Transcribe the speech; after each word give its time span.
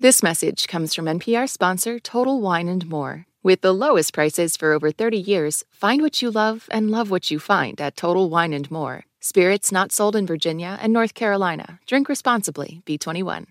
This 0.00 0.22
message 0.22 0.68
comes 0.68 0.94
from 0.94 1.06
NPR 1.06 1.48
sponsor 1.48 1.98
Total 1.98 2.40
Wine 2.40 2.68
and 2.68 2.88
More. 2.88 3.26
With 3.42 3.62
the 3.62 3.74
lowest 3.74 4.14
prices 4.14 4.56
for 4.56 4.72
over 4.72 4.92
30 4.92 5.18
years, 5.18 5.64
find 5.72 6.02
what 6.02 6.22
you 6.22 6.30
love 6.30 6.68
and 6.70 6.88
love 6.88 7.10
what 7.10 7.32
you 7.32 7.40
find 7.40 7.80
at 7.80 7.96
Total 7.96 8.30
Wine 8.30 8.52
and 8.52 8.70
More. 8.70 9.06
Spirits 9.18 9.72
not 9.72 9.90
sold 9.90 10.14
in 10.14 10.24
Virginia 10.24 10.78
and 10.80 10.92
North 10.92 11.14
Carolina. 11.14 11.80
Drink 11.84 12.08
responsibly. 12.08 12.80
B21. 12.86 13.46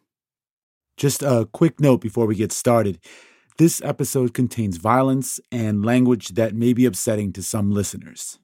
Just 0.96 1.22
a 1.22 1.50
quick 1.52 1.82
note 1.82 2.00
before 2.00 2.26
we 2.26 2.36
get 2.36 2.54
started. 2.54 2.98
This 3.58 3.82
episode 3.82 4.34
contains 4.34 4.78
violence 4.78 5.42
and 5.52 5.86
language 5.86 6.30
that 6.36 6.56
may 6.56 6.72
be 6.72 6.86
upsetting 6.86 7.34
to 7.34 7.44
some 7.44 7.72
listeners. 7.72 8.40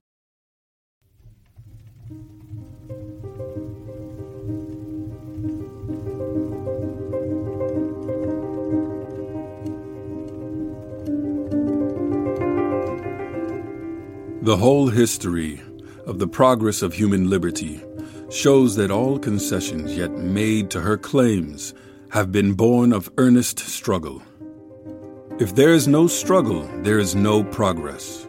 The 14.43 14.57
whole 14.57 14.89
history 14.89 15.61
of 16.05 16.20
the 16.20 16.27
progress 16.27 16.81
of 16.81 16.93
human 16.93 17.29
liberty 17.29 17.81
shows 18.29 18.75
that 18.75 18.91
all 18.91 19.17
concessions 19.17 19.95
yet 19.95 20.11
made 20.11 20.70
to 20.71 20.81
her 20.81 20.97
claims 20.97 21.73
have 22.09 22.29
been 22.29 22.51
born 22.51 22.91
of 22.91 23.09
earnest 23.17 23.59
struggle. 23.59 24.21
If 25.39 25.55
there 25.55 25.70
is 25.70 25.87
no 25.87 26.07
struggle, 26.07 26.70
there 26.81 26.99
is 26.99 27.15
no 27.15 27.45
progress. 27.45 28.27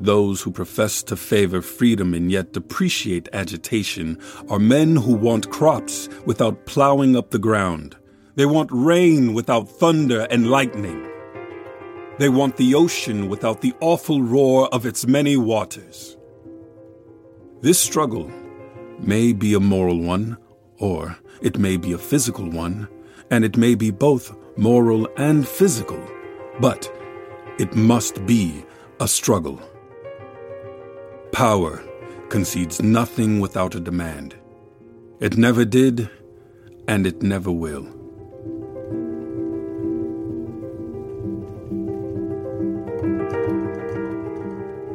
Those 0.00 0.42
who 0.42 0.50
profess 0.50 1.02
to 1.04 1.16
favor 1.16 1.62
freedom 1.62 2.12
and 2.12 2.30
yet 2.30 2.52
depreciate 2.52 3.30
agitation 3.32 4.18
are 4.50 4.58
men 4.58 4.96
who 4.96 5.14
want 5.14 5.48
crops 5.48 6.10
without 6.26 6.66
plowing 6.66 7.16
up 7.16 7.30
the 7.30 7.38
ground. 7.38 7.96
They 8.34 8.44
want 8.44 8.68
rain 8.70 9.32
without 9.32 9.70
thunder 9.70 10.26
and 10.30 10.50
lightning. 10.50 11.05
They 12.18 12.28
want 12.30 12.56
the 12.56 12.74
ocean 12.74 13.28
without 13.28 13.60
the 13.60 13.74
awful 13.80 14.22
roar 14.22 14.68
of 14.74 14.86
its 14.86 15.06
many 15.06 15.36
waters. 15.36 16.16
This 17.60 17.78
struggle 17.78 18.30
may 18.98 19.32
be 19.32 19.54
a 19.54 19.60
moral 19.60 20.00
one, 20.00 20.38
or 20.78 21.18
it 21.42 21.58
may 21.58 21.76
be 21.76 21.92
a 21.92 21.98
physical 21.98 22.48
one, 22.48 22.88
and 23.30 23.44
it 23.44 23.56
may 23.56 23.74
be 23.74 23.90
both 23.90 24.34
moral 24.56 25.08
and 25.16 25.46
physical, 25.46 26.02
but 26.60 26.90
it 27.58 27.74
must 27.74 28.24
be 28.24 28.64
a 29.00 29.08
struggle. 29.08 29.60
Power 31.32 31.82
concedes 32.28 32.82
nothing 32.82 33.40
without 33.40 33.74
a 33.74 33.80
demand. 33.80 34.34
It 35.20 35.36
never 35.36 35.64
did, 35.64 36.08
and 36.88 37.06
it 37.06 37.22
never 37.22 37.50
will. 37.50 37.95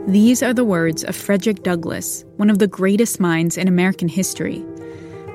These 0.08 0.42
are 0.42 0.54
the 0.54 0.66
words 0.66 1.04
of 1.04 1.16
Frederick 1.16 1.62
Douglass, 1.62 2.26
one 2.38 2.50
of 2.50 2.58
the 2.58 2.68
greatest 2.68 3.20
minds 3.20 3.56
in 3.56 3.68
American 3.68 4.08
history. 4.08 4.66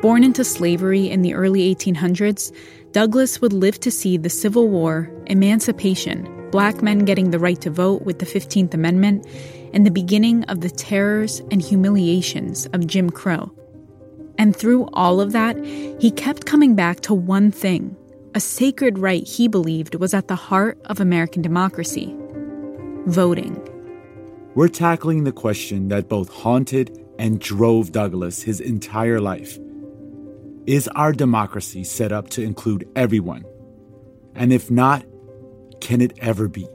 Born 0.02 0.24
into 0.24 0.42
slavery 0.42 1.08
in 1.08 1.22
the 1.22 1.34
early 1.34 1.72
1800s, 1.72 2.52
Douglass 2.90 3.40
would 3.40 3.52
live 3.52 3.78
to 3.80 3.92
see 3.92 4.16
the 4.16 4.28
Civil 4.28 4.68
War, 4.68 5.08
emancipation, 5.26 6.50
black 6.50 6.82
men 6.82 7.04
getting 7.04 7.30
the 7.30 7.38
right 7.38 7.60
to 7.60 7.70
vote 7.70 8.02
with 8.02 8.18
the 8.18 8.26
15th 8.26 8.74
Amendment, 8.74 9.24
and 9.72 9.86
the 9.86 9.90
beginning 9.90 10.42
of 10.44 10.62
the 10.62 10.70
terrors 10.70 11.40
and 11.52 11.62
humiliations 11.62 12.66
of 12.72 12.88
Jim 12.88 13.08
Crow. 13.08 13.52
And 14.36 14.54
through 14.54 14.88
all 14.92 15.20
of 15.20 15.30
that, 15.30 15.56
he 15.64 16.10
kept 16.10 16.44
coming 16.44 16.74
back 16.74 17.00
to 17.00 17.14
one 17.14 17.52
thing 17.52 17.96
a 18.34 18.40
sacred 18.40 18.98
right 18.98 19.26
he 19.26 19.48
believed 19.48 19.94
was 19.94 20.12
at 20.12 20.28
the 20.28 20.36
heart 20.36 20.78
of 20.86 21.00
American 21.00 21.40
democracy 21.40 22.14
voting 23.06 23.56
we're 24.56 24.68
tackling 24.68 25.24
the 25.24 25.32
question 25.32 25.88
that 25.88 26.08
both 26.08 26.30
haunted 26.30 26.98
and 27.18 27.38
drove 27.38 27.92
Douglass 27.92 28.40
his 28.40 28.58
entire 28.58 29.20
life. 29.20 29.58
Is 30.66 30.88
our 30.96 31.12
democracy 31.12 31.84
set 31.84 32.10
up 32.10 32.30
to 32.30 32.42
include 32.42 32.88
everyone? 32.96 33.44
And 34.34 34.54
if 34.54 34.70
not, 34.70 35.04
can 35.82 36.00
it 36.00 36.18
ever 36.22 36.48
be? 36.48 36.66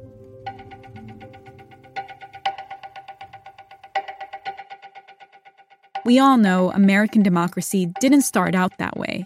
We 6.05 6.19
all 6.19 6.37
know 6.37 6.71
American 6.71 7.23
democracy 7.23 7.87
didn't 7.99 8.21
start 8.21 8.53
out 8.53 8.77
that 8.77 8.95
way. 8.95 9.25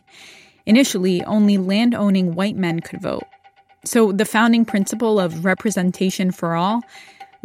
Initially, 0.65 1.21
only 1.25 1.57
land 1.57 1.94
owning 1.94 2.35
white 2.35 2.55
men 2.55 2.79
could 2.79 3.01
vote. 3.01 3.23
So 3.83 4.13
the 4.13 4.25
founding 4.25 4.63
principle 4.63 5.19
of 5.19 5.44
representation 5.44 6.31
for 6.31 6.55
all 6.55 6.83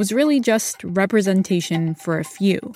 was 0.00 0.12
really 0.12 0.41
just 0.41 0.83
representation 0.83 1.94
for 1.94 2.19
a 2.19 2.25
few. 2.25 2.72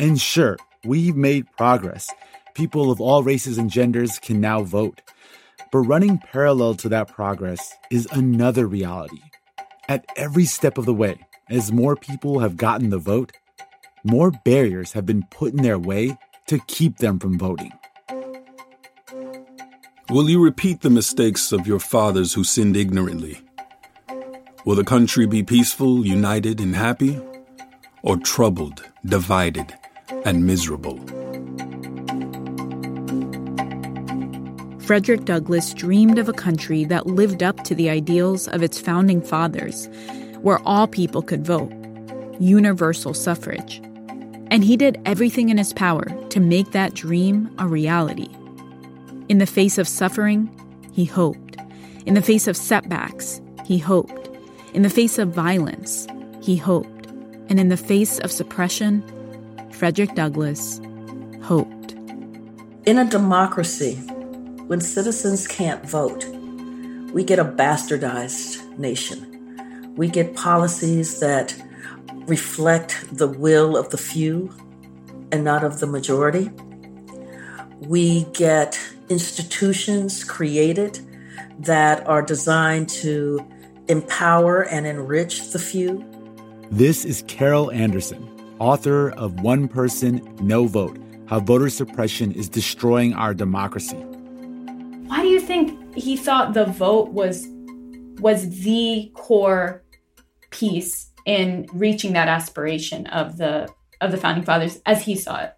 And 0.00 0.20
sure, 0.20 0.56
we've 0.84 1.14
made 1.14 1.46
progress. 1.56 2.10
People 2.56 2.90
of 2.90 3.00
all 3.00 3.22
races 3.22 3.56
and 3.56 3.70
genders 3.70 4.18
can 4.18 4.40
now 4.40 4.64
vote. 4.64 5.00
But 5.70 5.86
running 5.86 6.18
parallel 6.18 6.74
to 6.74 6.88
that 6.88 7.06
progress 7.06 7.74
is 7.88 8.08
another 8.10 8.66
reality. 8.66 9.20
At 9.88 10.06
every 10.16 10.44
step 10.44 10.76
of 10.76 10.86
the 10.86 10.92
way, 10.92 11.24
as 11.48 11.70
more 11.70 11.94
people 11.94 12.40
have 12.40 12.56
gotten 12.56 12.90
the 12.90 12.98
vote, 12.98 13.30
more 14.02 14.32
barriers 14.32 14.90
have 14.90 15.06
been 15.06 15.22
put 15.30 15.52
in 15.52 15.62
their 15.62 15.78
way 15.78 16.18
to 16.48 16.58
keep 16.66 16.96
them 16.96 17.20
from 17.20 17.38
voting. 17.38 17.70
Will 20.10 20.28
you 20.28 20.42
repeat 20.42 20.80
the 20.80 20.90
mistakes 20.90 21.52
of 21.52 21.68
your 21.68 21.78
fathers 21.78 22.34
who 22.34 22.42
sinned 22.42 22.76
ignorantly? 22.76 23.38
Will 24.64 24.76
the 24.76 24.84
country 24.84 25.26
be 25.26 25.42
peaceful, 25.42 26.06
united, 26.06 26.58
and 26.58 26.74
happy? 26.74 27.20
Or 28.02 28.16
troubled, 28.16 28.82
divided, 29.04 29.74
and 30.24 30.46
miserable? 30.46 30.96
Frederick 34.78 35.26
Douglass 35.26 35.74
dreamed 35.74 36.18
of 36.18 36.30
a 36.30 36.32
country 36.32 36.84
that 36.86 37.06
lived 37.06 37.42
up 37.42 37.62
to 37.64 37.74
the 37.74 37.90
ideals 37.90 38.48
of 38.48 38.62
its 38.62 38.80
founding 38.80 39.20
fathers, 39.20 39.86
where 40.40 40.60
all 40.60 40.86
people 40.86 41.20
could 41.20 41.44
vote, 41.44 41.72
universal 42.40 43.12
suffrage. 43.12 43.82
And 44.50 44.64
he 44.64 44.78
did 44.78 44.98
everything 45.04 45.50
in 45.50 45.58
his 45.58 45.74
power 45.74 46.06
to 46.30 46.40
make 46.40 46.70
that 46.70 46.94
dream 46.94 47.54
a 47.58 47.68
reality. 47.68 48.28
In 49.28 49.36
the 49.36 49.46
face 49.46 49.76
of 49.76 49.86
suffering, 49.86 50.48
he 50.90 51.04
hoped. 51.04 51.58
In 52.06 52.14
the 52.14 52.22
face 52.22 52.46
of 52.46 52.56
setbacks, 52.56 53.42
he 53.66 53.76
hoped. 53.76 54.23
In 54.74 54.82
the 54.82 54.90
face 54.90 55.20
of 55.20 55.28
violence, 55.28 56.08
he 56.42 56.56
hoped. 56.56 57.06
And 57.48 57.60
in 57.60 57.68
the 57.68 57.76
face 57.76 58.18
of 58.18 58.32
suppression, 58.32 59.04
Frederick 59.70 60.16
Douglass 60.16 60.80
hoped. 61.44 61.92
In 62.84 62.98
a 62.98 63.08
democracy, 63.08 63.94
when 64.66 64.80
citizens 64.80 65.46
can't 65.46 65.88
vote, 65.88 66.24
we 67.12 67.22
get 67.22 67.38
a 67.38 67.44
bastardized 67.44 68.76
nation. 68.76 69.94
We 69.94 70.08
get 70.08 70.34
policies 70.34 71.20
that 71.20 71.54
reflect 72.26 73.16
the 73.16 73.28
will 73.28 73.76
of 73.76 73.90
the 73.90 73.98
few 73.98 74.50
and 75.30 75.44
not 75.44 75.62
of 75.62 75.78
the 75.78 75.86
majority. 75.86 76.50
We 77.78 78.24
get 78.32 78.76
institutions 79.08 80.24
created 80.24 80.98
that 81.60 82.04
are 82.08 82.22
designed 82.22 82.88
to 82.88 83.46
empower 83.88 84.62
and 84.62 84.86
enrich 84.86 85.50
the 85.50 85.58
few. 85.58 86.04
This 86.70 87.04
is 87.04 87.22
Carol 87.28 87.70
Anderson, 87.70 88.28
author 88.58 89.10
of 89.10 89.40
One 89.40 89.68
Person, 89.68 90.36
No 90.40 90.66
Vote 90.66 90.98
How 91.26 91.40
Voter 91.40 91.68
Suppression 91.68 92.32
is 92.32 92.48
Destroying 92.48 93.14
Our 93.14 93.34
Democracy. 93.34 93.96
Why 95.06 95.22
do 95.22 95.28
you 95.28 95.40
think 95.40 95.94
he 95.94 96.16
thought 96.16 96.54
the 96.54 96.66
vote 96.66 97.10
was 97.10 97.46
was 98.20 98.62
the 98.62 99.10
core 99.14 99.82
piece 100.50 101.10
in 101.26 101.66
reaching 101.72 102.12
that 102.14 102.28
aspiration 102.28 103.06
of 103.08 103.36
the 103.36 103.68
of 104.00 104.10
the 104.10 104.16
founding 104.16 104.44
fathers 104.44 104.80
as 104.86 105.02
he 105.02 105.16
saw 105.16 105.42
it? 105.42 105.54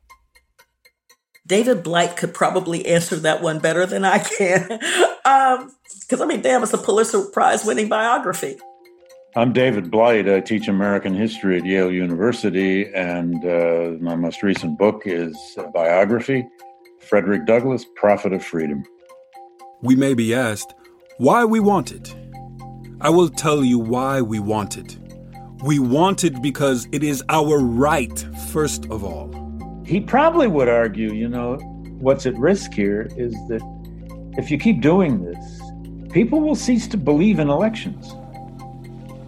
David 1.46 1.84
Blight 1.84 2.16
could 2.16 2.34
probably 2.34 2.84
answer 2.86 3.16
that 3.16 3.40
one 3.40 3.60
better 3.60 3.86
than 3.86 4.04
I 4.04 4.18
can. 4.18 4.80
Um, 5.26 5.72
Because, 6.06 6.20
I 6.20 6.26
mean, 6.26 6.42
damn, 6.42 6.62
it's 6.62 6.72
a 6.72 6.78
Pulitzer 6.78 7.24
Prize 7.24 7.64
winning 7.64 7.88
biography. 7.88 8.56
I'm 9.34 9.52
David 9.52 9.90
Blight. 9.90 10.28
I 10.28 10.40
teach 10.40 10.68
American 10.68 11.14
history 11.14 11.58
at 11.58 11.66
Yale 11.66 11.90
University, 11.90 12.92
and 12.94 13.44
uh, 13.44 13.96
my 14.00 14.14
most 14.14 14.42
recent 14.42 14.78
book 14.78 15.02
is 15.04 15.36
a 15.58 15.68
biography 15.68 16.46
Frederick 17.00 17.46
Douglass, 17.46 17.84
Prophet 17.94 18.32
of 18.32 18.44
Freedom. 18.44 18.82
We 19.82 19.94
may 19.94 20.14
be 20.14 20.34
asked 20.34 20.74
why 21.18 21.44
we 21.44 21.60
want 21.60 21.92
it. 21.92 22.14
I 23.00 23.10
will 23.10 23.28
tell 23.28 23.62
you 23.62 23.78
why 23.78 24.22
we 24.22 24.40
want 24.40 24.76
it. 24.76 24.98
We 25.62 25.78
want 25.78 26.24
it 26.24 26.42
because 26.42 26.88
it 26.92 27.04
is 27.04 27.22
our 27.28 27.60
right, 27.60 28.18
first 28.50 28.86
of 28.86 29.04
all 29.04 29.46
he 29.86 30.00
probably 30.00 30.48
would 30.48 30.68
argue, 30.68 31.12
you 31.12 31.28
know, 31.28 31.56
what's 32.00 32.26
at 32.26 32.36
risk 32.36 32.72
here 32.72 33.08
is 33.16 33.32
that 33.48 33.62
if 34.36 34.50
you 34.50 34.58
keep 34.58 34.80
doing 34.80 35.24
this 35.24 35.55
people 36.16 36.40
will 36.40 36.54
cease 36.56 36.86
to 36.88 36.96
believe 36.96 37.38
in 37.38 37.50
elections. 37.50 38.14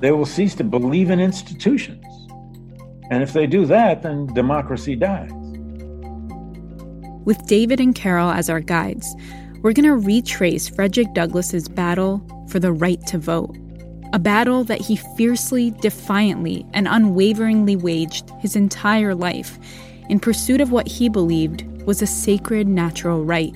They 0.01 0.11
will 0.11 0.25
cease 0.25 0.55
to 0.55 0.65
believe 0.65 1.11
in 1.11 1.21
institutions. 1.21 2.03
And 3.11 3.23
if 3.23 3.35
they 3.35 3.47
do 3.47 3.67
that, 3.67 4.03
then 4.03 4.33
democracy 4.33 4.97
dies. 4.97 5.31
With 7.27 7.47
David 7.47 7.79
and 7.79 7.95
Carol 7.95 8.31
as 8.31 8.49
our 8.49 8.61
guides, 8.61 9.15
we're 9.61 9.75
going 9.75 9.85
to 9.85 9.97
retrace 9.97 10.71
Frederick 10.71 11.13
Douglass's 11.13 11.69
battle 11.69 12.27
for 12.49 12.59
the 12.59 12.73
right 12.73 13.07
to 13.09 13.19
vote. 13.19 13.55
A 14.15 14.19
battle 14.19 14.65
that 14.65 14.81
he 14.81 14.97
fiercely, 14.97 15.73
defiantly, 15.83 16.65
and 16.73 16.89
unwaveringly 16.89 17.77
waged 17.77 18.31
his 18.41 18.57
entire 18.57 19.15
life 19.15 19.59
in 20.09 20.21
pursuit 20.21 20.63
of 20.63 20.73
what 20.73 20.89
he 20.89 21.11
believed 21.11 21.67
was 21.83 22.01
a 22.01 22.07
sacred 22.07 22.67
natural 22.67 23.27
right 23.27 23.55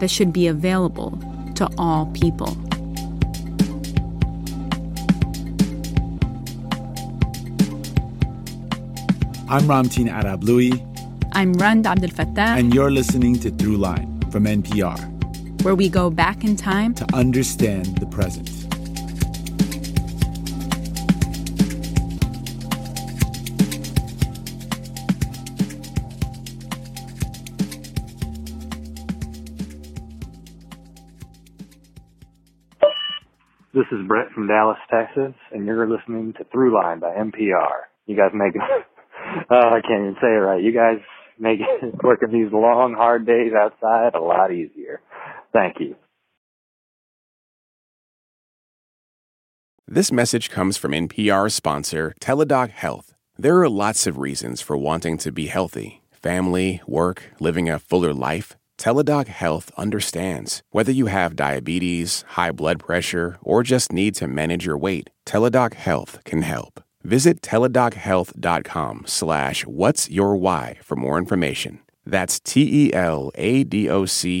that 0.00 0.08
should 0.08 0.32
be 0.32 0.46
available 0.46 1.10
to 1.56 1.68
all 1.76 2.06
people. 2.14 2.56
I'm 9.50 9.62
Ramtin 9.62 10.08
Arablouei. 10.08 10.78
I'm 11.32 11.54
Rand 11.54 11.84
Abdel 11.84 12.10
Fattah. 12.10 12.56
And 12.56 12.72
you're 12.72 12.92
listening 12.92 13.34
to 13.40 13.50
Throughline 13.50 14.30
from 14.30 14.44
NPR, 14.44 15.64
where 15.64 15.74
we 15.74 15.88
go 15.88 16.08
back 16.08 16.44
in 16.44 16.54
time 16.54 16.94
to 16.94 17.06
understand 17.12 17.98
the 17.98 18.06
present. 18.06 18.48
This 33.74 33.86
is 33.90 34.06
Brett 34.06 34.30
from 34.32 34.46
Dallas, 34.46 34.78
Texas, 34.88 35.34
and 35.50 35.66
you're 35.66 35.88
listening 35.88 36.34
to 36.34 36.44
Throughline 36.44 37.00
by 37.00 37.10
NPR. 37.16 37.90
You 38.06 38.16
guys 38.16 38.30
make 38.32 38.54
uh, 39.50 39.54
I 39.54 39.80
can't 39.80 40.02
even 40.02 40.16
say 40.20 40.28
it 40.28 40.40
right. 40.40 40.62
You 40.62 40.72
guys 40.72 41.00
make 41.38 41.60
working 42.02 42.32
these 42.32 42.52
long, 42.52 42.94
hard 42.96 43.26
days 43.26 43.52
outside 43.58 44.14
a 44.14 44.20
lot 44.20 44.52
easier. 44.52 45.00
Thank 45.52 45.76
you. 45.80 45.96
This 49.92 50.12
message 50.12 50.50
comes 50.50 50.76
from 50.76 50.92
NPR 50.92 51.50
sponsor 51.50 52.14
Teladoc 52.20 52.70
Health. 52.70 53.14
There 53.36 53.58
are 53.60 53.68
lots 53.68 54.06
of 54.06 54.18
reasons 54.18 54.60
for 54.60 54.76
wanting 54.76 55.18
to 55.18 55.32
be 55.32 55.46
healthy 55.46 56.00
family, 56.12 56.82
work, 56.86 57.22
living 57.40 57.70
a 57.70 57.78
fuller 57.78 58.12
life. 58.12 58.54
Teladoc 58.78 59.26
Health 59.28 59.70
understands. 59.76 60.62
Whether 60.70 60.92
you 60.92 61.06
have 61.06 61.34
diabetes, 61.34 62.24
high 62.28 62.52
blood 62.52 62.78
pressure, 62.78 63.38
or 63.42 63.62
just 63.62 63.92
need 63.92 64.14
to 64.16 64.28
manage 64.28 64.66
your 64.66 64.78
weight, 64.78 65.10
Teladoc 65.26 65.74
Health 65.74 66.18
can 66.24 66.42
help. 66.42 66.82
Visit 67.02 67.40
teladochealth.com 67.40 69.04
slash 69.06 69.64
what's 69.66 70.10
your 70.10 70.36
why 70.36 70.78
for 70.82 70.96
more 70.96 71.16
information. 71.18 71.80
That's 72.04 72.40
T-E-L-A-D-O-C 72.40 72.92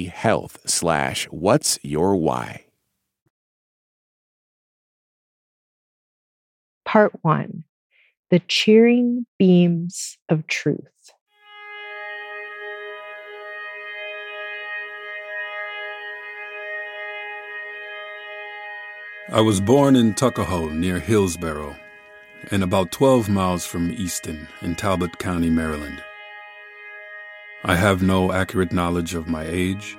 health 0.06 0.58
slash 0.66 1.26
what's 1.30 1.78
your 1.82 2.16
why. 2.16 2.66
Part 6.84 7.12
1. 7.22 7.64
The 8.30 8.40
Cheering 8.40 9.26
Beams 9.38 10.18
of 10.28 10.46
Truth. 10.46 11.12
I 19.32 19.40
was 19.40 19.60
born 19.60 19.94
in 19.94 20.14
Tuckahoe 20.14 20.70
near 20.70 20.98
Hillsborough 20.98 21.76
and 22.50 22.62
about 22.62 22.90
12 22.90 23.28
miles 23.28 23.66
from 23.66 23.90
Easton 23.90 24.48
in 24.62 24.74
Talbot 24.74 25.18
County, 25.18 25.50
Maryland. 25.50 26.02
I 27.64 27.76
have 27.76 28.02
no 28.02 28.32
accurate 28.32 28.72
knowledge 28.72 29.14
of 29.14 29.28
my 29.28 29.44
age, 29.46 29.96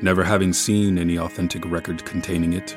never 0.00 0.24
having 0.24 0.52
seen 0.52 0.98
any 0.98 1.18
authentic 1.18 1.64
record 1.66 2.04
containing 2.04 2.54
it. 2.54 2.76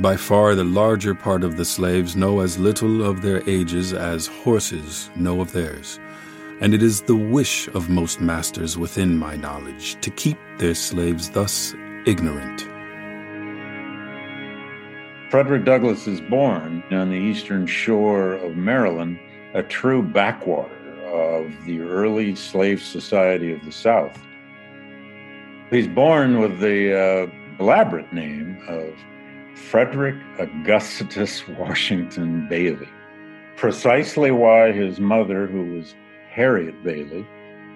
By 0.00 0.16
far 0.16 0.54
the 0.54 0.64
larger 0.64 1.14
part 1.14 1.44
of 1.44 1.56
the 1.56 1.64
slaves 1.64 2.16
know 2.16 2.40
as 2.40 2.58
little 2.58 3.02
of 3.04 3.22
their 3.22 3.42
ages 3.48 3.92
as 3.92 4.26
horses 4.26 5.10
know 5.16 5.40
of 5.40 5.52
theirs, 5.52 5.98
and 6.60 6.72
it 6.72 6.82
is 6.82 7.02
the 7.02 7.16
wish 7.16 7.68
of 7.68 7.90
most 7.90 8.20
masters 8.20 8.78
within 8.78 9.16
my 9.16 9.36
knowledge 9.36 10.00
to 10.00 10.10
keep 10.10 10.38
their 10.58 10.74
slaves 10.74 11.30
thus 11.30 11.74
ignorant. 12.06 12.75
Frederick 15.30 15.64
Douglass 15.64 16.06
is 16.06 16.20
born 16.20 16.84
on 16.92 17.10
the 17.10 17.16
eastern 17.16 17.66
shore 17.66 18.34
of 18.34 18.56
Maryland, 18.56 19.18
a 19.54 19.62
true 19.64 20.00
backwater 20.00 20.70
of 21.04 21.52
the 21.66 21.80
early 21.80 22.36
slave 22.36 22.80
society 22.80 23.52
of 23.52 23.64
the 23.64 23.72
South. 23.72 24.16
He's 25.68 25.88
born 25.88 26.38
with 26.38 26.60
the 26.60 26.94
uh, 26.94 27.26
elaborate 27.58 28.12
name 28.12 28.62
of 28.68 28.94
Frederick 29.58 30.14
Augustus 30.38 31.46
Washington 31.58 32.46
Bailey. 32.48 32.88
Precisely 33.56 34.30
why 34.30 34.70
his 34.70 35.00
mother, 35.00 35.48
who 35.48 35.74
was 35.74 35.96
Harriet 36.30 36.84
Bailey, 36.84 37.26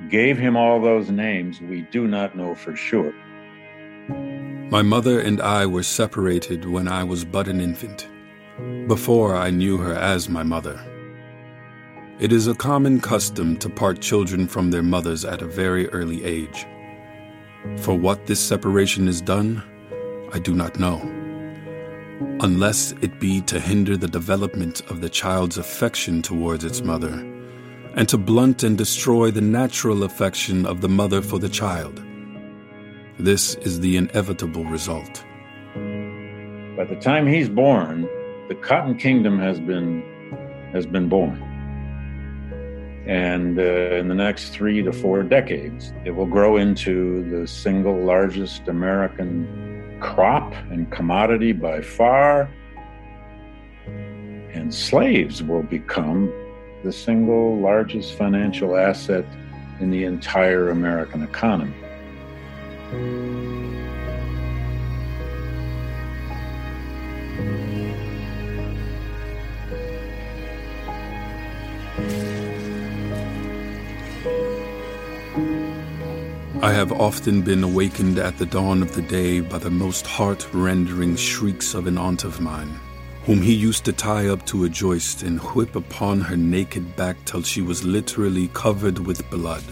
gave 0.08 0.38
him 0.38 0.56
all 0.56 0.80
those 0.80 1.10
names, 1.10 1.60
we 1.60 1.82
do 1.90 2.06
not 2.06 2.36
know 2.36 2.54
for 2.54 2.76
sure. 2.76 3.12
My 4.70 4.82
mother 4.82 5.18
and 5.18 5.40
I 5.40 5.66
were 5.66 5.82
separated 5.82 6.64
when 6.64 6.86
I 6.86 7.02
was 7.02 7.24
but 7.24 7.48
an 7.48 7.60
infant, 7.60 8.06
before 8.86 9.34
I 9.34 9.50
knew 9.50 9.78
her 9.78 9.94
as 9.94 10.28
my 10.28 10.44
mother. 10.44 10.80
It 12.20 12.30
is 12.32 12.46
a 12.46 12.54
common 12.54 13.00
custom 13.00 13.56
to 13.56 13.68
part 13.68 14.00
children 14.00 14.46
from 14.46 14.70
their 14.70 14.84
mothers 14.84 15.24
at 15.24 15.42
a 15.42 15.46
very 15.46 15.88
early 15.88 16.22
age. 16.22 16.68
For 17.78 17.96
what 17.96 18.26
this 18.26 18.38
separation 18.38 19.08
is 19.08 19.20
done, 19.20 19.60
I 20.32 20.38
do 20.38 20.54
not 20.54 20.78
know. 20.78 21.00
Unless 22.38 22.92
it 23.02 23.18
be 23.18 23.40
to 23.40 23.58
hinder 23.58 23.96
the 23.96 24.06
development 24.06 24.88
of 24.88 25.00
the 25.00 25.10
child's 25.10 25.58
affection 25.58 26.22
towards 26.22 26.62
its 26.62 26.80
mother, 26.80 27.14
and 27.96 28.08
to 28.08 28.16
blunt 28.16 28.62
and 28.62 28.78
destroy 28.78 29.32
the 29.32 29.40
natural 29.40 30.04
affection 30.04 30.64
of 30.64 30.80
the 30.80 30.88
mother 30.88 31.22
for 31.22 31.40
the 31.40 31.48
child. 31.48 32.00
This 33.20 33.54
is 33.56 33.80
the 33.80 33.98
inevitable 33.98 34.64
result. 34.64 35.22
By 35.74 36.84
the 36.84 36.96
time 36.98 37.26
he's 37.26 37.50
born, 37.50 38.08
the 38.48 38.54
Cotton 38.54 38.96
Kingdom 38.96 39.38
has 39.38 39.60
been 39.60 40.02
has 40.72 40.86
been 40.86 41.10
born. 41.10 41.36
And 43.06 43.58
uh, 43.58 43.98
in 44.00 44.08
the 44.08 44.14
next 44.14 44.54
three 44.54 44.82
to 44.82 44.90
four 44.90 45.22
decades, 45.22 45.92
it 46.06 46.12
will 46.12 46.24
grow 46.24 46.56
into 46.56 47.28
the 47.28 47.46
single 47.46 47.94
largest 47.94 48.68
American 48.68 49.98
crop 50.00 50.54
and 50.70 50.90
commodity 50.90 51.52
by 51.52 51.82
far. 51.82 52.48
And 53.86 54.74
slaves 54.74 55.42
will 55.42 55.64
become 55.64 56.32
the 56.84 56.92
single 56.92 57.58
largest 57.58 58.14
financial 58.14 58.78
asset 58.78 59.26
in 59.78 59.90
the 59.90 60.04
entire 60.04 60.70
American 60.70 61.22
economy. 61.22 61.74
I 62.92 62.96
have 76.72 76.90
often 76.90 77.42
been 77.42 77.62
awakened 77.62 78.18
at 78.18 78.38
the 78.38 78.46
dawn 78.46 78.82
of 78.82 78.96
the 78.96 79.02
day 79.02 79.38
by 79.38 79.58
the 79.58 79.70
most 79.70 80.04
heart 80.04 80.48
rending 80.52 81.14
shrieks 81.14 81.74
of 81.74 81.86
an 81.86 81.96
aunt 81.96 82.24
of 82.24 82.40
mine, 82.40 82.80
whom 83.24 83.40
he 83.40 83.54
used 83.54 83.84
to 83.84 83.92
tie 83.92 84.26
up 84.26 84.44
to 84.46 84.64
a 84.64 84.68
joist 84.68 85.22
and 85.22 85.38
whip 85.38 85.76
upon 85.76 86.22
her 86.22 86.36
naked 86.36 86.96
back 86.96 87.24
till 87.24 87.42
she 87.42 87.62
was 87.62 87.84
literally 87.84 88.48
covered 88.48 88.98
with 88.98 89.30
blood. 89.30 89.62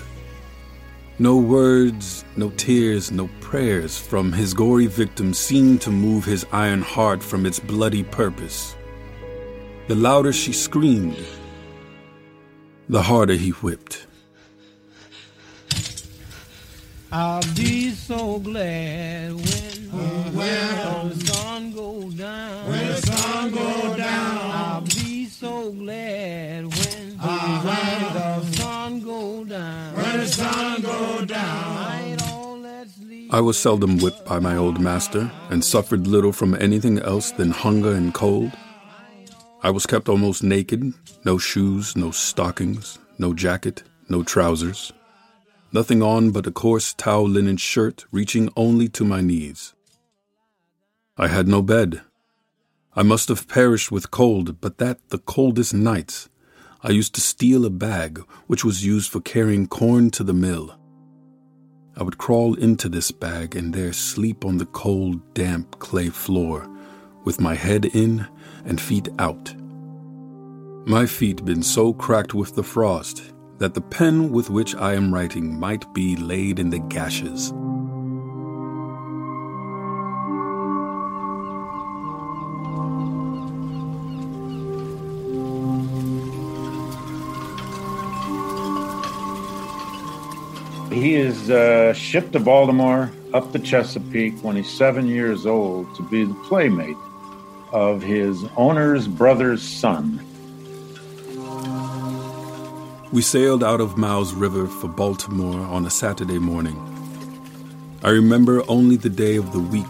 No 1.21 1.37
words, 1.37 2.25
no 2.37 2.51
tears, 2.51 3.11
no 3.11 3.29
prayers 3.41 3.99
from 3.99 4.31
his 4.31 4.55
gory 4.55 4.87
victim 4.87 5.35
seemed 5.35 5.81
to 5.81 5.91
move 5.91 6.25
his 6.25 6.47
iron 6.53 6.81
heart 6.81 7.25
from 7.25 7.45
its 7.45 7.59
bloody 7.59 8.05
purpose. 8.05 8.77
The 9.89 9.97
louder 9.97 10.33
she 10.33 10.53
screamed, 10.53 11.19
the 12.89 13.03
harder 13.03 13.35
he 13.35 13.51
whipped. 13.51 14.07
I'll 17.11 17.43
be 17.57 17.91
so 17.91 18.39
glad 18.39 19.33
when, 19.33 19.91
uh, 19.91 20.31
when 20.31 21.09
the 21.09 21.25
sun 21.25 21.73
goes 21.73 22.15
down. 22.15 22.71
When 22.71 22.87
the 22.87 22.97
sun 23.03 23.51
goes 23.51 23.97
down. 23.97 24.39
I'll 24.39 24.81
be 24.83 25.25
so 25.27 25.73
glad 25.73 26.67
when, 26.67 27.17
uh, 27.21 27.61
when 27.63 27.98
the 27.98 27.98
sun 30.59 30.83
goes 30.83 31.27
down. 31.27 32.17
I 33.31 33.41
was 33.41 33.59
seldom 33.59 33.99
whipped 33.99 34.25
by 34.25 34.39
my 34.39 34.57
old 34.57 34.81
master 34.81 35.31
and 35.51 35.63
suffered 35.65 36.07
little 36.07 36.33
from 36.33 36.55
anything 36.55 36.99
else 36.99 37.31
than 37.31 37.51
hunger 37.51 37.93
and 37.93 38.13
cold. 38.15 38.53
I 39.63 39.71
was 39.71 39.87
kept 39.87 40.09
almost 40.09 40.43
naked, 40.43 40.95
no 41.25 41.37
shoes, 41.37 41.97
no 41.97 42.11
stockings, 42.11 42.99
no 43.19 43.35
jacket, 43.35 43.83
no 44.09 44.23
trousers, 44.23 44.93
nothing 45.73 46.03
on 46.03 46.31
but 46.31 46.47
a 46.47 46.51
coarse 46.51 46.95
towel 46.95 47.29
linen 47.29 47.59
shirt 47.59 48.07
reaching 48.11 48.51
only 48.57 48.89
to 48.97 49.05
my 49.05 49.21
knees. 49.21 49.75
I 51.19 51.29
had 51.29 51.49
no 51.49 51.61
bed. 51.61 52.01
I 52.97 53.03
must 53.03 53.29
have 53.29 53.49
perished 53.49 53.93
with 53.93 54.11
cold, 54.11 54.61
but 54.61 54.79
that 54.79 54.99
the 55.11 55.19
coldest 55.19 55.75
nights 55.75 56.29
I 56.81 56.91
used 56.91 57.15
to 57.17 57.21
steal 57.21 57.65
a 57.65 57.71
bag 57.71 58.23
which 58.47 58.65
was 58.65 58.87
used 58.87 59.11
for 59.11 59.21
carrying 59.21 59.67
corn 59.67 60.11
to 60.11 60.23
the 60.23 60.33
mill. 60.33 60.79
I 61.97 62.05
would 62.05 62.19
crawl 62.19 62.55
into 62.55 62.89
this 62.89 63.11
bag 63.11 63.57
and 63.57 63.75
there 63.75 63.93
sleep 63.93 64.45
on 64.45 64.59
the 64.59 64.67
cold, 64.67 65.35
damp 65.35 65.81
clay 65.81 66.09
floor, 66.09 66.69
with 67.25 67.41
my 67.41 67.55
head 67.55 67.87
in 67.87 68.29
and 68.65 68.81
feet 68.81 69.09
out. 69.19 69.53
My 70.87 71.05
feet 71.05 71.45
been 71.45 71.65
so 71.65 71.93
cracked 71.93 72.33
with 72.33 72.55
the 72.55 72.63
frost 72.63 73.33
that 73.59 73.75
the 73.75 73.81
pen 73.81 74.31
with 74.31 74.49
which 74.49 74.77
I 74.77 74.95
am 74.95 75.13
writing 75.13 75.59
might 75.59 75.93
be 75.93 76.15
laid 76.15 76.61
in 76.61 76.71
the 76.71 76.79
gashes. 76.79 77.53
He 90.99 91.15
is 91.15 91.49
uh, 91.49 91.93
shipped 91.93 92.33
to 92.33 92.41
Baltimore 92.41 93.13
up 93.33 93.53
the 93.53 93.61
Chesapeake 93.61 94.43
when 94.43 94.57
he's 94.57 94.69
seven 94.69 95.07
years 95.07 95.47
old 95.47 95.95
to 95.95 96.03
be 96.03 96.25
the 96.25 96.35
playmate 96.49 96.97
of 97.71 98.03
his 98.03 98.45
owner's 98.57 99.07
brother's 99.07 99.63
son. 99.63 100.19
We 103.13 103.23
sailed 103.23 103.63
out 103.63 103.81
of 103.81 103.97
Miles 103.97 104.35
River 104.35 104.67
for 104.67 104.89
Baltimore 104.89 105.61
on 105.61 105.87
a 105.87 105.91
Saturday 105.91 106.41
morning. 106.41 106.77
I 108.03 108.11
remember 108.11 108.65
only 108.69 108.97
the 108.97 109.09
day 109.09 109.37
of 109.37 109.53
the 109.53 109.61
week, 109.61 109.87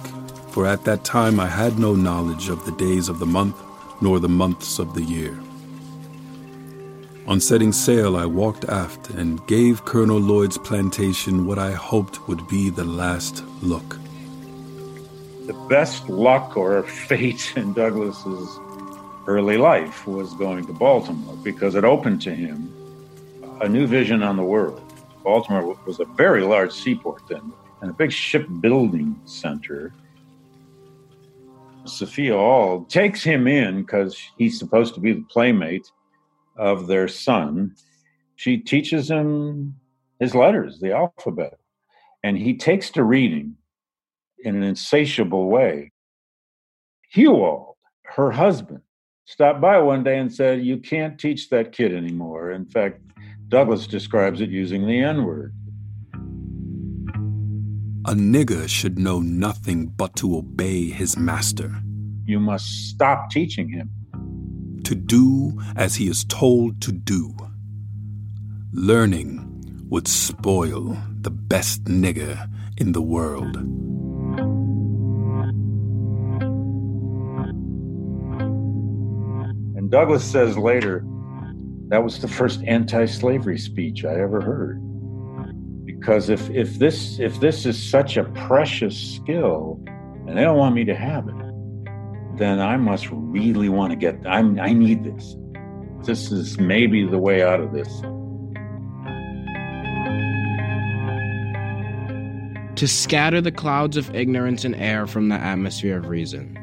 for 0.51 0.67
at 0.67 0.85
that 0.85 1.05
time 1.05 1.41
I 1.41 1.47
had 1.47 1.79
no 1.79 1.95
knowledge 1.95 2.51
of 2.51 2.67
the 2.67 2.73
days 2.73 3.09
of 3.09 3.19
the 3.19 3.27
month 3.27 3.57
nor 4.03 4.21
the 4.21 4.29
months 4.29 4.79
of 4.79 4.93
the 4.93 5.03
year. 5.03 5.41
On 7.29 7.43
setting 7.43 7.73
sail, 7.73 8.17
I 8.17 8.25
walked 8.25 8.65
aft 8.71 9.11
and 9.11 9.47
gave 9.47 9.85
Colonel 9.85 10.19
Lloyd's 10.19 10.57
plantation 10.57 11.45
what 11.45 11.59
I 11.59 11.73
hoped 11.73 12.27
would 12.27 12.49
be 12.49 12.71
the 12.71 12.87
last 12.87 13.45
look. 13.61 13.99
The 15.45 15.53
best 15.69 16.09
luck 16.09 16.57
or 16.57 16.83
fate 17.09 17.53
in 17.55 17.75
Douglass's 17.75 18.59
early 19.27 19.59
life 19.59 20.07
was 20.07 20.33
going 20.33 20.67
to 20.69 20.73
Baltimore 20.73 21.37
because 21.45 21.75
it 21.75 21.85
opened 21.85 22.23
to 22.23 22.35
him 22.35 22.73
a 23.61 23.69
new 23.69 23.87
vision 23.87 24.23
on 24.23 24.39
the 24.39 24.43
world. 24.43 24.81
Baltimore 25.23 25.77
was 25.85 26.01
a 26.01 26.07
very 26.07 26.45
large 26.45 26.73
seaport 26.73 27.25
then 27.29 27.53
and 27.83 27.91
a 27.91 27.93
big 27.93 28.11
shipbuilding 28.11 29.21
center. 29.27 29.93
Sophia 31.85 32.35
Auld 32.35 32.89
takes 32.89 33.23
him 33.23 33.47
in 33.47 33.83
because 33.83 34.19
he's 34.39 34.59
supposed 34.59 34.95
to 34.95 35.01
be 35.01 35.13
the 35.13 35.25
playmate 35.29 35.91
of 36.59 36.87
their 36.87 37.09
son, 37.09 37.75
she 38.37 38.59
teaches 38.59 39.11
him 39.11 39.77
his 40.21 40.35
letters, 40.35 40.81
the 40.81 40.93
alphabet. 40.93 41.59
And 42.23 42.37
he 42.37 42.57
takes 42.57 42.91
to 42.91 43.05
reading 43.05 43.57
in 44.45 44.57
an 44.57 44.63
insatiable 44.63 45.49
way. 45.49 45.93
Hugh 47.11 47.75
her 48.17 48.31
husband, 48.31 48.81
stopped 49.27 49.61
by 49.61 49.79
one 49.79 50.03
day 50.03 50.19
and 50.19 50.33
said, 50.33 50.63
You 50.63 50.79
can't 50.79 51.19
teach 51.19 51.51
that 51.51 51.73
kid 51.73 51.95
anymore. 51.95 52.51
In 52.51 52.65
fact, 52.67 53.01
Douglass 53.49 53.87
describes 53.87 54.41
it 54.41 54.51
using 54.51 54.87
the 54.87 55.01
N 55.01 55.25
word. 55.25 55.55
A 58.07 58.15
nigger 58.15 58.69
should 58.69 58.99
know 58.99 59.21
nothing 59.21 59.89
but 59.89 60.17
to 60.17 60.37
obey 60.37 60.89
his 60.89 61.19
master. 61.19 61.75
You 62.25 62.41
must 62.41 62.89
stop 62.89 63.31
teaching 63.31 63.69
him 63.69 63.91
to 64.89 64.95
do 64.95 65.61
as 65.77 65.97
he 65.97 66.09
is 66.09 66.25
told 66.25 66.81
to 66.81 66.91
do. 66.91 67.37
Learning 68.73 69.85
would 69.91 70.09
spoil 70.09 70.97
the 71.21 71.31
best 71.31 71.85
nigger 71.85 72.49
in 72.79 72.93
the 72.93 73.03
world. 73.03 73.55
And 79.77 79.91
Douglass 79.91 80.25
says 80.25 80.57
later, 80.57 81.05
that 81.89 82.03
was 82.03 82.21
the 82.21 82.29
first 82.29 82.63
anti-slavery 82.67 83.59
speech 83.59 84.07
I 84.07 84.19
ever 84.19 84.41
heard. 84.41 84.81
Because 85.85 86.31
if, 86.31 86.49
if 86.49 86.79
this 86.79 87.19
if 87.19 87.39
this 87.41 87.67
is 87.67 87.77
such 87.79 88.17
a 88.17 88.25
precious 88.25 88.97
skill 89.17 89.83
and 90.27 90.35
they 90.35 90.45
don't 90.45 90.57
want 90.57 90.75
me 90.75 90.87
to 90.87 90.95
have 90.95 91.29
it, 91.29 91.48
then 92.39 92.61
I 92.61 92.77
must 92.77 93.09
really 93.11 93.69
want 93.69 93.91
to 93.91 93.97
get, 93.97 94.19
I'm, 94.27 94.59
I 94.61 94.73
need 94.73 95.05
this. 95.05 95.37
This 96.05 96.31
is 96.31 96.59
maybe 96.59 97.05
the 97.05 97.19
way 97.19 97.43
out 97.43 97.61
of 97.61 97.73
this. 97.73 97.89
To 102.77 102.87
scatter 102.87 103.41
the 103.41 103.53
clouds 103.53 103.97
of 103.97 104.15
ignorance 104.15 104.65
and 104.65 104.77
air 104.77 105.07
from 105.07 105.29
the 105.29 105.35
atmosphere 105.35 105.99
of 105.99 106.09
reason. 106.09 106.57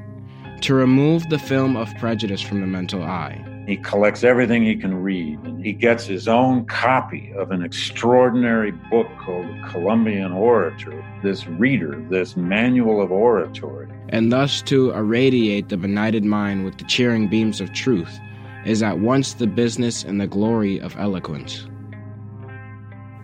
To 0.62 0.74
remove 0.74 1.30
the 1.30 1.40
film 1.40 1.76
of 1.76 1.94
prejudice 1.98 2.42
from 2.42 2.62
the 2.62 2.68
mental 2.68 3.04
eye 3.04 3.44
he 3.66 3.78
collects 3.78 4.24
everything 4.24 4.64
he 4.64 4.76
can 4.76 5.02
read, 5.02 5.40
and 5.40 5.64
he 5.64 5.74
gets 5.74 6.06
his 6.06 6.28
own 6.28 6.66
copy 6.66 7.34
of 7.36 7.50
an 7.50 7.64
extraordinary 7.64 8.72
book 8.72 9.08
called 9.20 9.48
the 9.48 9.68
Columbian 9.68 10.32
Orator, 10.32 11.04
this 11.24 11.48
reader, 11.48 12.00
this 12.10 12.38
manual 12.38 13.02
of 13.02 13.12
oratory. 13.12 13.88
And 14.10 14.32
thus 14.32 14.62
to 14.64 14.92
irradiate 14.92 15.70
the 15.70 15.78
benighted 15.78 16.24
mind 16.24 16.66
with 16.66 16.78
the 16.78 16.86
cheering 16.86 17.28
beams 17.28 17.60
of 17.60 17.74
truth 17.74 18.20
is 18.66 18.82
at 18.82 19.00
once 19.00 19.34
the 19.34 19.48
business 19.48 20.04
and 20.04 20.20
the 20.20 20.28
glory 20.28 20.80
of 20.80 20.96
eloquence. 20.98 21.68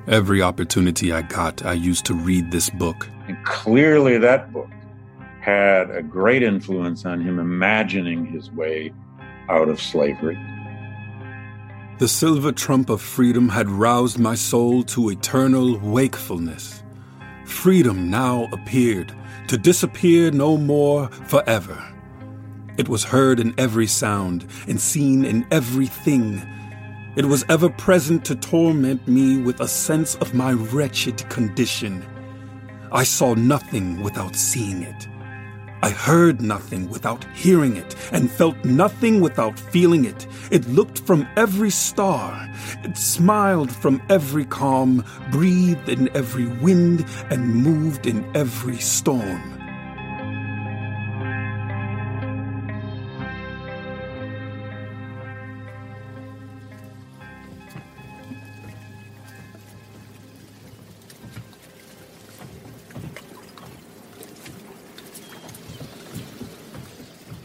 Every 0.08 0.42
opportunity 0.42 1.12
I 1.12 1.22
got, 1.22 1.64
I 1.64 1.74
used 1.74 2.06
to 2.06 2.14
read 2.14 2.52
this 2.52 2.70
book. 2.70 3.08
And 3.28 3.44
clearly, 3.46 4.18
that 4.18 4.52
book 4.52 4.70
had 5.40 5.90
a 5.92 6.02
great 6.02 6.44
influence 6.44 7.06
on 7.06 7.22
him 7.22 7.40
imagining 7.40 8.26
his 8.26 8.52
way 8.52 8.94
out 9.50 9.70
of 9.70 9.82
slavery. 9.82 10.40
The 12.00 12.08
silver 12.08 12.52
trump 12.52 12.90
of 12.90 13.00
freedom 13.00 13.50
had 13.50 13.70
roused 13.70 14.18
my 14.18 14.34
soul 14.34 14.84
to 14.86 15.10
eternal 15.12 15.78
wakefulness. 15.80 16.82
Freedom 17.46 18.10
now 18.10 18.48
appeared, 18.52 19.14
to 19.48 19.57
disappear 19.57 20.31
no 20.31 20.57
more 20.57 21.07
forever. 21.07 21.81
It 22.77 22.88
was 22.88 23.03
heard 23.03 23.39
in 23.39 23.53
every 23.57 23.88
sound 23.88 24.48
and 24.67 24.79
seen 24.79 25.25
in 25.25 25.45
everything. 25.51 26.41
It 27.15 27.25
was 27.25 27.43
ever 27.50 27.69
present 27.69 28.24
to 28.25 28.36
torment 28.36 29.07
me 29.07 29.41
with 29.41 29.60
a 29.60 29.67
sense 29.67 30.15
of 30.15 30.33
my 30.33 30.53
wretched 30.53 31.29
condition. 31.29 32.05
I 32.91 33.03
saw 33.03 33.33
nothing 33.33 34.01
without 34.01 34.36
seeing 34.36 34.83
it. 34.83 35.07
I 35.84 35.90
heard 35.90 36.42
nothing 36.42 36.90
without 36.90 37.26
hearing 37.34 37.76
it, 37.76 37.96
and 38.12 38.30
felt 38.30 38.64
nothing 38.64 39.20
without 39.20 39.60
feeling 39.60 40.06
it. 40.06 40.28
It 40.52 40.68
looked 40.68 41.00
from 41.00 41.28
every 41.36 41.72
star, 41.72 42.48
it 42.84 42.98
smiled 42.98 43.72
from 43.72 44.02
every 44.10 44.46
calm, 44.46 45.04
breathed 45.32 45.90
in 45.90 46.16
every 46.16 46.46
wind, 46.46 47.06
and 47.30 47.56
moved 47.56 48.06
in 48.06 48.24
every 48.36 48.78
storm. 48.78 49.61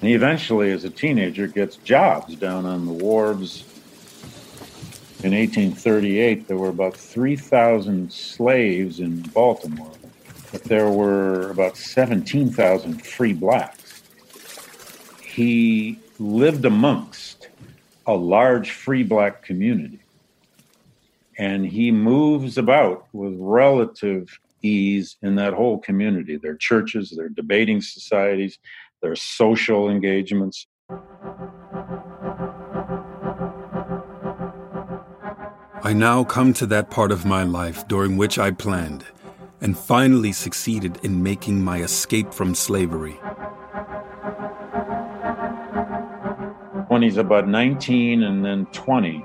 And 0.06 0.10
he 0.12 0.14
eventually, 0.14 0.70
as 0.70 0.84
a 0.84 0.90
teenager, 0.90 1.48
gets 1.48 1.78
jobs 1.78 2.36
down 2.36 2.64
on 2.64 2.86
the 2.86 2.92
wharves. 2.92 3.64
In 5.24 5.34
1838, 5.34 6.46
there 6.46 6.56
were 6.56 6.68
about 6.68 6.96
3,000 6.96 8.12
slaves 8.12 9.00
in 9.00 9.22
Baltimore, 9.22 9.90
but 10.52 10.62
there 10.62 10.90
were 10.90 11.50
about 11.50 11.76
17,000 11.76 13.04
free 13.04 13.32
blacks. 13.32 14.04
He 15.24 15.98
lived 16.20 16.64
amongst 16.66 17.48
a 18.06 18.14
large 18.14 18.70
free 18.70 19.02
black 19.02 19.42
community. 19.42 19.98
And 21.36 21.66
he 21.66 21.90
moves 21.90 22.58
about 22.58 23.08
with 23.12 23.34
relative 23.40 24.38
ease 24.62 25.16
in 25.22 25.34
that 25.36 25.52
whole 25.52 25.78
community 25.78 26.36
their 26.36 26.56
churches, 26.56 27.10
their 27.10 27.28
debating 27.28 27.80
societies, 27.80 28.58
their 29.02 29.16
social 29.16 29.88
engagements. 29.88 30.66
I 35.82 35.92
now 35.92 36.24
come 36.24 36.52
to 36.54 36.66
that 36.66 36.90
part 36.90 37.12
of 37.12 37.24
my 37.24 37.44
life 37.44 37.86
during 37.86 38.16
which 38.16 38.38
I 38.38 38.50
planned 38.50 39.04
and 39.60 39.78
finally 39.78 40.32
succeeded 40.32 40.98
in 41.04 41.22
making 41.22 41.62
my 41.62 41.78
escape 41.78 42.32
from 42.32 42.54
slavery. 42.54 43.18
When 46.88 47.02
he's 47.02 47.18
about 47.18 47.46
19 47.46 48.22
and 48.22 48.44
then 48.44 48.66
20, 48.66 49.24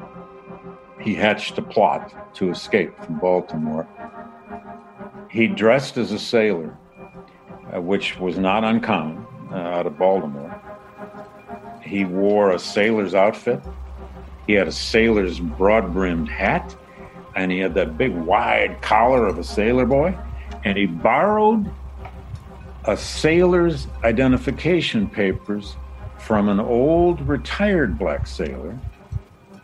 he 1.00 1.16
hatched 1.16 1.58
a 1.58 1.62
plot 1.62 2.34
to 2.36 2.50
escape 2.50 2.96
from 3.04 3.18
Baltimore. 3.20 3.88
He 5.32 5.48
dressed 5.48 5.98
as 5.98 6.12
a 6.12 6.20
sailor, 6.20 6.78
uh, 7.74 7.82
which 7.82 8.20
was 8.20 8.38
not 8.38 8.64
uncommon 8.64 9.26
uh, 9.52 9.56
out 9.56 9.86
of 9.86 9.98
Baltimore. 9.98 10.62
He 11.84 12.06
wore 12.06 12.52
a 12.52 12.60
sailor's 12.60 13.14
outfit. 13.14 13.62
He 14.48 14.54
had 14.54 14.68
a 14.68 14.72
sailor's 14.72 15.40
broad 15.40 15.94
brimmed 15.94 16.30
hat, 16.30 16.76
and 17.36 17.52
he 17.52 17.60
had 17.60 17.74
that 17.76 17.98
big 17.98 18.14
wide 18.14 18.82
collar 18.82 19.28
of 19.28 19.38
a 19.38 19.44
sailor 19.44 19.86
boy. 19.86 20.18
And 20.64 20.78
he 20.78 20.86
borrowed 20.86 21.72
a 22.86 22.96
sailor's 22.98 23.88
identification 24.04 25.08
papers 25.08 25.76
from 26.20 26.50
an 26.50 26.60
old 26.60 27.22
retired 27.28 27.98
black 27.98 28.28
sailor. 28.28 28.78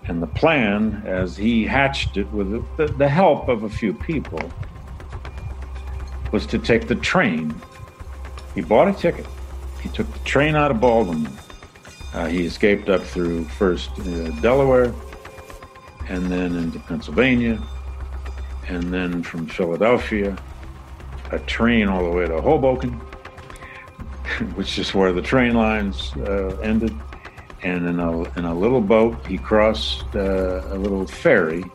And 0.05 0.21
the 0.21 0.27
plan, 0.27 1.03
as 1.05 1.35
he 1.35 1.65
hatched 1.65 2.17
it 2.17 2.31
with 2.31 2.63
the, 2.77 2.87
the 2.87 3.09
help 3.09 3.49
of 3.49 3.63
a 3.63 3.69
few 3.69 3.93
people, 3.93 4.39
was 6.31 6.45
to 6.47 6.59
take 6.59 6.87
the 6.87 6.95
train. 6.95 7.53
He 8.55 8.61
bought 8.61 8.87
a 8.87 8.93
ticket. 8.93 9.25
He 9.81 9.89
took 9.89 10.11
the 10.11 10.19
train 10.19 10.55
out 10.55 10.71
of 10.71 10.79
Baltimore. 10.79 11.31
Uh, 12.13 12.27
he 12.27 12.45
escaped 12.45 12.89
up 12.89 13.03
through 13.03 13.45
first 13.45 13.89
uh, 13.99 14.29
Delaware 14.41 14.93
and 16.07 16.31
then 16.31 16.55
into 16.55 16.79
Pennsylvania 16.79 17.61
and 18.67 18.93
then 18.93 19.23
from 19.23 19.47
Philadelphia, 19.47 20.37
a 21.31 21.39
train 21.39 21.87
all 21.87 22.03
the 22.03 22.09
way 22.09 22.27
to 22.27 22.41
Hoboken, 22.41 22.93
which 24.55 24.77
is 24.77 24.93
where 24.93 25.13
the 25.13 25.21
train 25.21 25.53
lines 25.53 26.13
uh, 26.17 26.57
ended. 26.61 26.93
And 27.63 27.87
in 27.87 27.99
a, 27.99 28.23
in 28.37 28.45
a 28.45 28.53
little 28.53 28.81
boat, 28.81 29.25
he 29.25 29.37
crossed 29.37 30.15
uh, 30.15 30.61
a 30.67 30.77
little 30.77 31.07
ferry. 31.07 31.65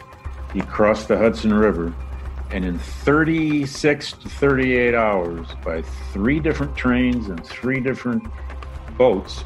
He 0.52 0.61
crossed 0.61 1.09
the 1.09 1.18
Hudson 1.18 1.52
River. 1.52 1.92
And 2.52 2.66
in 2.66 2.78
36 2.78 4.12
to 4.12 4.28
38 4.28 4.94
hours, 4.94 5.47
by 5.64 5.80
three 6.12 6.38
different 6.38 6.76
trains 6.76 7.28
and 7.28 7.44
three 7.47 7.80
different 7.80 8.23
boats, 8.99 9.42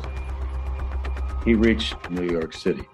he 1.44 1.54
reached 1.54 1.94
New 2.10 2.28
York 2.28 2.52
City. 2.52 2.88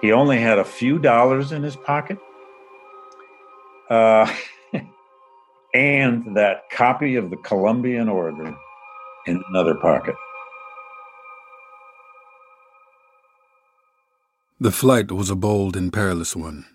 He 0.00 0.12
only 0.12 0.38
had 0.38 0.60
a 0.60 0.64
few 0.64 1.00
dollars 1.00 1.50
in 1.50 1.64
his 1.64 1.74
pocket. 1.74 2.18
Uh, 3.90 4.32
and 5.74 6.36
that 6.36 6.70
copy 6.70 7.16
of 7.16 7.30
the 7.30 7.36
Columbian 7.36 8.08
Orator 8.08 8.56
in 9.26 9.42
another 9.48 9.74
pocket. 9.74 10.14
The 14.62 14.70
flight 14.70 15.10
was 15.10 15.30
a 15.30 15.34
bold 15.34 15.74
and 15.74 15.90
perilous 15.90 16.36
one. 16.36 16.66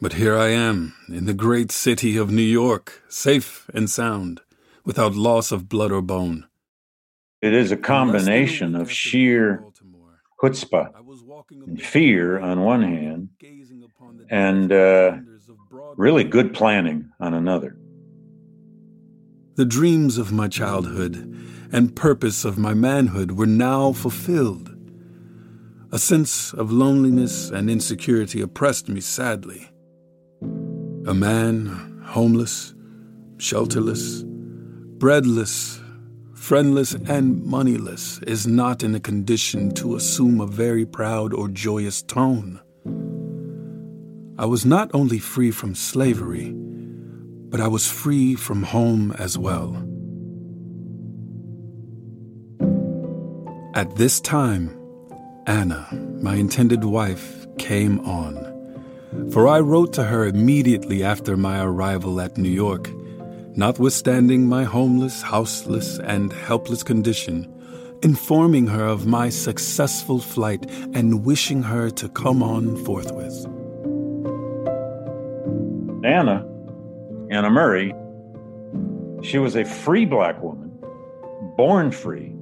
But 0.00 0.14
here 0.14 0.38
I 0.38 0.48
am, 0.48 0.94
in 1.08 1.26
the 1.26 1.34
great 1.34 1.70
city 1.70 2.16
of 2.16 2.30
New 2.30 2.40
York, 2.40 3.02
safe 3.10 3.68
and 3.74 3.90
sound, 3.90 4.40
without 4.86 5.14
loss 5.14 5.52
of 5.52 5.68
blood 5.68 5.92
or 5.92 6.00
bone. 6.00 6.46
It 7.42 7.52
is 7.52 7.70
a 7.70 7.76
combination 7.76 8.74
of 8.74 8.90
sheer 8.90 9.62
chutzpah 10.40 10.92
and 11.66 11.82
fear 11.82 12.38
on 12.38 12.62
one 12.62 12.82
hand, 12.82 13.28
and 14.30 14.72
uh, 14.72 15.18
really 15.98 16.24
good 16.24 16.54
planning 16.54 17.10
on 17.20 17.34
another. 17.34 17.76
The 19.56 19.66
dreams 19.66 20.16
of 20.16 20.32
my 20.32 20.48
childhood 20.48 21.16
and 21.70 21.94
purpose 21.94 22.46
of 22.46 22.56
my 22.56 22.72
manhood 22.72 23.32
were 23.32 23.44
now 23.44 23.92
fulfilled. 23.92 24.73
A 25.94 25.98
sense 25.98 26.52
of 26.52 26.72
loneliness 26.72 27.50
and 27.50 27.70
insecurity 27.70 28.40
oppressed 28.40 28.88
me 28.88 29.00
sadly. 29.00 29.70
A 31.06 31.14
man, 31.14 32.02
homeless, 32.04 32.74
shelterless, 33.36 34.24
breadless, 34.98 35.80
friendless, 36.34 36.94
and 36.94 37.44
moneyless, 37.44 38.18
is 38.26 38.44
not 38.44 38.82
in 38.82 38.96
a 38.96 38.98
condition 38.98 39.70
to 39.74 39.94
assume 39.94 40.40
a 40.40 40.48
very 40.48 40.84
proud 40.84 41.32
or 41.32 41.46
joyous 41.46 42.02
tone. 42.02 42.58
I 44.36 44.46
was 44.46 44.66
not 44.66 44.90
only 44.94 45.20
free 45.20 45.52
from 45.52 45.76
slavery, 45.76 46.52
but 46.56 47.60
I 47.60 47.68
was 47.68 47.86
free 47.88 48.34
from 48.34 48.64
home 48.64 49.12
as 49.12 49.38
well. 49.38 49.76
At 53.76 53.94
this 53.94 54.18
time, 54.20 54.76
Anna, 55.46 55.86
my 56.22 56.36
intended 56.36 56.84
wife, 56.84 57.46
came 57.58 58.00
on. 58.00 59.30
For 59.30 59.46
I 59.46 59.60
wrote 59.60 59.92
to 59.94 60.04
her 60.04 60.26
immediately 60.26 61.04
after 61.04 61.36
my 61.36 61.62
arrival 61.62 62.18
at 62.20 62.38
New 62.38 62.48
York, 62.48 62.88
notwithstanding 63.54 64.48
my 64.48 64.64
homeless, 64.64 65.20
houseless, 65.20 65.98
and 65.98 66.32
helpless 66.32 66.82
condition, 66.82 67.52
informing 68.02 68.66
her 68.68 68.84
of 68.84 69.06
my 69.06 69.28
successful 69.28 70.18
flight 70.18 70.64
and 70.94 71.24
wishing 71.26 71.62
her 71.62 71.90
to 71.90 72.08
come 72.08 72.42
on 72.42 72.82
forthwith. 72.84 73.44
Anna, 76.04 76.46
Anna 77.30 77.50
Murray, 77.50 77.94
she 79.22 79.38
was 79.38 79.56
a 79.56 79.64
free 79.64 80.06
black 80.06 80.42
woman, 80.42 80.72
born 81.56 81.90
free, 81.90 82.34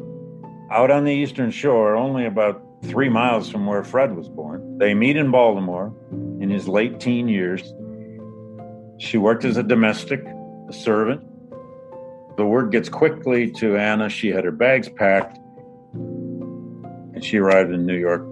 out 0.71 0.91
on 0.91 1.05
the 1.05 1.13
Eastern 1.13 1.51
Shore, 1.51 1.97
only 1.97 2.27
about 2.27 2.63
three 2.85 3.09
miles 3.09 3.51
from 3.51 3.67
where 3.67 3.85
Fred 3.85 4.17
was 4.17 4.29
born. 4.29 4.79
They 4.79 4.95
meet 4.95 5.17
in 5.17 5.31
Baltimore 5.31 5.95
in 6.41 6.51
his 6.51 6.69
late 6.69 7.01
teen 7.01 7.29
years. 7.29 7.73
She 8.99 9.19
worked 9.19 9.45
as 9.45 9.57
a 9.57 9.63
domestic, 9.63 10.25
a 10.69 10.73
servant. 10.73 11.23
The 12.37 12.47
word 12.47 12.73
gets 12.73 12.89
quickly 12.89 13.51
to 13.53 13.77
Anna. 13.77 14.09
She 14.09 14.29
had 14.29 14.45
her 14.45 14.53
bags 14.53 14.89
packed 14.89 15.39
and 15.95 17.25
she 17.25 17.39
arrived 17.39 17.73
in 17.73 17.87
New 17.87 17.99
York 17.99 18.23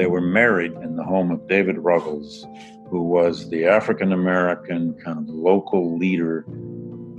They 0.00 0.06
were 0.06 0.22
married 0.22 0.72
in 0.82 0.96
the 0.96 1.04
home 1.04 1.30
of 1.30 1.46
David 1.46 1.76
Ruggles, 1.76 2.46
who 2.88 3.02
was 3.02 3.50
the 3.50 3.66
African 3.66 4.12
American 4.12 4.94
kind 5.04 5.18
of 5.18 5.28
local 5.28 5.98
leader 5.98 6.46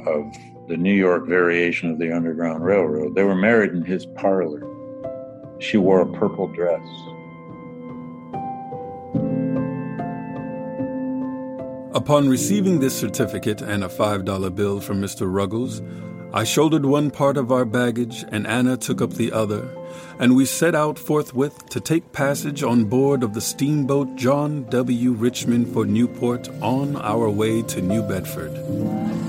of 0.07 0.35
the 0.67 0.77
New 0.77 0.93
York 0.93 1.27
variation 1.27 1.91
of 1.91 1.99
the 1.99 2.15
Underground 2.15 2.63
Railroad. 2.63 3.15
They 3.15 3.23
were 3.23 3.35
married 3.35 3.73
in 3.73 3.83
his 3.83 4.05
parlor. 4.05 4.67
She 5.59 5.77
wore 5.77 6.01
a 6.01 6.11
purple 6.13 6.47
dress. 6.47 6.81
Upon 11.93 12.29
receiving 12.29 12.79
this 12.79 12.97
certificate 12.97 13.61
and 13.61 13.83
a 13.83 13.89
$5 13.89 14.55
bill 14.55 14.79
from 14.79 15.01
Mr. 15.01 15.31
Ruggles, 15.31 15.81
I 16.33 16.45
shouldered 16.45 16.85
one 16.85 17.11
part 17.11 17.35
of 17.35 17.51
our 17.51 17.65
baggage 17.65 18.23
and 18.29 18.47
Anna 18.47 18.77
took 18.77 19.01
up 19.01 19.11
the 19.11 19.33
other, 19.33 19.69
and 20.17 20.33
we 20.33 20.45
set 20.45 20.73
out 20.73 20.97
forthwith 20.97 21.67
to 21.67 21.81
take 21.81 22.13
passage 22.13 22.63
on 22.63 22.85
board 22.85 23.23
of 23.23 23.33
the 23.33 23.41
steamboat 23.41 24.15
John 24.15 24.63
W. 24.69 25.11
Richmond 25.11 25.73
for 25.73 25.85
Newport 25.85 26.47
on 26.61 26.95
our 26.95 27.29
way 27.29 27.61
to 27.63 27.81
New 27.81 28.01
Bedford. 28.01 29.20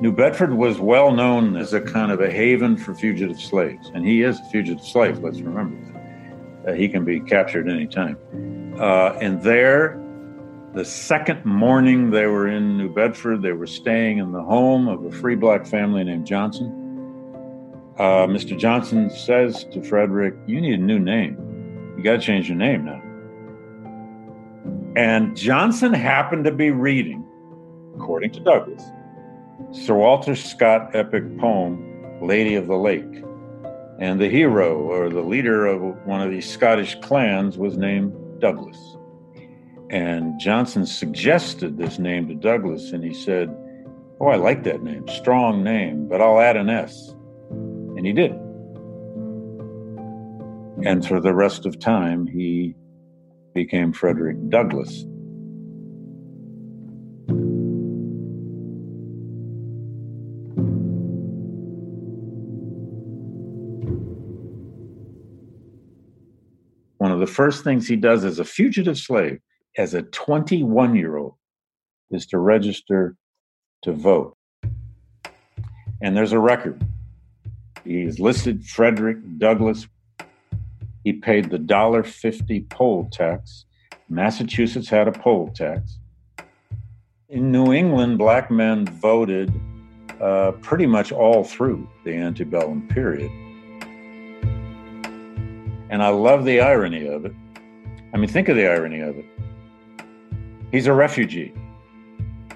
New 0.00 0.12
Bedford 0.12 0.54
was 0.54 0.78
well 0.78 1.10
known 1.10 1.56
as 1.56 1.72
a 1.72 1.80
kind 1.80 2.12
of 2.12 2.20
a 2.20 2.30
haven 2.30 2.76
for 2.76 2.94
fugitive 2.94 3.40
slaves, 3.40 3.90
and 3.94 4.06
he 4.06 4.22
is 4.22 4.38
a 4.38 4.44
fugitive 4.44 4.84
slave, 4.84 5.18
let's 5.18 5.40
remember 5.40 5.92
that. 6.64 6.70
Uh, 6.70 6.74
he 6.74 6.88
can 6.88 7.04
be 7.04 7.18
captured 7.18 7.68
anytime. 7.68 8.16
Uh, 8.78 9.18
and 9.20 9.42
there, 9.42 10.00
the 10.74 10.84
second 10.84 11.44
morning 11.44 12.10
they 12.10 12.26
were 12.26 12.46
in 12.46 12.78
New 12.78 12.92
Bedford, 12.92 13.42
they 13.42 13.50
were 13.50 13.66
staying 13.66 14.18
in 14.18 14.30
the 14.30 14.42
home 14.42 14.86
of 14.86 15.04
a 15.04 15.10
free 15.10 15.34
black 15.34 15.66
family 15.66 16.04
named 16.04 16.26
Johnson. 16.26 16.66
Uh, 17.98 18.28
Mr. 18.28 18.56
Johnson 18.56 19.10
says 19.10 19.64
to 19.72 19.82
Frederick, 19.82 20.34
You 20.46 20.60
need 20.60 20.74
a 20.74 20.82
new 20.82 21.00
name. 21.00 21.94
You 21.96 22.04
got 22.04 22.12
to 22.12 22.20
change 22.20 22.48
your 22.48 22.56
name 22.56 22.84
now. 22.84 23.02
And 24.94 25.36
Johnson 25.36 25.92
happened 25.92 26.44
to 26.44 26.52
be 26.52 26.70
reading, 26.70 27.26
according 27.96 28.30
to 28.32 28.40
Douglass, 28.40 28.84
Sir 29.70 29.94
Walter 29.94 30.34
Scott 30.34 30.94
epic 30.94 31.36
poem, 31.38 32.20
Lady 32.22 32.54
of 32.54 32.66
the 32.68 32.76
Lake. 32.76 33.22
And 33.98 34.18
the 34.18 34.28
hero 34.28 34.78
or 34.78 35.10
the 35.10 35.20
leader 35.20 35.66
of 35.66 35.82
one 36.06 36.22
of 36.22 36.30
these 36.30 36.48
Scottish 36.48 36.94
clans 37.00 37.58
was 37.58 37.76
named 37.76 38.14
Douglas. 38.40 38.78
And 39.90 40.40
Johnson 40.40 40.86
suggested 40.86 41.76
this 41.76 41.98
name 41.98 42.28
to 42.28 42.34
Douglas, 42.34 42.92
and 42.92 43.04
he 43.04 43.12
said, 43.12 43.54
Oh, 44.20 44.28
I 44.28 44.36
like 44.36 44.64
that 44.64 44.82
name, 44.82 45.06
strong 45.08 45.62
name, 45.62 46.08
but 46.08 46.22
I'll 46.22 46.40
add 46.40 46.56
an 46.56 46.70
S. 46.70 47.14
And 47.50 48.06
he 48.06 48.12
did. 48.12 48.32
And 50.82 51.06
for 51.06 51.20
the 51.20 51.34
rest 51.34 51.66
of 51.66 51.78
time, 51.78 52.26
he 52.26 52.74
became 53.54 53.92
Frederick 53.92 54.36
Douglass. 54.48 55.04
First 67.28 67.62
things 67.62 67.86
he 67.86 67.96
does 67.96 68.24
as 68.24 68.38
a 68.38 68.44
fugitive 68.44 68.98
slave, 68.98 69.38
as 69.76 69.94
a 69.94 70.02
21 70.02 70.96
year 70.96 71.16
old, 71.16 71.34
is 72.10 72.26
to 72.26 72.38
register 72.38 73.14
to 73.82 73.92
vote. 73.92 74.36
And 76.02 76.16
there's 76.16 76.32
a 76.32 76.38
record. 76.38 76.84
He 77.84 78.02
is 78.02 78.18
listed 78.18 78.64
Frederick 78.64 79.18
Douglass. 79.38 79.86
He 81.04 81.12
paid 81.12 81.50
the 81.50 81.58
$1.50 81.58 82.68
poll 82.68 83.08
tax. 83.10 83.64
Massachusetts 84.08 84.88
had 84.88 85.08
a 85.08 85.12
poll 85.12 85.48
tax. 85.54 85.98
In 87.28 87.52
New 87.52 87.72
England, 87.72 88.18
black 88.18 88.50
men 88.50 88.86
voted 88.86 89.52
uh, 90.20 90.52
pretty 90.62 90.86
much 90.86 91.12
all 91.12 91.44
through 91.44 91.88
the 92.04 92.14
antebellum 92.14 92.88
period. 92.88 93.30
And 95.90 96.02
I 96.02 96.08
love 96.08 96.44
the 96.44 96.60
irony 96.60 97.06
of 97.06 97.24
it. 97.24 97.32
I 98.12 98.16
mean, 98.16 98.28
think 98.28 98.48
of 98.48 98.56
the 98.56 98.66
irony 98.66 99.00
of 99.00 99.16
it. 99.16 99.24
He's 100.70 100.86
a 100.86 100.92
refugee. 100.92 101.54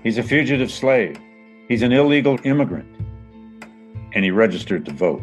He's 0.02 0.18
a 0.18 0.22
fugitive 0.22 0.70
slave. 0.70 1.18
He's 1.68 1.82
an 1.82 1.92
illegal 1.92 2.38
immigrant. 2.44 2.88
And 4.14 4.24
he 4.24 4.30
registered 4.30 4.84
to 4.86 4.92
vote. 4.92 5.22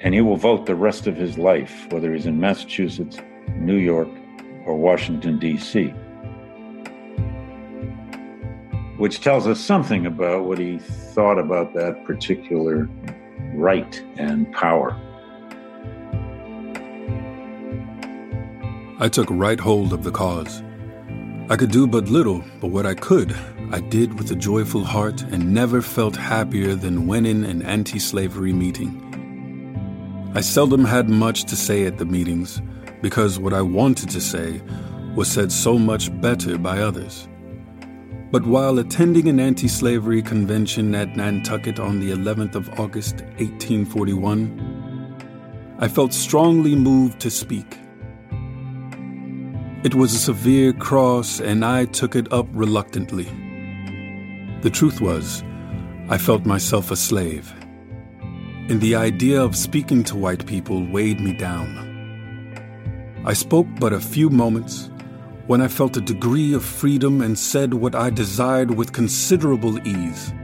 And 0.00 0.12
he 0.14 0.20
will 0.20 0.36
vote 0.36 0.66
the 0.66 0.74
rest 0.74 1.06
of 1.06 1.16
his 1.16 1.38
life, 1.38 1.86
whether 1.90 2.12
he's 2.12 2.26
in 2.26 2.40
Massachusetts, 2.40 3.18
New 3.48 3.76
York, 3.76 4.08
or 4.64 4.76
Washington, 4.76 5.38
D.C. 5.38 5.88
Which 8.98 9.20
tells 9.20 9.46
us 9.46 9.60
something 9.60 10.06
about 10.06 10.44
what 10.44 10.58
he 10.58 10.78
thought 10.78 11.38
about 11.38 11.74
that 11.74 12.04
particular 12.04 12.88
right 13.54 14.02
and 14.16 14.50
power. 14.52 15.00
I 18.98 19.10
took 19.10 19.28
right 19.28 19.60
hold 19.60 19.92
of 19.92 20.04
the 20.04 20.10
cause. 20.10 20.62
I 21.50 21.56
could 21.56 21.70
do 21.70 21.86
but 21.86 22.08
little, 22.08 22.42
but 22.62 22.68
what 22.68 22.86
I 22.86 22.94
could, 22.94 23.36
I 23.70 23.80
did 23.80 24.18
with 24.18 24.30
a 24.30 24.36
joyful 24.36 24.84
heart 24.84 25.20
and 25.20 25.52
never 25.52 25.82
felt 25.82 26.16
happier 26.16 26.74
than 26.74 27.06
when 27.06 27.26
in 27.26 27.44
an 27.44 27.60
anti 27.60 27.98
slavery 27.98 28.54
meeting. 28.54 29.02
I 30.34 30.40
seldom 30.40 30.82
had 30.82 31.10
much 31.10 31.44
to 31.44 31.56
say 31.56 31.84
at 31.84 31.98
the 31.98 32.06
meetings 32.06 32.62
because 33.02 33.38
what 33.38 33.52
I 33.52 33.60
wanted 33.60 34.08
to 34.10 34.20
say 34.20 34.62
was 35.14 35.30
said 35.30 35.52
so 35.52 35.78
much 35.78 36.08
better 36.22 36.56
by 36.56 36.78
others. 36.78 37.28
But 38.30 38.46
while 38.46 38.78
attending 38.78 39.28
an 39.28 39.38
anti 39.38 39.68
slavery 39.68 40.22
convention 40.22 40.94
at 40.94 41.16
Nantucket 41.16 41.78
on 41.78 42.00
the 42.00 42.12
11th 42.12 42.54
of 42.54 42.80
August, 42.80 43.16
1841, 43.36 45.76
I 45.80 45.86
felt 45.86 46.14
strongly 46.14 46.74
moved 46.74 47.20
to 47.20 47.30
speak. 47.30 47.78
It 49.86 49.94
was 49.94 50.12
a 50.12 50.18
severe 50.18 50.72
cross, 50.72 51.38
and 51.38 51.64
I 51.64 51.84
took 51.84 52.16
it 52.16 52.32
up 52.32 52.48
reluctantly. 52.50 53.28
The 54.62 54.68
truth 54.68 55.00
was, 55.00 55.44
I 56.08 56.18
felt 56.18 56.44
myself 56.44 56.90
a 56.90 56.96
slave, 56.96 57.54
and 58.68 58.80
the 58.80 58.96
idea 58.96 59.40
of 59.40 59.54
speaking 59.54 60.02
to 60.04 60.16
white 60.16 60.44
people 60.44 60.84
weighed 60.90 61.20
me 61.20 61.34
down. 61.34 61.70
I 63.24 63.32
spoke 63.32 63.68
but 63.78 63.92
a 63.92 64.00
few 64.00 64.28
moments 64.28 64.90
when 65.46 65.60
I 65.60 65.68
felt 65.68 65.96
a 65.96 66.00
degree 66.00 66.52
of 66.52 66.64
freedom 66.64 67.20
and 67.20 67.38
said 67.38 67.72
what 67.72 67.94
I 67.94 68.10
desired 68.10 68.72
with 68.72 68.92
considerable 68.92 69.78
ease. 69.86 70.34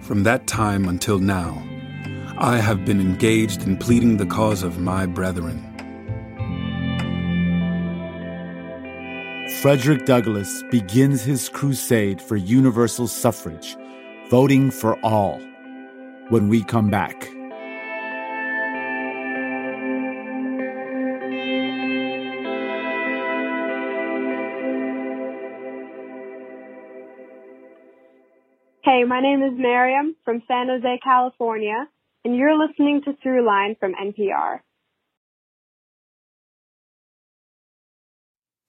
From 0.00 0.22
that 0.22 0.46
time 0.46 0.88
until 0.88 1.18
now, 1.18 1.62
I 2.38 2.56
have 2.56 2.86
been 2.86 3.02
engaged 3.02 3.64
in 3.64 3.76
pleading 3.76 4.16
the 4.16 4.24
cause 4.24 4.62
of 4.62 4.80
my 4.80 5.04
brethren. 5.04 5.73
Frederick 9.48 10.06
Douglass 10.06 10.62
begins 10.70 11.22
his 11.22 11.50
crusade 11.50 12.20
for 12.20 12.36
universal 12.36 13.06
suffrage, 13.06 13.76
voting 14.30 14.70
for 14.70 14.98
all, 15.04 15.38
when 16.30 16.48
we 16.48 16.64
come 16.64 16.88
back. 16.88 17.24
Hey, 28.82 29.04
my 29.04 29.20
name 29.20 29.42
is 29.42 29.52
Miriam 29.58 30.16
from 30.24 30.42
San 30.48 30.68
Jose, 30.68 31.00
California, 31.04 31.86
and 32.24 32.34
you're 32.34 32.56
listening 32.56 33.02
to 33.04 33.12
Throughline 33.22 33.78
from 33.78 33.92
NPR. 33.92 34.60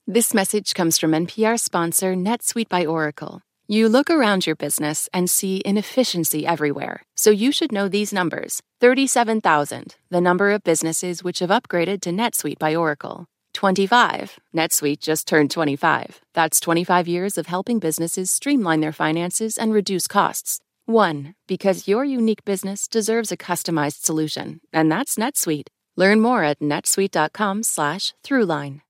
This 0.07 0.35
message 0.35 0.75
comes 0.75 0.99
from 0.99 1.13
NPR 1.13 1.59
sponsor 1.59 2.13
NetSuite 2.13 2.69
by 2.69 2.85
Oracle. 2.85 3.41
You 3.67 3.89
look 3.89 4.11
around 4.11 4.45
your 4.45 4.55
business 4.55 5.09
and 5.11 5.27
see 5.27 5.63
inefficiency 5.65 6.45
everywhere, 6.45 7.01
so 7.15 7.31
you 7.31 7.51
should 7.51 7.71
know 7.71 7.87
these 7.87 8.13
numbers 8.13 8.61
37,000, 8.81 9.95
the 10.11 10.21
number 10.21 10.51
of 10.51 10.63
businesses 10.63 11.23
which 11.23 11.39
have 11.39 11.49
upgraded 11.49 12.01
to 12.01 12.11
NetSuite 12.11 12.59
by 12.59 12.75
Oracle. 12.75 13.25
25. 13.55 14.39
NetSuite 14.55 14.99
just 14.99 15.27
turned 15.27 15.49
25. 15.49 16.21
That's 16.35 16.59
25 16.59 17.07
years 17.07 17.39
of 17.39 17.47
helping 17.47 17.79
businesses 17.79 18.29
streamline 18.29 18.81
their 18.81 18.93
finances 18.93 19.57
and 19.57 19.73
reduce 19.73 20.07
costs. 20.07 20.59
1. 20.85 21.33
Because 21.47 21.87
your 21.87 22.05
unique 22.05 22.45
business 22.45 22.87
deserves 22.87 23.31
a 23.31 23.37
customized 23.37 24.03
solution, 24.03 24.61
and 24.71 24.91
that's 24.91 25.15
NetSuite. 25.15 25.69
Learn 25.95 26.21
more 26.21 26.43
at 26.43 26.59
netsuite.com/throughline. 26.59 28.81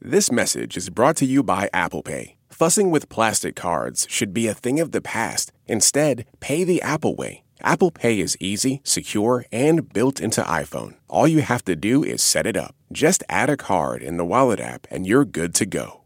This 0.00 0.30
message 0.30 0.76
is 0.76 0.90
brought 0.90 1.16
to 1.16 1.24
you 1.26 1.42
by 1.42 1.68
Apple 1.74 2.04
Pay. 2.04 2.36
Fussing 2.50 2.92
with 2.92 3.08
plastic 3.08 3.56
cards 3.56 4.06
should 4.08 4.32
be 4.32 4.46
a 4.46 4.54
thing 4.54 4.78
of 4.78 4.92
the 4.92 5.00
past. 5.00 5.50
Instead, 5.66 6.24
pay 6.38 6.62
the 6.62 6.80
Apple 6.82 7.16
way. 7.16 7.42
Apple 7.62 7.90
Pay 7.90 8.20
is 8.20 8.36
easy, 8.38 8.80
secure, 8.84 9.44
and 9.50 9.92
built 9.92 10.20
into 10.20 10.40
iPhone. 10.42 10.94
All 11.08 11.26
you 11.26 11.42
have 11.42 11.64
to 11.64 11.74
do 11.74 12.04
is 12.04 12.22
set 12.22 12.46
it 12.46 12.56
up. 12.56 12.76
Just 12.92 13.24
add 13.28 13.50
a 13.50 13.56
card 13.56 14.00
in 14.00 14.18
the 14.18 14.24
Wallet 14.24 14.60
app 14.60 14.86
and 14.88 15.04
you're 15.04 15.24
good 15.24 15.52
to 15.56 15.66
go. 15.66 16.02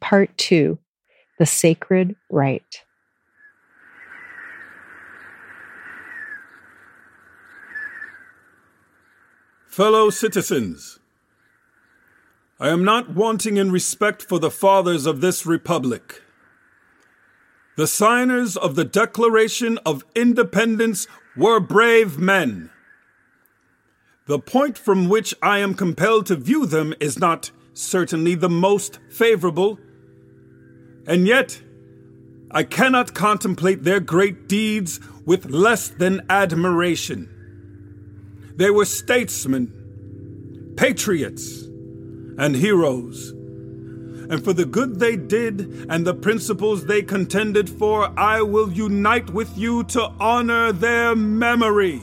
Part 0.00 0.34
2 0.38 0.78
The 1.38 1.44
Sacred 1.44 2.16
Right. 2.30 2.85
Fellow 9.76 10.08
citizens, 10.08 11.00
I 12.58 12.70
am 12.70 12.82
not 12.82 13.14
wanting 13.14 13.58
in 13.58 13.70
respect 13.70 14.22
for 14.22 14.38
the 14.38 14.50
fathers 14.50 15.04
of 15.04 15.20
this 15.20 15.44
republic. 15.44 16.22
The 17.76 17.86
signers 17.86 18.56
of 18.56 18.74
the 18.74 18.86
Declaration 18.86 19.76
of 19.84 20.02
Independence 20.14 21.06
were 21.36 21.60
brave 21.60 22.16
men. 22.18 22.70
The 24.24 24.38
point 24.38 24.78
from 24.78 25.10
which 25.10 25.34
I 25.42 25.58
am 25.58 25.74
compelled 25.74 26.24
to 26.28 26.36
view 26.36 26.64
them 26.64 26.94
is 26.98 27.18
not 27.18 27.50
certainly 27.74 28.34
the 28.34 28.48
most 28.48 28.98
favorable, 29.10 29.78
and 31.06 31.26
yet 31.26 31.60
I 32.50 32.62
cannot 32.62 33.12
contemplate 33.12 33.84
their 33.84 34.00
great 34.00 34.48
deeds 34.48 35.00
with 35.26 35.50
less 35.50 35.88
than 35.88 36.24
admiration. 36.30 37.35
They 38.56 38.70
were 38.70 38.86
statesmen, 38.86 40.72
patriots, 40.78 41.62
and 42.38 42.56
heroes. 42.56 43.30
And 44.28 44.42
for 44.42 44.54
the 44.54 44.64
good 44.64 44.98
they 44.98 45.14
did 45.14 45.86
and 45.90 46.06
the 46.06 46.14
principles 46.14 46.86
they 46.86 47.02
contended 47.02 47.68
for, 47.68 48.18
I 48.18 48.40
will 48.40 48.72
unite 48.72 49.28
with 49.30 49.56
you 49.58 49.84
to 49.84 50.10
honor 50.18 50.72
their 50.72 51.14
memory. 51.14 52.02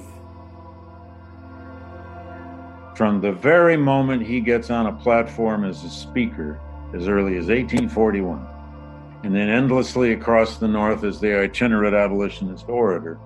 From 2.96 3.20
the 3.20 3.32
very 3.32 3.76
moment 3.76 4.22
he 4.22 4.40
gets 4.40 4.70
on 4.70 4.86
a 4.86 4.94
platform 4.94 5.66
as 5.66 5.84
a 5.84 5.90
speaker, 5.90 6.60
as 6.94 7.08
early 7.08 7.38
as 7.38 7.48
1841, 7.48 8.48
and 9.24 9.36
then 9.36 9.50
endlessly 9.50 10.14
across 10.14 10.58
the 10.58 10.68
North 10.68 11.04
as 11.04 11.20
the 11.20 11.36
itinerant 11.36 11.96
abolitionist 11.96 12.70
orator 12.70 13.20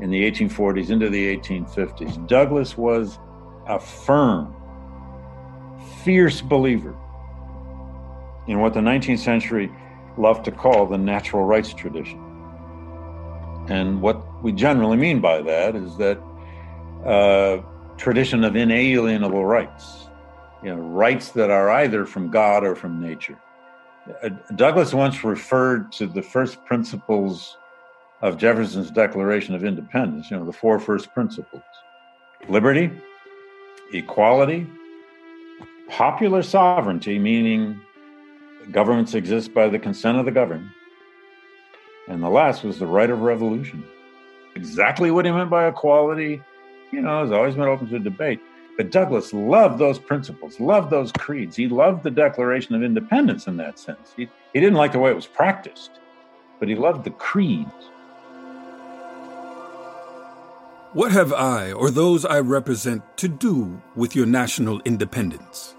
in 0.00 0.10
the 0.10 0.30
1840s 0.30 0.90
into 0.90 1.10
the 1.10 1.36
1850s. 1.36 2.26
Douglass 2.26 2.76
was 2.76 3.18
a 3.66 3.78
firm, 3.78 4.54
fierce 6.02 6.40
believer 6.40 6.96
in 8.48 8.60
what 8.60 8.74
the 8.74 8.80
19th 8.80 9.18
century 9.18 9.70
loved 10.16 10.44
to 10.44 10.50
call 10.50 10.86
the 10.86 10.98
natural 10.98 11.44
rights 11.44 11.72
tradition. 11.72 12.18
And 13.68 14.00
what 14.00 14.42
we 14.42 14.52
generally 14.52 14.96
mean 14.96 15.20
by 15.20 15.42
that 15.42 15.76
is 15.76 15.96
that 15.98 16.18
uh, 17.04 17.62
tradition 17.96 18.42
of 18.44 18.56
inalienable 18.56 19.44
rights, 19.44 20.08
you 20.62 20.74
know, 20.74 20.80
rights 20.80 21.30
that 21.32 21.50
are 21.50 21.70
either 21.70 22.04
from 22.06 22.30
God 22.30 22.64
or 22.64 22.74
from 22.74 23.00
nature. 23.00 23.38
Uh, 24.22 24.30
Douglass 24.56 24.92
once 24.92 25.22
referred 25.22 25.92
to 25.92 26.06
the 26.06 26.22
first 26.22 26.64
principles 26.64 27.58
of 28.22 28.36
Jefferson's 28.36 28.90
Declaration 28.90 29.54
of 29.54 29.64
Independence, 29.64 30.30
you 30.30 30.36
know, 30.36 30.44
the 30.44 30.52
four 30.52 30.78
first 30.78 31.12
principles 31.12 31.62
liberty, 32.48 32.90
equality, 33.92 34.66
popular 35.88 36.42
sovereignty, 36.42 37.18
meaning 37.18 37.80
governments 38.70 39.14
exist 39.14 39.52
by 39.52 39.68
the 39.68 39.78
consent 39.78 40.18
of 40.18 40.24
the 40.24 40.30
governed, 40.30 40.68
and 42.08 42.22
the 42.22 42.28
last 42.28 42.64
was 42.64 42.78
the 42.78 42.86
right 42.86 43.10
of 43.10 43.22
revolution. 43.22 43.84
Exactly 44.56 45.10
what 45.10 45.24
he 45.24 45.30
meant 45.30 45.50
by 45.50 45.68
equality, 45.68 46.42
you 46.90 47.00
know, 47.00 47.22
has 47.22 47.32
always 47.32 47.54
been 47.54 47.68
open 47.68 47.88
to 47.88 47.98
debate. 47.98 48.40
But 48.76 48.90
Douglass 48.90 49.32
loved 49.32 49.78
those 49.78 49.98
principles, 49.98 50.58
loved 50.58 50.90
those 50.90 51.12
creeds. 51.12 51.54
He 51.54 51.68
loved 51.68 52.02
the 52.02 52.10
Declaration 52.10 52.74
of 52.74 52.82
Independence 52.82 53.46
in 53.46 53.56
that 53.58 53.78
sense. 53.78 54.14
He, 54.16 54.28
he 54.54 54.60
didn't 54.60 54.78
like 54.78 54.92
the 54.92 54.98
way 54.98 55.10
it 55.10 55.16
was 55.16 55.26
practiced, 55.26 56.00
but 56.58 56.68
he 56.68 56.74
loved 56.74 57.04
the 57.04 57.10
creeds. 57.10 57.89
What 60.92 61.12
have 61.12 61.32
I 61.32 61.70
or 61.70 61.88
those 61.88 62.24
I 62.24 62.40
represent 62.40 63.16
to 63.18 63.28
do 63.28 63.80
with 63.94 64.16
your 64.16 64.26
national 64.26 64.80
independence? 64.84 65.76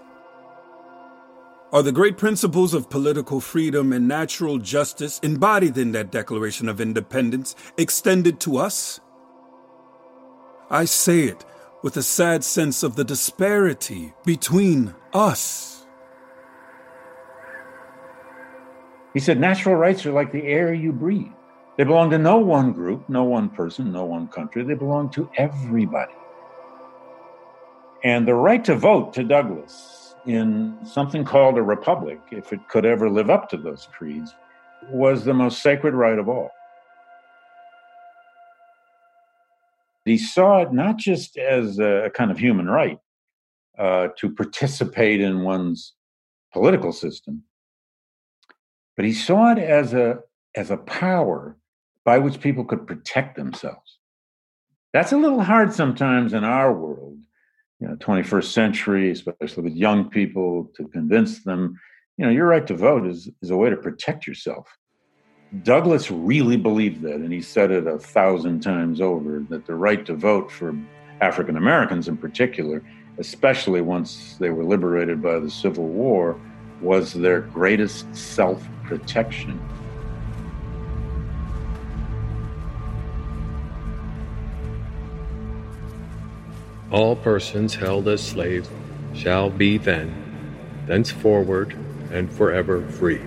Are 1.70 1.82
the 1.82 1.92
great 1.92 2.16
principles 2.16 2.72
of 2.72 2.88
political 2.88 3.38
freedom 3.38 3.92
and 3.92 4.08
natural 4.08 4.56
justice 4.56 5.20
embodied 5.22 5.76
in 5.76 5.92
that 5.92 6.10
Declaration 6.10 6.66
of 6.66 6.80
Independence 6.80 7.54
extended 7.76 8.40
to 8.40 8.56
us? 8.56 9.00
I 10.70 10.86
say 10.86 11.24
it 11.24 11.44
with 11.82 11.98
a 11.98 12.02
sad 12.02 12.42
sense 12.42 12.82
of 12.82 12.96
the 12.96 13.04
disparity 13.04 14.14
between 14.24 14.94
us. 15.12 15.84
He 19.12 19.20
said, 19.20 19.38
Natural 19.38 19.74
rights 19.74 20.06
are 20.06 20.12
like 20.12 20.32
the 20.32 20.44
air 20.44 20.72
you 20.72 20.90
breathe. 20.90 21.32
They 21.76 21.84
belong 21.84 22.10
to 22.10 22.18
no 22.18 22.36
one 22.36 22.72
group, 22.72 23.08
no 23.08 23.24
one 23.24 23.48
person, 23.48 23.92
no 23.92 24.04
one 24.04 24.28
country. 24.28 24.62
They 24.62 24.74
belong 24.74 25.08
to 25.10 25.30
everybody. 25.36 26.12
And 28.04 28.28
the 28.28 28.34
right 28.34 28.62
to 28.64 28.74
vote 28.74 29.14
to 29.14 29.24
Douglass 29.24 30.14
in 30.26 30.76
something 30.84 31.24
called 31.24 31.56
a 31.56 31.62
republic, 31.62 32.20
if 32.30 32.52
it 32.52 32.68
could 32.68 32.84
ever 32.84 33.08
live 33.08 33.30
up 33.30 33.48
to 33.50 33.56
those 33.56 33.88
creeds, 33.90 34.34
was 34.90 35.24
the 35.24 35.32
most 35.32 35.62
sacred 35.62 35.94
right 35.94 36.18
of 36.18 36.28
all. 36.28 36.50
He 40.04 40.18
saw 40.18 40.62
it 40.62 40.72
not 40.72 40.96
just 40.98 41.38
as 41.38 41.78
a 41.78 42.10
kind 42.12 42.30
of 42.30 42.38
human 42.38 42.68
right 42.68 42.98
uh, 43.78 44.08
to 44.18 44.30
participate 44.30 45.20
in 45.20 45.42
one's 45.42 45.94
political 46.52 46.92
system, 46.92 47.44
but 48.96 49.04
he 49.04 49.12
saw 49.12 49.52
it 49.52 49.58
as 49.58 49.94
a 49.94 50.18
as 50.54 50.70
a 50.70 50.76
power 50.76 51.56
by 52.04 52.18
which 52.18 52.40
people 52.40 52.64
could 52.64 52.86
protect 52.86 53.36
themselves. 53.36 53.98
That's 54.92 55.12
a 55.12 55.16
little 55.16 55.42
hard 55.42 55.72
sometimes 55.72 56.32
in 56.34 56.44
our 56.44 56.72
world, 56.72 57.18
you 57.80 57.88
know, 57.88 57.96
21st 57.96 58.52
century, 58.52 59.10
especially 59.10 59.64
with 59.64 59.74
young 59.74 60.10
people, 60.10 60.70
to 60.76 60.86
convince 60.88 61.44
them, 61.44 61.78
you 62.18 62.26
know, 62.26 62.30
your 62.30 62.46
right 62.46 62.66
to 62.66 62.76
vote 62.76 63.06
is, 63.06 63.30
is 63.40 63.50
a 63.50 63.56
way 63.56 63.70
to 63.70 63.76
protect 63.76 64.26
yourself. 64.26 64.68
Douglass 65.62 66.10
really 66.10 66.56
believed 66.56 67.02
that, 67.02 67.16
and 67.16 67.32
he 67.32 67.42
said 67.42 67.70
it 67.70 67.86
a 67.86 67.98
thousand 67.98 68.60
times 68.60 69.00
over 69.00 69.44
that 69.50 69.66
the 69.66 69.74
right 69.74 70.04
to 70.06 70.14
vote 70.14 70.50
for 70.50 70.74
African 71.20 71.56
Americans 71.56 72.08
in 72.08 72.16
particular, 72.16 72.82
especially 73.18 73.80
once 73.80 74.36
they 74.40 74.50
were 74.50 74.64
liberated 74.64 75.22
by 75.22 75.38
the 75.38 75.50
Civil 75.50 75.84
War, 75.84 76.40
was 76.80 77.12
their 77.12 77.42
greatest 77.42 78.14
self 78.14 78.66
protection. 78.84 79.60
All 86.92 87.16
persons 87.16 87.74
held 87.74 88.06
as 88.06 88.22
slaves 88.22 88.68
shall 89.14 89.48
be 89.48 89.78
then, 89.78 90.14
thenceforward, 90.86 91.74
and 92.12 92.30
forever 92.30 92.86
free. 92.86 93.22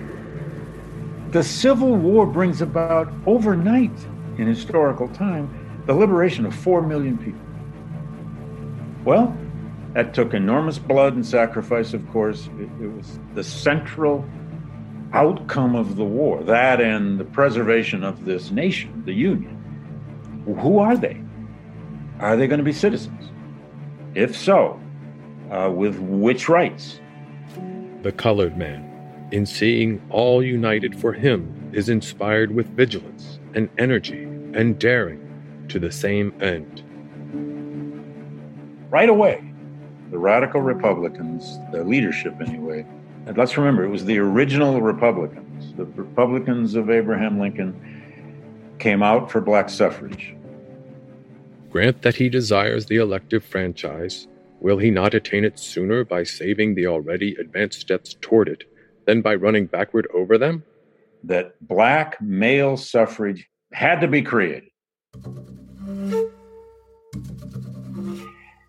The 1.32 1.42
Civil 1.42 1.96
War 1.96 2.26
brings 2.26 2.62
about 2.62 3.12
overnight 3.26 3.90
in 4.38 4.46
historical 4.46 5.08
time 5.08 5.82
the 5.86 5.94
liberation 5.94 6.46
of 6.46 6.54
4 6.54 6.80
million 6.82 7.18
people. 7.18 7.40
Well, 9.04 9.36
that 9.94 10.14
took 10.14 10.32
enormous 10.32 10.78
blood 10.78 11.14
and 11.14 11.26
sacrifice, 11.26 11.92
of 11.92 12.08
course. 12.10 12.48
It, 12.60 12.68
it, 12.80 12.92
was 12.92 13.18
the 13.34 13.42
central 13.42 14.24
outcome 15.12 15.74
of 15.74 15.96
the 15.96 16.04
war, 16.04 16.44
that 16.44 16.80
and 16.80 17.18
the 17.18 17.24
preservation 17.24 18.04
of 18.04 18.24
this 18.24 18.52
nation, 18.52 19.02
the 19.04 19.12
Union. 19.12 19.54
Who 20.44 20.78
are 20.78 20.96
they? 20.96 21.20
Are 22.20 22.36
they 22.36 22.46
going 22.46 22.58
to 22.58 22.64
be 22.64 22.72
citizens? 22.72 23.30
If 24.16 24.34
so, 24.34 24.80
uh, 25.50 25.70
with 25.70 25.98
which 25.98 26.48
rights? 26.48 27.00
The 28.00 28.12
colored 28.12 28.56
man, 28.56 29.28
in 29.30 29.44
seeing 29.44 30.00
all 30.08 30.42
united 30.42 30.98
for 30.98 31.12
him, 31.12 31.70
is 31.74 31.90
inspired 31.90 32.50
with 32.50 32.66
vigilance 32.68 33.38
and 33.52 33.68
energy 33.76 34.22
and 34.54 34.78
daring 34.78 35.66
to 35.68 35.78
the 35.78 35.92
same 35.92 36.32
end. 36.40 36.82
Right 38.88 39.10
away, 39.10 39.52
the 40.10 40.16
radical 40.16 40.62
Republicans, 40.62 41.58
the 41.70 41.84
leadership 41.84 42.40
anyway, 42.40 42.86
and 43.26 43.36
let's 43.36 43.58
remember 43.58 43.84
it 43.84 43.90
was 43.90 44.06
the 44.06 44.16
original 44.16 44.80
Republicans, 44.80 45.74
the 45.74 45.84
Republicans 45.84 46.74
of 46.74 46.88
Abraham 46.88 47.38
Lincoln, 47.38 48.74
came 48.78 49.02
out 49.02 49.30
for 49.30 49.42
black 49.42 49.68
suffrage. 49.68 50.34
Grant 51.76 52.00
that 52.00 52.16
he 52.16 52.30
desires 52.30 52.86
the 52.86 52.96
elective 52.96 53.44
franchise, 53.44 54.28
will 54.60 54.78
he 54.78 54.90
not 54.90 55.12
attain 55.12 55.44
it 55.44 55.58
sooner 55.58 56.06
by 56.06 56.22
saving 56.22 56.74
the 56.74 56.86
already 56.86 57.36
advanced 57.38 57.82
steps 57.82 58.16
toward 58.22 58.48
it 58.48 58.64
than 59.04 59.20
by 59.20 59.34
running 59.34 59.66
backward 59.66 60.08
over 60.14 60.38
them? 60.38 60.64
That 61.22 61.52
black 61.60 62.18
male 62.22 62.78
suffrage 62.78 63.46
had 63.74 64.00
to 64.00 64.08
be 64.08 64.22
created. 64.22 64.70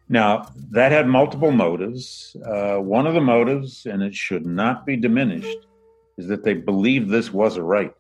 Now, 0.10 0.52
that 0.72 0.92
had 0.92 1.08
multiple 1.08 1.52
motives. 1.52 2.36
Uh, 2.46 2.76
one 2.80 3.08
of 3.08 3.14
the 3.14 3.22
motives, 3.22 3.86
and 3.86 4.04
it 4.04 4.16
should 4.16 4.46
not 4.46 4.86
be 4.86 4.98
diminished, 4.98 5.66
is 6.18 6.28
that 6.28 6.44
they 6.44 6.56
believed 6.56 7.10
this 7.10 7.32
was 7.32 7.56
a 7.56 7.64
right. 7.64 7.94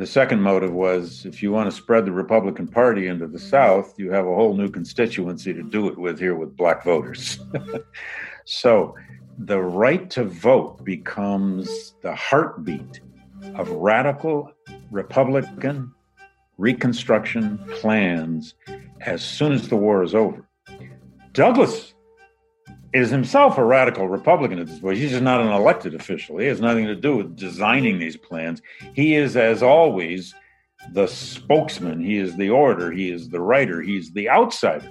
The 0.00 0.06
second 0.06 0.40
motive 0.40 0.72
was 0.72 1.26
if 1.26 1.42
you 1.42 1.52
want 1.52 1.70
to 1.70 1.76
spread 1.76 2.06
the 2.06 2.12
Republican 2.12 2.66
Party 2.66 3.08
into 3.08 3.26
the 3.26 3.38
South, 3.38 3.92
you 3.98 4.10
have 4.10 4.24
a 4.24 4.34
whole 4.34 4.56
new 4.56 4.70
constituency 4.70 5.52
to 5.52 5.62
do 5.62 5.88
it 5.88 5.98
with 5.98 6.18
here 6.18 6.34
with 6.36 6.56
black 6.56 6.82
voters. 6.84 7.38
so 8.46 8.94
the 9.36 9.60
right 9.60 10.08
to 10.08 10.24
vote 10.24 10.82
becomes 10.86 11.96
the 12.00 12.14
heartbeat 12.14 13.02
of 13.56 13.68
radical 13.72 14.50
Republican 14.90 15.92
Reconstruction 16.56 17.58
plans 17.68 18.54
as 19.02 19.22
soon 19.22 19.52
as 19.52 19.68
the 19.68 19.76
war 19.76 20.02
is 20.02 20.14
over. 20.14 20.48
Douglass 21.34 21.89
is 22.92 23.10
himself 23.10 23.56
a 23.58 23.64
radical 23.64 24.08
Republican 24.08 24.58
at 24.58 24.66
this 24.66 24.80
point. 24.80 24.98
He's 24.98 25.10
just 25.10 25.22
not 25.22 25.40
an 25.40 25.48
elected 25.48 25.94
official. 25.94 26.38
He 26.38 26.46
has 26.46 26.60
nothing 26.60 26.86
to 26.86 26.96
do 26.96 27.16
with 27.16 27.36
designing 27.36 27.98
these 27.98 28.16
plans. 28.16 28.62
He 28.94 29.14
is, 29.14 29.36
as 29.36 29.62
always, 29.62 30.34
the 30.92 31.06
spokesman. 31.06 32.02
He 32.02 32.16
is 32.16 32.36
the 32.36 32.50
orator. 32.50 32.90
He 32.90 33.10
is 33.10 33.28
the 33.28 33.40
writer. 33.40 33.80
He's 33.80 34.12
the 34.12 34.28
outsider 34.28 34.90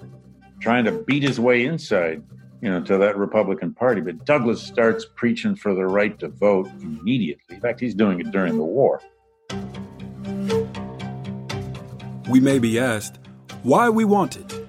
trying 0.62 0.86
to 0.86 0.92
beat 0.92 1.24
his 1.24 1.40
way 1.40 1.66
inside, 1.66 2.22
you 2.62 2.70
know, 2.70 2.82
to 2.84 2.98
that 2.98 3.18
Republican 3.18 3.74
Party. 3.74 4.02
But 4.02 4.26
Douglass 4.26 4.62
starts 4.62 5.06
preaching 5.16 5.56
for 5.56 5.74
the 5.74 5.86
right 5.86 6.18
to 6.20 6.30
vote 6.30 6.70
immediately. 6.82 7.56
In 7.56 7.62
fact, 7.62 7.80
he's 7.80 7.96
doing 7.96 8.20
it 8.20 8.32
during 8.32 8.58
the 8.58 8.64
war. 8.64 9.02
We 12.30 12.40
may 12.40 12.60
be 12.60 12.80
asked 12.80 13.20
why 13.64 13.90
we 13.90 14.06
want 14.06 14.38
it. 14.38 14.68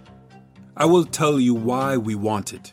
I 0.77 0.87
will 0.87 1.05
tell 1.05 1.39
you 1.39 1.55
why 1.55 1.97
we 1.97 2.15
want 2.15 2.55
it. 2.55 2.73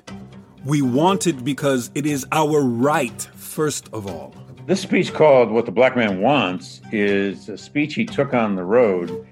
We 0.65 0.82
want 0.82 1.28
it 1.28 1.43
because 1.43 1.91
it 1.96 2.06
is 2.06 2.26
our 2.32 2.62
right, 2.62 3.22
first 3.36 3.89
of 3.93 4.08
all. 4.08 4.34
This 4.65 4.82
speech 4.82 5.13
called 5.13 5.50
What 5.50 5.65
the 5.65 5.72
Black 5.72 5.96
Man 5.96 6.20
Wants 6.22 6.82
is 6.91 7.48
a 7.48 7.58
speech 7.58 7.96
he 7.96 8.06
took 8.06 8.34
on 8.34 8.56
the 8.56 8.65
road. 8.65 9.26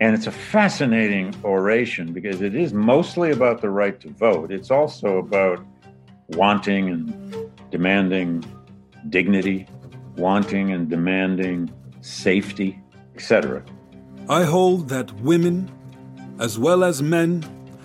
And 0.00 0.14
it's 0.14 0.26
a 0.26 0.32
fascinating 0.32 1.34
oration 1.44 2.12
because 2.12 2.42
it 2.42 2.54
is 2.56 2.72
mostly 2.72 3.30
about 3.30 3.60
the 3.60 3.70
right 3.70 3.98
to 4.00 4.10
vote. 4.10 4.50
It's 4.50 4.70
also 4.70 5.18
about 5.18 5.64
wanting 6.30 6.88
and 6.88 7.50
demanding 7.70 8.44
dignity, 9.08 9.66
wanting 10.16 10.72
and 10.72 10.90
demanding 10.90 11.70
safety, 12.00 12.80
etc. 13.14 13.62
I 14.28 14.42
hold 14.42 14.88
that 14.88 15.12
women, 15.20 15.70
as 16.38 16.58
well 16.58 16.82
as 16.84 17.00
men, 17.00 17.44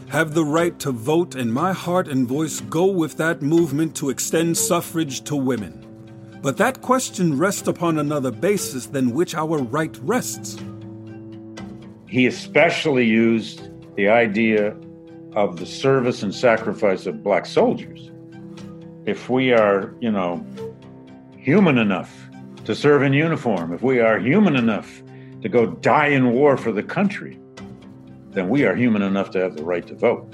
have 0.09 0.33
the 0.33 0.45
right 0.45 0.77
to 0.79 0.91
vote, 0.91 1.35
and 1.35 1.53
my 1.53 1.73
heart 1.73 2.07
and 2.07 2.27
voice 2.27 2.61
go 2.61 2.85
with 2.85 3.17
that 3.17 3.41
movement 3.41 3.95
to 3.97 4.09
extend 4.09 4.57
suffrage 4.57 5.21
to 5.21 5.35
women. 5.35 5.83
But 6.41 6.57
that 6.57 6.81
question 6.81 7.37
rests 7.37 7.67
upon 7.67 7.97
another 7.97 8.31
basis 8.31 8.85
than 8.85 9.11
which 9.11 9.35
our 9.35 9.57
right 9.57 9.97
rests. 10.01 10.57
He 12.07 12.25
especially 12.25 13.05
used 13.05 13.69
the 13.95 14.07
idea 14.07 14.77
of 15.33 15.59
the 15.59 15.65
service 15.65 16.23
and 16.23 16.33
sacrifice 16.33 17.05
of 17.05 17.21
black 17.21 17.45
soldiers. 17.45 18.09
If 19.05 19.29
we 19.29 19.51
are, 19.51 19.93
you 19.99 20.11
know, 20.11 20.45
human 21.37 21.77
enough 21.77 22.29
to 22.63 22.75
serve 22.75 23.03
in 23.03 23.11
uniform, 23.11 23.73
if 23.73 23.81
we 23.81 23.99
are 23.99 24.19
human 24.19 24.55
enough 24.55 25.03
to 25.41 25.49
go 25.49 25.67
die 25.67 26.07
in 26.07 26.31
war 26.31 26.55
for 26.55 26.71
the 26.71 26.83
country, 26.83 27.39
then 28.31 28.49
we 28.49 28.65
are 28.65 28.75
human 28.75 29.01
enough 29.01 29.31
to 29.31 29.39
have 29.39 29.55
the 29.55 29.63
right 29.63 29.85
to 29.87 29.95
vote. 29.95 30.33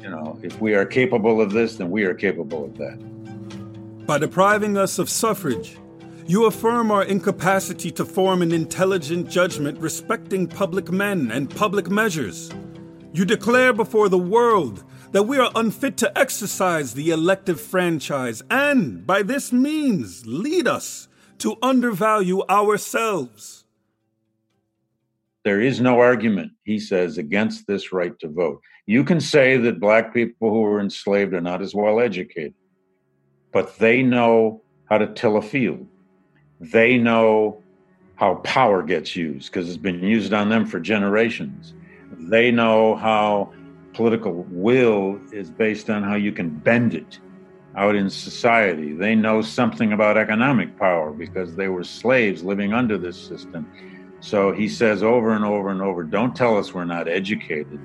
You 0.00 0.10
know, 0.10 0.38
if 0.42 0.60
we 0.60 0.74
are 0.74 0.86
capable 0.86 1.40
of 1.40 1.52
this, 1.52 1.76
then 1.76 1.90
we 1.90 2.04
are 2.04 2.14
capable 2.14 2.64
of 2.64 2.76
that. 2.78 4.06
By 4.06 4.18
depriving 4.18 4.76
us 4.76 4.98
of 4.98 5.08
suffrage, 5.10 5.76
you 6.26 6.46
affirm 6.46 6.90
our 6.90 7.04
incapacity 7.04 7.90
to 7.92 8.04
form 8.04 8.40
an 8.42 8.52
intelligent 8.52 9.28
judgment 9.28 9.78
respecting 9.78 10.46
public 10.46 10.90
men 10.90 11.30
and 11.30 11.50
public 11.50 11.90
measures. 11.90 12.50
You 13.12 13.24
declare 13.24 13.72
before 13.72 14.08
the 14.08 14.18
world 14.18 14.84
that 15.10 15.24
we 15.24 15.38
are 15.38 15.50
unfit 15.54 15.96
to 15.98 16.18
exercise 16.18 16.94
the 16.94 17.10
elective 17.10 17.60
franchise 17.60 18.42
and, 18.48 19.04
by 19.06 19.22
this 19.22 19.52
means, 19.52 20.24
lead 20.26 20.68
us 20.68 21.08
to 21.38 21.56
undervalue 21.62 22.42
ourselves. 22.48 23.59
There 25.44 25.60
is 25.60 25.80
no 25.80 26.00
argument, 26.00 26.52
he 26.64 26.78
says, 26.78 27.16
against 27.16 27.66
this 27.66 27.92
right 27.92 28.18
to 28.18 28.28
vote. 28.28 28.60
You 28.86 29.04
can 29.04 29.20
say 29.20 29.56
that 29.56 29.80
black 29.80 30.12
people 30.12 30.50
who 30.50 30.60
were 30.60 30.80
enslaved 30.80 31.32
are 31.32 31.40
not 31.40 31.62
as 31.62 31.74
well 31.74 32.00
educated, 32.00 32.54
but 33.52 33.78
they 33.78 34.02
know 34.02 34.62
how 34.88 34.98
to 34.98 35.06
till 35.06 35.36
a 35.36 35.42
field. 35.42 35.86
They 36.60 36.98
know 36.98 37.62
how 38.16 38.34
power 38.36 38.82
gets 38.82 39.16
used 39.16 39.50
because 39.50 39.66
it's 39.68 39.78
been 39.78 40.02
used 40.02 40.34
on 40.34 40.50
them 40.50 40.66
for 40.66 40.78
generations. 40.78 41.72
They 42.12 42.50
know 42.50 42.96
how 42.96 43.54
political 43.94 44.44
will 44.50 45.18
is 45.32 45.50
based 45.50 45.88
on 45.88 46.02
how 46.02 46.16
you 46.16 46.32
can 46.32 46.50
bend 46.50 46.94
it 46.94 47.18
out 47.76 47.94
in 47.94 48.10
society. 48.10 48.92
They 48.92 49.14
know 49.14 49.40
something 49.40 49.92
about 49.92 50.18
economic 50.18 50.76
power 50.78 51.12
because 51.12 51.56
they 51.56 51.68
were 51.68 51.84
slaves 51.84 52.42
living 52.42 52.74
under 52.74 52.98
this 52.98 53.16
system. 53.16 53.66
So 54.20 54.52
he 54.52 54.68
says 54.68 55.02
over 55.02 55.30
and 55.32 55.44
over 55.44 55.70
and 55.70 55.80
over 55.80 56.04
don't 56.04 56.36
tell 56.36 56.58
us 56.58 56.74
we're 56.74 56.84
not 56.84 57.08
educated 57.08 57.80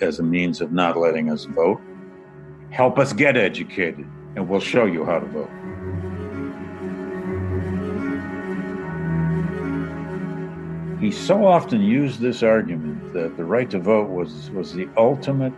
as 0.00 0.18
a 0.18 0.22
means 0.22 0.60
of 0.60 0.70
not 0.70 0.96
letting 0.96 1.30
us 1.30 1.44
vote. 1.46 1.80
Help 2.70 2.98
us 2.98 3.12
get 3.14 3.36
educated, 3.36 4.06
and 4.36 4.48
we'll 4.48 4.60
show 4.60 4.84
you 4.84 5.04
how 5.04 5.18
to 5.18 5.26
vote. 5.26 5.50
He 11.00 11.10
so 11.10 11.46
often 11.46 11.80
used 11.80 12.20
this 12.20 12.42
argument 12.42 13.12
that 13.14 13.36
the 13.36 13.44
right 13.44 13.70
to 13.70 13.78
vote 13.78 14.10
was, 14.10 14.50
was 14.50 14.74
the 14.74 14.88
ultimate 14.96 15.52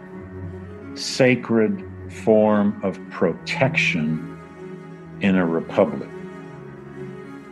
sacred 0.95 1.85
form 2.25 2.79
of 2.85 3.01
protection 3.11 4.39
in 5.21 5.37
a 5.37 5.47
republic. 5.47 6.09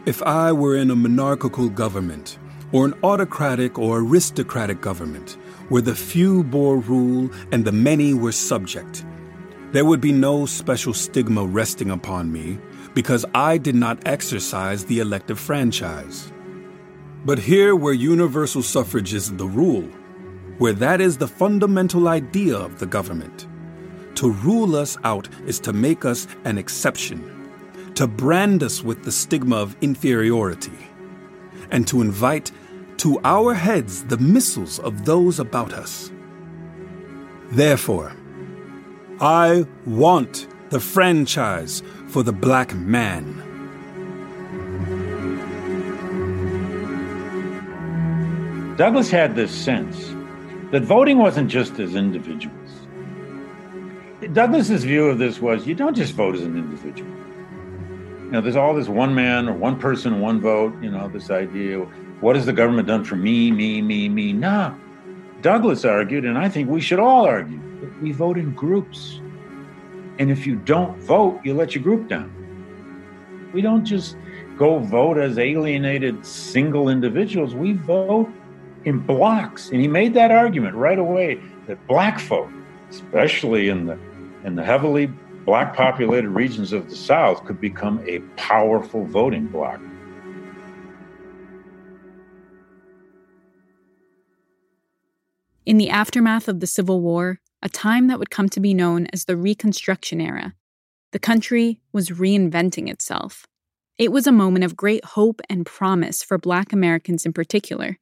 If 0.07 0.23
I 0.23 0.53
were 0.53 0.77
in 0.77 0.91
a 0.91 0.97
monarchical 0.97 1.69
government, 1.69 2.39
or 2.73 2.87
an 2.87 2.95
autocratic 3.03 3.79
or 3.79 3.99
aristocratic 4.01 4.81
government 4.81 5.37
where 5.69 5.83
the 5.83 5.95
few 5.95 6.45
bore 6.45 6.79
rule 6.79 7.31
and 7.53 7.65
the 7.65 7.73
many 7.73 8.15
were 8.15 8.33
subject. 8.33 9.05
There 9.73 9.85
would 9.85 10.01
be 10.01 10.13
no 10.13 10.47
special 10.47 10.95
stigma 10.95 11.45
resting 11.45 11.91
upon 11.91 12.33
me 12.33 12.59
because 12.95 13.25
I 13.35 13.59
did 13.59 13.75
not 13.75 14.07
exercise 14.07 14.85
the 14.85 15.01
elective 15.01 15.39
franchise. 15.39 16.33
But 17.25 17.39
here, 17.39 17.77
where 17.77 17.93
universal 17.93 18.63
suffrage 18.63 19.13
is 19.13 19.37
the 19.37 19.47
rule, 19.47 19.85
where 20.59 20.73
that 20.75 21.01
is 21.01 21.19
the 21.19 21.29
fundamental 21.29 22.09
idea 22.09 22.57
of 22.57 22.79
the 22.79 22.87
government, 22.87 23.47
to 24.15 24.31
rule 24.31 24.75
us 24.75 24.97
out 25.05 25.29
is 25.47 25.61
to 25.61 25.73
make 25.73 26.05
us 26.05 26.27
an 26.45 26.59
exception, 26.59 27.93
to 27.95 28.07
brand 28.07 28.63
us 28.63 28.83
with 28.83 29.05
the 29.05 29.13
stigma 29.13 29.57
of 29.57 29.77
inferiority 29.81 30.89
and 31.71 31.87
to 31.87 32.01
invite 32.01 32.51
to 32.99 33.21
our 33.25 33.55
heads 33.55 34.05
the 34.05 34.19
missiles 34.19 34.79
of 34.81 35.05
those 35.05 35.41
about 35.41 35.73
us. 35.73 36.11
Therefore, 37.51 38.13
I 39.21 39.67
want 39.87 40.47
the 40.71 40.81
franchise 40.81 41.83
for 42.09 42.23
the 42.23 42.33
black 42.33 42.75
man. 42.75 43.45
Douglass 48.77 49.11
had 49.11 49.35
this 49.35 49.51
sense 49.51 50.15
that 50.71 50.83
voting 50.83 51.19
wasn't 51.19 51.51
just 51.51 51.79
as 51.81 51.95
individuals. 51.95 52.55
Douglass's 54.33 54.85
view 54.85 55.07
of 55.07 55.19
this 55.19 55.41
was 55.41 55.67
you 55.67 55.75
don't 55.75 55.97
just 55.97 56.13
vote 56.13 56.35
as 56.35 56.43
an 56.43 56.57
individual 56.57 57.19
you 58.29 58.33
know, 58.33 58.43
there's 58.43 58.57
all 58.57 58.75
this 58.75 58.89
one 58.89 59.15
man 59.15 59.49
or 59.49 59.55
one 59.55 59.79
person, 59.79 60.21
one 60.21 60.39
vote, 60.39 60.75
you 60.83 60.91
know, 60.91 61.09
this 61.09 61.31
idea, 61.31 61.87
what 62.21 62.37
has 62.37 62.47
the 62.47 62.53
government 62.53 62.89
done 62.89 63.05
for 63.05 63.17
me, 63.17 63.51
me, 63.51 63.81
me, 63.83 64.09
me? 64.09 64.33
Nah. 64.33 64.75
Douglass 65.41 65.85
argued, 65.85 66.25
and 66.25 66.37
I 66.37 66.49
think 66.49 66.69
we 66.69 66.81
should 66.81 66.99
all 66.99 67.25
argue, 67.25 67.61
that 67.81 68.03
we 68.03 68.11
vote 68.13 68.37
in 68.39 68.55
groups. 68.55 69.21
And 70.19 70.31
if 70.31 70.47
you 70.47 70.57
don't 70.57 70.99
vote, 71.01 71.41
you 71.45 71.55
let 71.55 71.75
your 71.75 71.85
group 71.85 72.09
down. 72.09 72.35
We 73.53 73.63
don't 73.63 73.85
just 73.85 74.17
go 74.57 74.81
vote 74.81 75.17
as 75.17 75.39
alienated 75.39 76.27
single 76.27 76.89
individuals. 76.89 77.55
We 77.55 77.75
vote 77.75 78.29
in 78.85 78.99
blocks. 78.99 79.71
And 79.71 79.81
he 79.81 79.87
made 79.87 80.15
that 80.15 80.33
argument 80.33 80.75
right 80.75 80.99
away 80.99 81.41
that 81.67 81.87
black 81.87 82.19
folk, 82.19 82.51
especially 82.91 83.69
in 83.69 83.87
the 83.87 83.99
in 84.45 84.55
the 84.55 84.65
heavily 84.65 85.07
black 85.45 85.75
populated 85.75 86.29
regions 86.29 86.73
of 86.73 86.89
the 86.89 86.97
South 86.97 87.45
could 87.45 87.61
become 87.61 88.03
a 88.07 88.21
powerful 88.37 89.05
voting 89.05 89.47
bloc. 89.47 89.81
In 95.69 95.77
the 95.77 95.91
aftermath 95.91 96.49
of 96.49 96.61
the 96.61 96.67
Civil 96.67 97.03
War, 97.03 97.41
a 97.61 97.69
time 97.69 98.07
that 98.07 98.19
would 98.19 98.31
come 98.31 98.49
to 98.49 98.59
be 98.59 98.73
known 98.73 99.07
as 99.13 99.27
the 99.27 99.37
Reconstruction 99.37 100.19
era, 100.19 100.55
the 101.13 101.19
country 101.19 101.83
was 101.93 102.09
reinventing 102.09 102.89
itself. 102.89 103.45
It 103.99 104.11
was 104.11 104.27
a 104.27 104.33
moment 104.33 104.65
of 104.65 104.79
great 104.79 105.05
hope 105.05 105.43
and 105.51 105.67
promise 105.67 106.23
for 106.23 106.39
Black 106.39 106.73
Americans 106.73 107.27
in 107.27 107.35
particular, 107.35 107.99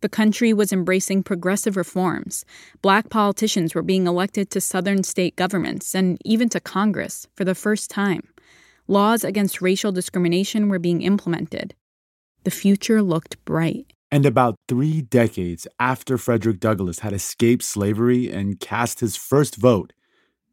the 0.00 0.08
country 0.08 0.54
was 0.54 0.72
embracing 0.72 1.22
progressive 1.24 1.76
reforms. 1.76 2.46
Black 2.80 3.10
politicians 3.10 3.74
were 3.74 3.82
being 3.82 4.06
elected 4.06 4.48
to 4.52 4.60
southern 4.62 5.02
state 5.02 5.36
governments 5.36 5.94
and 5.94 6.16
even 6.24 6.48
to 6.48 6.58
Congress 6.58 7.26
for 7.36 7.44
the 7.44 7.54
first 7.54 7.90
time. 7.90 8.26
Laws 8.88 9.24
against 9.24 9.60
racial 9.60 9.92
discrimination 9.92 10.70
were 10.70 10.78
being 10.78 11.02
implemented. 11.02 11.74
The 12.44 12.50
future 12.50 13.02
looked 13.02 13.44
bright. 13.44 13.92
And 14.14 14.24
about 14.24 14.54
three 14.68 15.02
decades 15.02 15.66
after 15.80 16.16
Frederick 16.16 16.60
Douglass 16.60 17.00
had 17.00 17.12
escaped 17.12 17.64
slavery 17.64 18.30
and 18.30 18.60
cast 18.60 19.00
his 19.00 19.16
first 19.16 19.56
vote, 19.56 19.92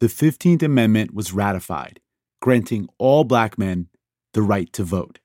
the 0.00 0.08
15th 0.08 0.64
Amendment 0.64 1.14
was 1.14 1.32
ratified, 1.32 2.00
granting 2.40 2.88
all 2.98 3.22
black 3.22 3.56
men 3.56 3.86
the 4.32 4.42
right 4.42 4.72
to 4.72 4.82
vote. 4.82 5.20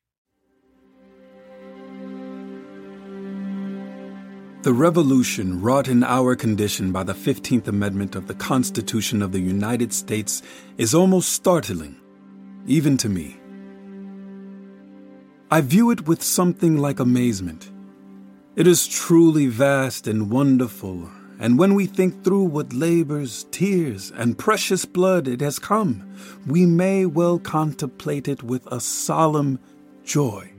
The 4.62 4.72
revolution 4.72 5.60
wrought 5.60 5.88
in 5.88 6.04
our 6.04 6.36
condition 6.36 6.92
by 6.92 7.06
the 7.06 7.16
15th 7.16 7.68
Amendment 7.68 8.16
of 8.16 8.28
the 8.28 8.36
Constitution 8.36 9.24
of 9.24 9.32
the 9.32 9.42
United 9.42 9.92
States 9.92 10.44
is 10.78 10.94
almost 10.94 11.32
startling, 11.32 12.00
even 12.68 12.98
to 12.98 13.10
me. 13.10 13.36
I 15.50 15.62
view 15.62 15.90
it 15.90 16.08
with 16.08 16.22
something 16.22 16.78
like 16.78 17.00
amazement. 17.00 17.72
It 18.58 18.66
is 18.66 18.88
truly 18.88 19.46
vast 19.46 20.08
and 20.08 20.32
wonderful, 20.32 21.12
and 21.40 21.60
when 21.60 21.76
we 21.76 21.86
think 21.86 22.24
through 22.24 22.46
what 22.46 22.74
labors, 22.74 23.46
tears, 23.52 24.12
and 24.16 24.36
precious 24.36 24.84
blood 24.84 25.28
it 25.28 25.42
has 25.42 25.60
come, 25.60 26.16
we 26.48 26.66
may 26.66 27.06
well 27.06 27.38
contemplate 27.38 28.28
it 28.28 28.42
with 28.42 28.66
a 28.72 28.80
solemn 28.82 29.60
joy. 30.04 30.50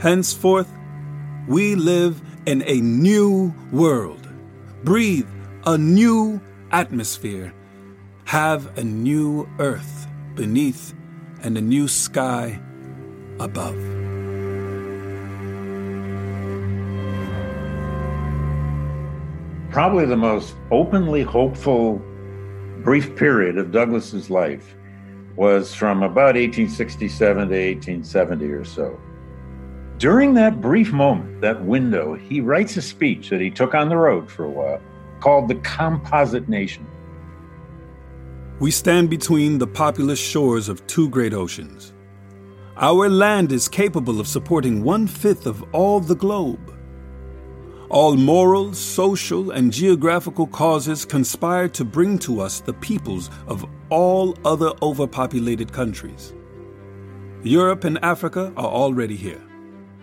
Henceforth, 0.00 0.68
we 1.46 1.76
live 1.76 2.20
in 2.46 2.64
a 2.66 2.80
new 2.80 3.54
world, 3.70 4.28
breathe 4.82 5.28
a 5.66 5.78
new 5.78 6.40
atmosphere, 6.72 7.54
have 8.24 8.76
a 8.76 8.82
new 8.82 9.48
earth 9.60 10.08
beneath 10.34 10.94
and 11.44 11.56
a 11.56 11.60
new 11.60 11.86
sky 11.86 12.60
above. 13.40 13.76
Probably 19.70 20.06
the 20.06 20.16
most 20.16 20.54
openly 20.70 21.22
hopeful 21.22 22.00
brief 22.82 23.14
period 23.16 23.58
of 23.58 23.72
Douglass's 23.72 24.30
life 24.30 24.74
was 25.36 25.74
from 25.74 26.02
about 26.02 26.34
1867 26.34 27.36
to 27.36 27.54
1870 27.54 28.46
or 28.52 28.64
so. 28.64 28.98
During 29.98 30.34
that 30.34 30.60
brief 30.60 30.92
moment, 30.92 31.40
that 31.40 31.64
window, 31.64 32.14
he 32.14 32.40
writes 32.40 32.76
a 32.76 32.82
speech 32.82 33.30
that 33.30 33.40
he 33.40 33.50
took 33.50 33.74
on 33.74 33.88
the 33.88 33.96
road 33.96 34.30
for 34.30 34.44
a 34.44 34.50
while 34.50 34.80
called 35.20 35.48
The 35.48 35.56
Composite 35.56 36.48
Nation. 36.48 36.86
We 38.60 38.70
stand 38.70 39.10
between 39.10 39.58
the 39.58 39.66
populous 39.66 40.18
shores 40.18 40.68
of 40.68 40.86
two 40.86 41.08
great 41.08 41.34
oceans. 41.34 41.92
Our 42.78 43.08
land 43.08 43.52
is 43.52 43.68
capable 43.68 44.20
of 44.20 44.28
supporting 44.28 44.82
one 44.82 45.06
fifth 45.06 45.46
of 45.46 45.64
all 45.72 45.98
the 46.00 46.14
globe. 46.14 46.74
All 47.88 48.16
moral, 48.16 48.74
social, 48.74 49.50
and 49.50 49.72
geographical 49.72 50.46
causes 50.46 51.04
conspire 51.04 51.68
to 51.70 51.84
bring 51.84 52.18
to 52.20 52.40
us 52.40 52.60
the 52.60 52.74
peoples 52.74 53.30
of 53.46 53.64
all 53.88 54.36
other 54.44 54.72
overpopulated 54.82 55.72
countries. 55.72 56.34
Europe 57.42 57.84
and 57.84 57.98
Africa 58.04 58.52
are 58.56 58.66
already 58.66 59.16
here 59.16 59.40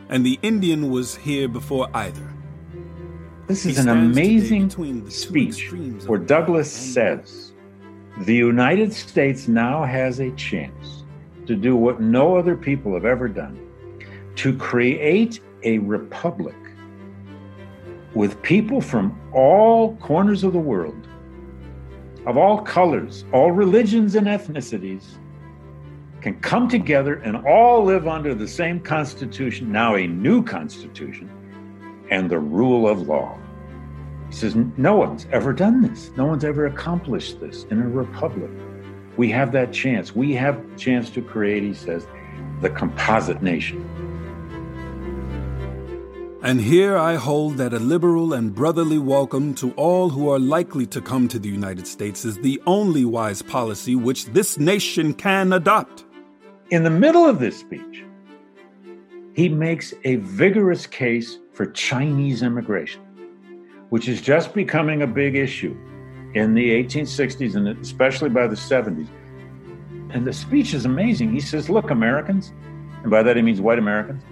and 0.09 0.25
the 0.25 0.39
Indian 0.41 0.89
was 0.91 1.15
here 1.15 1.47
before 1.47 1.89
either. 1.93 2.33
This 3.47 3.65
is 3.65 3.77
an 3.77 3.89
amazing 3.89 4.69
speech 5.09 5.71
where 6.05 6.19
Douglass 6.19 6.71
says 6.71 7.51
the 8.19 8.35
United 8.35 8.93
States 8.93 9.47
now 9.47 9.83
has 9.83 10.19
a 10.19 10.31
chance 10.31 11.02
to 11.47 11.55
do 11.55 11.75
what 11.75 12.01
no 12.01 12.37
other 12.37 12.55
people 12.55 12.93
have 12.93 13.05
ever 13.05 13.27
done 13.27 13.59
to 14.35 14.55
create 14.57 15.39
a 15.63 15.77
republic 15.79 16.55
with 18.13 18.41
people 18.41 18.79
from 18.81 19.19
all 19.33 19.95
corners 19.97 20.43
of 20.43 20.53
the 20.53 20.59
world, 20.59 21.07
of 22.25 22.37
all 22.37 22.61
colors, 22.61 23.25
all 23.33 23.51
religions 23.51 24.15
and 24.15 24.27
ethnicities, 24.27 25.17
can 26.21 26.39
come 26.39 26.69
together 26.69 27.15
and 27.15 27.35
all 27.45 27.83
live 27.83 28.07
under 28.07 28.33
the 28.33 28.47
same 28.47 28.79
constitution, 28.79 29.71
now 29.71 29.95
a 29.95 30.07
new 30.07 30.41
constitution, 30.41 31.29
and 32.09 32.29
the 32.29 32.39
rule 32.39 32.87
of 32.87 33.07
law. 33.07 33.37
He 34.29 34.35
says, 34.35 34.55
No 34.77 34.95
one's 34.95 35.27
ever 35.31 35.51
done 35.51 35.81
this. 35.81 36.11
No 36.15 36.25
one's 36.25 36.45
ever 36.45 36.67
accomplished 36.67 37.39
this 37.39 37.65
in 37.65 37.81
a 37.81 37.87
republic. 37.87 38.51
We 39.15 39.29
have 39.29 39.51
that 39.51 39.71
chance. 39.71 40.15
We 40.15 40.33
have 40.33 40.57
a 40.57 40.77
chance 40.77 41.09
to 41.11 41.21
create, 41.21 41.63
he 41.63 41.73
says, 41.73 42.07
the 42.61 42.69
composite 42.69 43.43
nation. 43.43 43.89
And 46.41 46.59
here 46.59 46.97
I 46.97 47.15
hold 47.15 47.57
that 47.57 47.73
a 47.73 47.79
liberal 47.79 48.33
and 48.33 48.53
brotherly 48.53 48.97
welcome 48.97 49.53
to 49.55 49.71
all 49.73 50.09
who 50.09 50.29
are 50.29 50.39
likely 50.39 50.85
to 50.87 50.99
come 50.99 51.27
to 51.29 51.39
the 51.39 51.47
United 51.47 51.87
States 51.87 52.25
is 52.25 52.37
the 52.39 52.61
only 52.65 53.05
wise 53.05 53.41
policy 53.41 53.95
which 53.95 54.25
this 54.25 54.57
nation 54.57 55.13
can 55.13 55.53
adopt. 55.53 56.03
In 56.69 56.83
the 56.83 56.89
middle 56.89 57.25
of 57.25 57.39
this 57.39 57.57
speech, 57.57 58.03
he 59.33 59.47
makes 59.47 59.93
a 60.03 60.17
vigorous 60.17 60.85
case 60.85 61.37
for 61.53 61.67
Chinese 61.67 62.43
immigration, 62.43 63.01
which 63.89 64.09
is 64.09 64.21
just 64.21 64.53
becoming 64.53 65.01
a 65.01 65.07
big 65.07 65.35
issue 65.35 65.77
in 66.33 66.53
the 66.53 66.83
1860s 66.83 67.55
and 67.55 67.67
especially 67.79 68.29
by 68.29 68.47
the 68.47 68.55
70s. 68.55 69.07
And 70.09 70.25
the 70.25 70.33
speech 70.33 70.73
is 70.73 70.85
amazing. 70.85 71.31
He 71.31 71.39
says, 71.39 71.69
Look, 71.69 71.89
Americans, 71.89 72.53
and 73.01 73.09
by 73.09 73.23
that 73.23 73.35
he 73.35 73.41
means 73.41 73.61
white 73.61 73.79
Americans, 73.79 74.23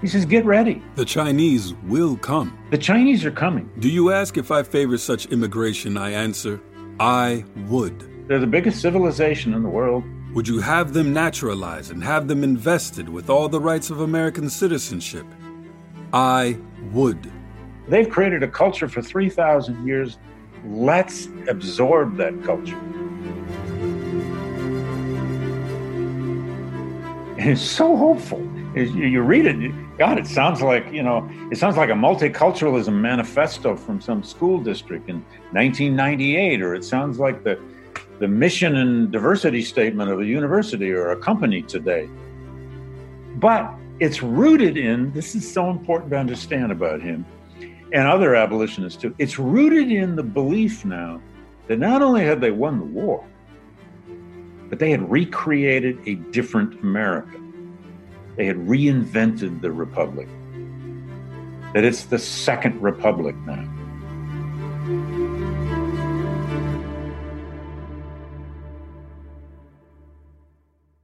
he 0.00 0.06
says, 0.06 0.24
Get 0.24 0.44
ready. 0.44 0.82
The 0.94 1.04
Chinese 1.04 1.74
will 1.84 2.16
come. 2.16 2.58
The 2.70 2.78
Chinese 2.78 3.24
are 3.24 3.30
coming. 3.30 3.70
Do 3.78 3.88
you 3.88 4.12
ask 4.12 4.36
if 4.36 4.50
I 4.50 4.62
favor 4.62 4.98
such 4.98 5.26
immigration? 5.26 5.96
I 5.96 6.10
answer, 6.10 6.60
I 7.00 7.44
would. 7.68 8.28
They're 8.28 8.38
the 8.38 8.46
biggest 8.46 8.80
civilization 8.80 9.54
in 9.54 9.62
the 9.62 9.68
world. 9.68 10.04
Would 10.34 10.48
you 10.48 10.60
have 10.60 10.92
them 10.92 11.12
naturalized 11.12 11.92
and 11.92 12.02
have 12.02 12.26
them 12.26 12.42
invested 12.42 13.08
with 13.08 13.30
all 13.30 13.48
the 13.48 13.60
rights 13.60 13.90
of 13.90 14.00
American 14.00 14.50
citizenship? 14.50 15.26
I 16.12 16.58
would. 16.92 17.30
They've 17.86 18.08
created 18.08 18.42
a 18.42 18.48
culture 18.48 18.88
for 18.88 19.02
3,000 19.02 19.86
years. 19.86 20.18
Let's 20.66 21.28
absorb 21.48 22.16
that 22.16 22.42
culture. 22.42 22.80
It's 27.36 27.60
so 27.60 27.96
hopeful. 27.96 28.40
You 28.74 29.20
read 29.20 29.46
it, 29.46 29.98
God, 29.98 30.18
it 30.18 30.26
sounds 30.26 30.62
like, 30.62 30.90
you 30.90 31.02
know, 31.02 31.30
it 31.52 31.58
sounds 31.58 31.76
like 31.76 31.90
a 31.90 31.94
multiculturalism 31.94 32.92
manifesto 32.92 33.76
from 33.76 34.00
some 34.00 34.22
school 34.24 34.58
district 34.58 35.08
in 35.08 35.16
1998, 35.52 36.62
or 36.62 36.74
it 36.74 36.84
sounds 36.84 37.18
like 37.18 37.44
the 37.44 37.58
the 38.20 38.28
mission 38.28 38.76
and 38.76 39.10
diversity 39.10 39.60
statement 39.60 40.10
of 40.10 40.20
a 40.20 40.24
university 40.24 40.92
or 40.92 41.10
a 41.10 41.16
company 41.16 41.62
today. 41.62 42.08
But 43.36 43.74
it's 43.98 44.22
rooted 44.22 44.76
in 44.76 45.12
this 45.12 45.34
is 45.34 45.50
so 45.50 45.68
important 45.70 46.10
to 46.12 46.18
understand 46.18 46.72
about 46.72 47.00
him 47.00 47.26
and 47.94 48.08
other 48.08 48.34
abolitionists 48.34 49.00
too. 49.00 49.14
It's 49.18 49.38
rooted 49.38 49.90
in 49.90 50.16
the 50.16 50.22
belief 50.24 50.84
now 50.84 51.22
that 51.68 51.78
not 51.78 52.02
only 52.02 52.24
had 52.24 52.40
they 52.40 52.50
won 52.50 52.80
the 52.80 52.84
war, 52.84 53.24
but 54.68 54.80
they 54.80 54.90
had 54.90 55.08
recreated 55.08 56.00
a 56.06 56.16
different 56.32 56.80
America. 56.82 57.40
They 58.36 58.46
had 58.46 58.56
reinvented 58.56 59.60
the 59.60 59.70
republic. 59.70 60.28
That 61.72 61.84
it's 61.84 62.04
the 62.04 62.18
second 62.18 62.82
republic 62.82 63.36
now. 63.46 63.70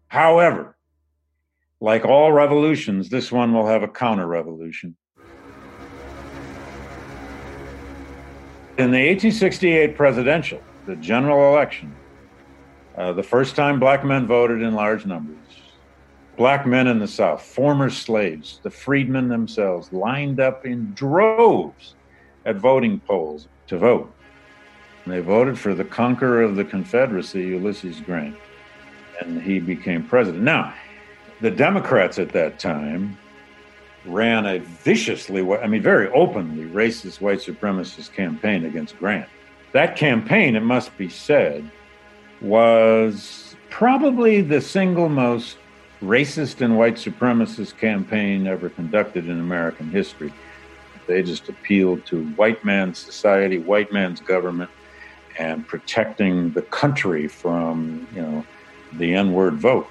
However, 0.08 0.76
like 1.80 2.04
all 2.04 2.32
revolutions, 2.32 3.08
this 3.10 3.30
one 3.30 3.54
will 3.54 3.66
have 3.68 3.84
a 3.84 3.88
counter 3.88 4.26
revolution. 4.26 4.96
In 8.80 8.90
the 8.90 8.96
1868 8.96 9.94
presidential, 9.94 10.58
the 10.86 10.96
general 10.96 11.52
election, 11.52 11.94
uh, 12.96 13.12
the 13.12 13.22
first 13.22 13.54
time 13.54 13.78
black 13.78 14.06
men 14.06 14.26
voted 14.26 14.62
in 14.62 14.74
large 14.74 15.04
numbers, 15.04 15.36
black 16.38 16.66
men 16.66 16.86
in 16.86 16.98
the 16.98 17.06
South, 17.06 17.42
former 17.42 17.90
slaves, 17.90 18.58
the 18.62 18.70
freedmen 18.70 19.28
themselves, 19.28 19.92
lined 19.92 20.40
up 20.40 20.64
in 20.64 20.94
droves 20.94 21.94
at 22.46 22.56
voting 22.56 22.98
polls 23.00 23.48
to 23.66 23.76
vote. 23.76 24.10
And 25.04 25.12
they 25.12 25.20
voted 25.20 25.58
for 25.58 25.74
the 25.74 25.84
conqueror 25.84 26.40
of 26.40 26.56
the 26.56 26.64
Confederacy, 26.64 27.48
Ulysses 27.48 28.00
Grant 28.00 28.34
and 29.20 29.42
he 29.42 29.60
became 29.60 30.04
president. 30.04 30.42
Now, 30.42 30.72
the 31.42 31.50
Democrats 31.50 32.18
at 32.18 32.30
that 32.30 32.58
time 32.58 33.18
ran 34.04 34.46
a 34.46 34.58
viciously, 34.58 35.42
I 35.58 35.66
mean, 35.66 35.82
very 35.82 36.08
openly 36.08 36.64
racist 36.64 37.20
white 37.20 37.38
supremacist 37.38 38.12
campaign 38.12 38.64
against 38.64 38.98
Grant. 38.98 39.28
That 39.72 39.96
campaign, 39.96 40.56
it 40.56 40.60
must 40.60 40.96
be 40.96 41.08
said, 41.08 41.70
was 42.40 43.54
probably 43.68 44.40
the 44.40 44.60
single 44.60 45.08
most 45.08 45.56
racist 46.02 46.60
and 46.60 46.78
white 46.78 46.94
supremacist 46.94 47.76
campaign 47.76 48.46
ever 48.46 48.70
conducted 48.70 49.28
in 49.28 49.38
American 49.38 49.90
history. 49.90 50.32
They 51.06 51.22
just 51.22 51.48
appealed 51.48 52.06
to 52.06 52.24
white 52.30 52.64
man's 52.64 52.98
society, 52.98 53.58
white 53.58 53.92
man's 53.92 54.20
government, 54.20 54.70
and 55.38 55.66
protecting 55.66 56.52
the 56.52 56.62
country 56.62 57.28
from, 57.28 58.06
you 58.14 58.22
know, 58.22 58.46
the 58.94 59.14
N 59.14 59.32
word 59.32 59.54
vote. 59.54 59.88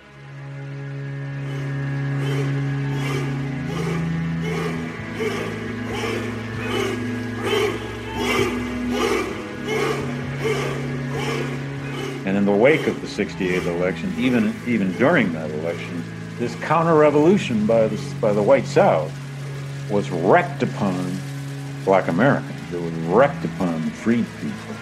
Sixty-eight 13.19 13.65
election, 13.65 14.13
even 14.17 14.55
even 14.65 14.93
during 14.93 15.33
that 15.33 15.51
election, 15.51 16.01
this 16.37 16.55
counter-revolution 16.61 17.65
by 17.65 17.85
the 17.89 18.15
by 18.21 18.31
the 18.31 18.41
white 18.41 18.65
South 18.65 19.11
was 19.91 20.09
wrecked 20.09 20.63
upon 20.63 21.17
black 21.83 22.07
Americans. 22.07 22.73
It 22.73 22.81
was 22.81 22.93
wrecked 23.11 23.43
upon 23.43 23.81
freed 23.89 24.25
people. 24.39 24.73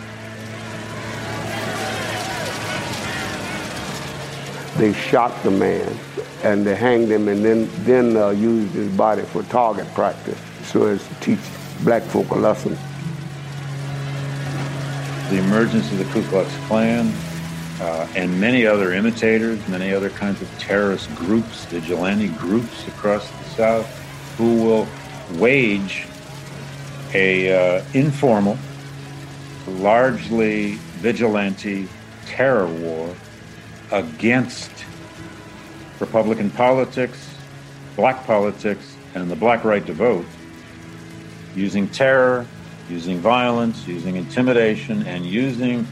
They 4.77 4.93
shot 4.93 5.33
the 5.41 5.49
man 5.49 5.91
and 6.43 6.63
they 6.63 6.75
hanged 6.75 7.09
him 7.09 7.29
and 7.29 7.43
then, 7.43 7.67
then 7.85 8.15
uh, 8.15 8.29
used 8.29 8.71
his 8.73 8.95
body 8.95 9.23
for 9.23 9.41
target 9.43 9.91
practice 9.95 10.37
so 10.65 10.85
as 10.85 11.01
to 11.07 11.15
teach 11.21 11.39
black 11.81 12.03
folk 12.03 12.29
a 12.29 12.35
lesson. 12.35 12.77
The 15.31 15.39
emergence 15.39 15.91
of 15.91 15.97
the 15.97 16.05
Ku 16.05 16.21
Klux 16.29 16.55
Klan 16.67 17.11
uh, 17.79 18.07
and 18.15 18.39
many 18.39 18.65
other 18.65 18.93
imitators, 18.93 19.65
many 19.67 19.93
other 19.93 20.09
kinds 20.09 20.41
of 20.41 20.59
terrorist 20.59 21.13
groups, 21.15 21.65
vigilante 21.65 22.29
groups 22.29 22.87
across 22.87 23.29
the 23.29 23.43
South, 23.55 24.37
who 24.37 24.63
will 24.63 24.87
wage 25.33 26.07
a 27.13 27.77
uh, 27.77 27.83
informal, 27.93 28.57
largely 29.67 30.73
vigilante 30.99 31.87
terror 32.25 32.67
war 32.67 33.13
against 33.91 34.71
Republican 35.99 36.49
politics, 36.51 37.29
black 37.95 38.25
politics, 38.25 38.95
and 39.15 39.31
the 39.31 39.35
black 39.35 39.63
right 39.63 39.85
to 39.85 39.93
vote, 39.93 40.25
using 41.55 41.87
terror, 41.89 42.45
using 42.89 43.19
violence, 43.19 43.87
using 43.87 44.15
intimidation, 44.15 45.05
and 45.07 45.25
using 45.25 45.87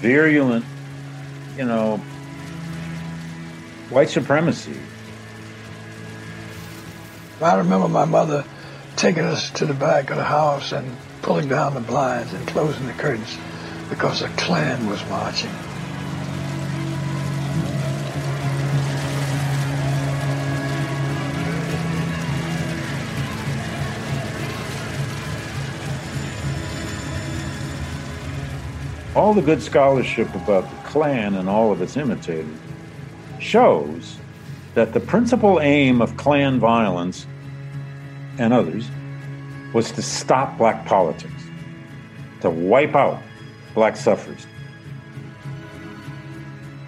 virulent, 0.00 0.64
you 1.56 1.64
know, 1.64 1.98
white 3.90 4.10
supremacy. 4.10 4.76
I 7.40 7.56
remember 7.56 7.88
my 7.88 8.04
mother 8.04 8.44
taking 8.96 9.24
us 9.24 9.50
to 9.52 9.66
the 9.66 9.74
back 9.74 10.10
of 10.10 10.16
the 10.16 10.24
house 10.24 10.72
and 10.72 10.96
pulling 11.22 11.48
down 11.48 11.74
the 11.74 11.80
blinds 11.80 12.32
and 12.32 12.46
closing 12.48 12.86
the 12.86 12.92
curtains 12.92 13.36
because 13.88 14.22
a 14.22 14.28
Klan 14.30 14.88
was 14.88 15.04
marching. 15.08 15.50
All 29.14 29.32
the 29.32 29.42
good 29.42 29.62
scholarship 29.62 30.34
about 30.34 30.68
the 30.68 30.88
Klan 30.88 31.34
and 31.34 31.48
all 31.48 31.70
of 31.70 31.80
its 31.80 31.96
imitators 31.96 32.58
shows 33.38 34.16
that 34.74 34.92
the 34.92 35.00
principal 35.00 35.60
aim 35.60 36.02
of 36.02 36.16
Klan 36.16 36.58
violence 36.58 37.26
and 38.38 38.52
others 38.52 38.88
was 39.72 39.92
to 39.92 40.02
stop 40.02 40.58
black 40.58 40.84
politics, 40.84 41.42
to 42.40 42.50
wipe 42.50 42.94
out 42.94 43.22
black 43.74 43.96
suffrage. 43.96 44.44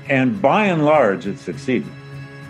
And 0.09 0.41
by 0.41 0.66
and 0.66 0.85
large, 0.85 1.27
it 1.27 1.39
succeeded 1.39 1.91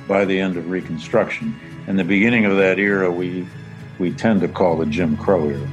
by 0.07 0.25
the 0.25 0.41
end 0.41 0.57
of 0.57 0.69
Reconstruction. 0.71 1.59
And 1.87 1.99
the 1.99 2.05
beginning 2.05 2.45
of 2.45 2.57
that 2.57 2.79
era, 2.79 3.11
we, 3.11 3.47
we 3.99 4.13
tend 4.13 4.41
to 4.43 4.49
call 4.49 4.77
the 4.77 4.87
Jim 4.87 5.17
Crow 5.17 5.49
era. 5.49 5.71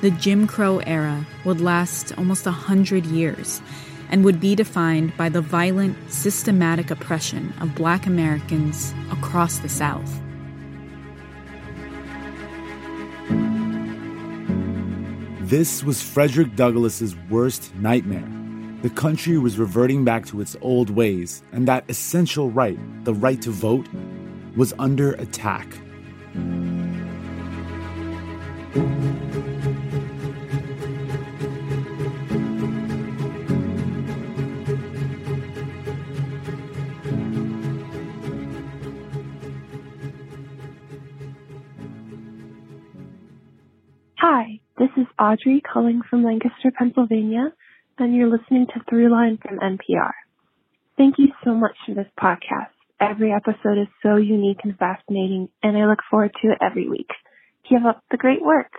The 0.00 0.10
Jim 0.10 0.46
Crow 0.46 0.78
era 0.80 1.26
would 1.44 1.60
last 1.60 2.16
almost 2.18 2.46
a 2.46 2.50
hundred 2.50 3.06
years 3.06 3.62
and 4.10 4.24
would 4.24 4.40
be 4.40 4.54
defined 4.54 5.16
by 5.16 5.28
the 5.28 5.40
violent, 5.40 5.96
systematic 6.10 6.90
oppression 6.90 7.52
of 7.60 7.74
black 7.74 8.06
Americans 8.06 8.94
across 9.10 9.58
the 9.58 9.68
South. 9.68 10.20
This 15.40 15.82
was 15.84 16.02
Frederick 16.02 16.56
Douglass's 16.56 17.16
worst 17.30 17.74
nightmare. 17.76 18.28
The 18.82 18.90
country 18.90 19.38
was 19.38 19.58
reverting 19.58 20.04
back 20.04 20.26
to 20.26 20.40
its 20.40 20.56
old 20.60 20.90
ways, 20.90 21.42
and 21.52 21.66
that 21.68 21.84
essential 21.88 22.50
right, 22.50 22.78
the 23.04 23.14
right 23.14 23.40
to 23.42 23.50
vote, 23.50 23.86
was 24.56 24.74
under 24.78 25.12
attack. 25.12 25.66
Audrey 45.26 45.60
calling 45.60 46.02
from 46.08 46.22
Lancaster, 46.22 46.70
Pennsylvania, 46.78 47.52
and 47.98 48.14
you're 48.14 48.30
listening 48.30 48.66
to 48.66 48.80
Throughline 48.84 49.42
from 49.42 49.58
NPR. 49.58 50.12
Thank 50.96 51.16
you 51.18 51.28
so 51.44 51.52
much 51.52 51.74
for 51.84 51.94
this 51.94 52.06
podcast. 52.20 52.70
Every 53.00 53.32
episode 53.32 53.76
is 53.76 53.88
so 54.04 54.16
unique 54.16 54.60
and 54.62 54.78
fascinating, 54.78 55.48
and 55.64 55.76
I 55.76 55.86
look 55.86 55.98
forward 56.08 56.30
to 56.42 56.52
it 56.52 56.58
every 56.60 56.88
week. 56.88 57.08
Keep 57.68 57.84
up 57.84 58.04
the 58.12 58.16
great 58.16 58.40
work. 58.40 58.70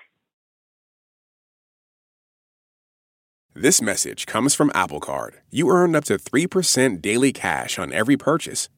This 3.53 3.81
message 3.81 4.25
comes 4.25 4.55
from 4.55 4.71
Apple 4.73 5.01
Card. 5.01 5.41
You 5.49 5.69
earn 5.69 5.95
up 5.95 6.05
to 6.05 6.17
3% 6.17 7.01
daily 7.01 7.33
cash 7.33 7.77
on 7.77 7.91
every 7.91 8.15
purchase. 8.15 8.69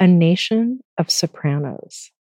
A 0.00 0.06
Nation 0.06 0.78
of 0.96 1.10
Sopranos. 1.10 2.12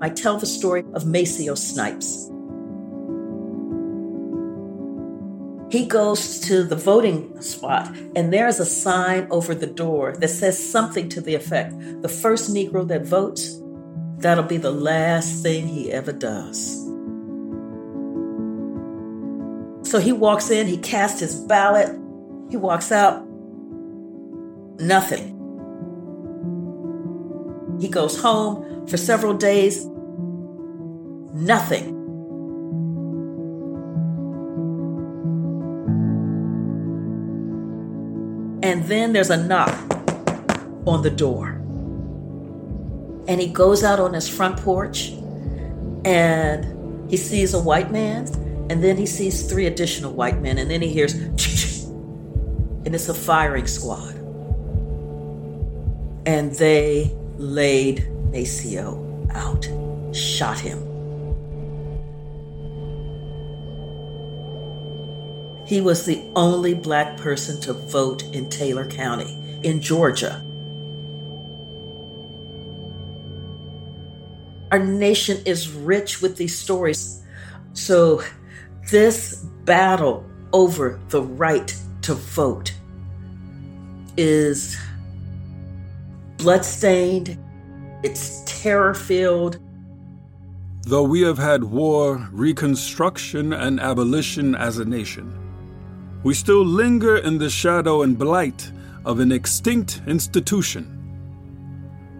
I 0.00 0.08
tell 0.08 0.38
the 0.38 0.46
story 0.46 0.84
of 0.94 1.04
Maceo 1.04 1.56
Snipes. 1.56 2.30
He 5.68 5.84
goes 5.84 6.38
to 6.42 6.62
the 6.62 6.76
voting 6.76 7.42
spot, 7.42 7.92
and 8.14 8.32
there's 8.32 8.60
a 8.60 8.64
sign 8.64 9.26
over 9.32 9.52
the 9.52 9.66
door 9.66 10.14
that 10.18 10.28
says 10.28 10.56
something 10.56 11.08
to 11.08 11.20
the 11.20 11.34
effect 11.34 11.74
the 12.02 12.08
first 12.08 12.54
Negro 12.54 12.86
that 12.86 13.04
votes, 13.04 13.60
that'll 14.18 14.44
be 14.44 14.58
the 14.58 14.70
last 14.70 15.42
thing 15.42 15.66
he 15.66 15.90
ever 15.90 16.12
does. 16.12 16.84
So 19.90 19.98
he 19.98 20.12
walks 20.12 20.52
in, 20.52 20.68
he 20.68 20.76
casts 20.78 21.18
his 21.18 21.34
ballot, 21.34 21.98
he 22.50 22.56
walks 22.56 22.90
out, 22.92 23.26
nothing. 24.80 25.34
He 27.80 27.88
goes 27.88 28.20
home 28.20 28.86
for 28.86 28.96
several 28.96 29.34
days, 29.34 29.84
nothing. 31.34 31.94
And 38.62 38.84
then 38.84 39.12
there's 39.12 39.30
a 39.30 39.36
knock 39.36 39.72
on 40.86 41.02
the 41.02 41.10
door. 41.10 41.48
And 43.28 43.40
he 43.40 43.48
goes 43.48 43.84
out 43.84 44.00
on 44.00 44.14
his 44.14 44.28
front 44.28 44.56
porch 44.58 45.10
and 46.04 47.10
he 47.10 47.16
sees 47.16 47.54
a 47.54 47.60
white 47.60 47.90
man, 47.90 48.26
and 48.70 48.82
then 48.82 48.96
he 48.96 49.06
sees 49.06 49.48
three 49.48 49.66
additional 49.66 50.12
white 50.12 50.40
men, 50.40 50.58
and 50.58 50.70
then 50.70 50.82
he 50.82 50.88
hears, 50.88 51.14
and 52.88 52.94
it's 52.94 53.10
a 53.10 53.14
firing 53.14 53.66
squad. 53.66 54.14
And 56.24 56.54
they 56.54 57.14
laid 57.36 58.10
Maceo 58.30 59.28
out, 59.30 59.68
shot 60.16 60.58
him. 60.58 60.78
He 65.66 65.82
was 65.82 66.06
the 66.06 66.24
only 66.34 66.72
black 66.72 67.18
person 67.18 67.60
to 67.60 67.74
vote 67.74 68.22
in 68.34 68.48
Taylor 68.48 68.86
County, 68.86 69.36
in 69.62 69.82
Georgia. 69.82 70.42
Our 74.72 74.78
nation 74.78 75.42
is 75.44 75.70
rich 75.70 76.22
with 76.22 76.38
these 76.38 76.58
stories. 76.58 77.22
So, 77.74 78.22
this 78.90 79.44
battle 79.66 80.24
over 80.54 80.98
the 81.10 81.20
right 81.20 81.76
to 82.00 82.14
vote 82.14 82.72
is 84.18 84.76
bloodstained, 86.38 87.38
it's 88.02 88.42
terror 88.46 88.92
filled. 88.92 89.60
Though 90.82 91.04
we 91.04 91.20
have 91.20 91.38
had 91.38 91.62
war, 91.62 92.28
reconstruction, 92.32 93.52
and 93.52 93.78
abolition 93.78 94.56
as 94.56 94.78
a 94.78 94.84
nation, 94.84 95.32
we 96.24 96.34
still 96.34 96.64
linger 96.64 97.16
in 97.18 97.38
the 97.38 97.48
shadow 97.48 98.02
and 98.02 98.18
blight 98.18 98.72
of 99.04 99.20
an 99.20 99.30
extinct 99.30 100.02
institution. 100.08 100.94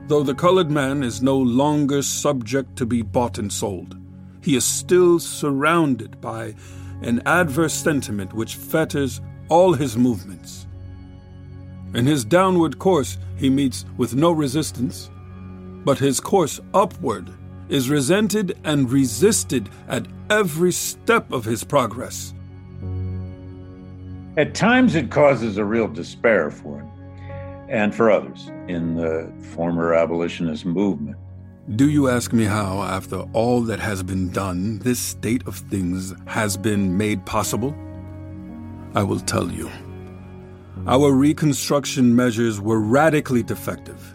Though 0.07 0.23
the 0.23 0.37
colored 0.37 0.71
man 0.71 1.03
is 1.03 1.21
no 1.21 1.37
longer 1.37 2.03
subject 2.03 2.77
to 2.77 2.87
be 2.87 3.03
bought 3.03 3.39
and 3.39 3.53
sold, 3.53 3.97
he 4.41 4.55
is 4.55 4.65
still 4.65 5.19
surrounded 5.19 6.21
by 6.21 6.55
an 7.03 7.23
adverse 7.27 7.75
sentiment 7.75 8.33
which 8.33 8.55
fetters 8.55 9.21
all 9.49 9.73
his 9.73 9.97
movements. 9.97 10.68
In 11.95 12.07
his 12.07 12.25
downward 12.25 12.79
course, 12.79 13.19
he 13.37 13.49
meets 13.49 13.85
with 13.97 14.15
no 14.15 14.31
resistance, 14.31 15.11
but 15.85 15.99
his 15.99 16.21
course 16.21 16.61
upward 16.75 17.31
is 17.69 17.89
resented 17.89 18.59
and 18.65 18.91
resisted 18.91 19.69
at 19.89 20.07
every 20.31 20.73
step 20.73 21.33
of 21.33 21.45
his 21.45 21.65
progress. 21.65 22.35
At 24.37 24.55
times, 24.55 24.95
it 24.95 25.11
causes 25.11 25.57
a 25.57 25.65
real 25.65 25.89
despair 25.89 26.51
for 26.51 26.81
him 26.81 26.89
and 27.69 27.95
for 27.95 28.11
others 28.11 28.51
in 28.69 28.95
the 28.95 29.33
former 29.55 29.95
abolitionist 29.95 30.65
movement. 30.65 31.17
Do 31.77 31.91
you 31.91 32.09
ask 32.09 32.33
me 32.33 32.45
how, 32.45 32.83
after 32.83 33.21
all 33.33 33.61
that 33.63 33.81
has 33.81 34.03
been 34.03 34.31
done, 34.31 34.79
this 34.79 34.99
state 34.99 35.47
of 35.47 35.57
things 35.57 36.15
has 36.27 36.57
been 36.57 36.97
made 36.97 37.27
possible? 37.27 37.75
I 38.95 39.03
will 39.03 39.21
tell 39.21 39.51
you. 39.51 39.71
Our 40.87 41.13
Reconstruction 41.13 42.17
measures 42.17 42.61
were 42.61 42.81
radically 42.81 43.43
defective. 43.43 44.15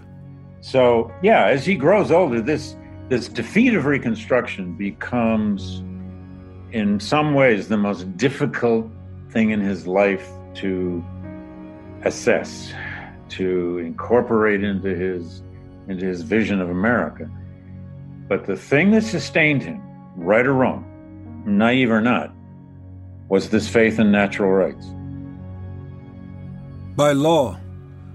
So, 0.61 1.11
yeah, 1.21 1.47
as 1.47 1.65
he 1.65 1.75
grows 1.75 2.09
older, 2.09 2.41
this, 2.41 2.75
this 3.09 3.27
defeat 3.27 3.75
of 3.75 3.85
Reconstruction 3.85 4.75
becomes, 4.75 5.83
in 6.71 6.99
some 6.99 7.33
ways, 7.33 7.67
the 7.67 7.77
most 7.77 8.15
difficult 8.17 8.89
thing 9.29 9.51
in 9.51 9.59
his 9.59 9.85
life 9.85 10.27
to 10.55 11.03
assess, 12.03 12.73
to 13.29 13.79
incorporate 13.79 14.63
into 14.63 14.95
his, 14.95 15.43
into 15.87 16.05
his 16.05 16.21
vision 16.21 16.61
of 16.61 16.69
America. 16.69 17.29
But 18.27 18.45
the 18.45 18.55
thing 18.55 18.91
that 18.91 19.03
sustained 19.03 19.61
him, 19.61 19.81
right 20.15 20.45
or 20.45 20.53
wrong, 20.53 20.85
naive 21.45 21.91
or 21.91 22.01
not, 22.01 22.33
was 23.27 23.49
this 23.49 23.67
faith 23.67 23.99
in 23.99 24.11
natural 24.11 24.51
rights. 24.51 24.85
By 26.95 27.13
law, 27.13 27.59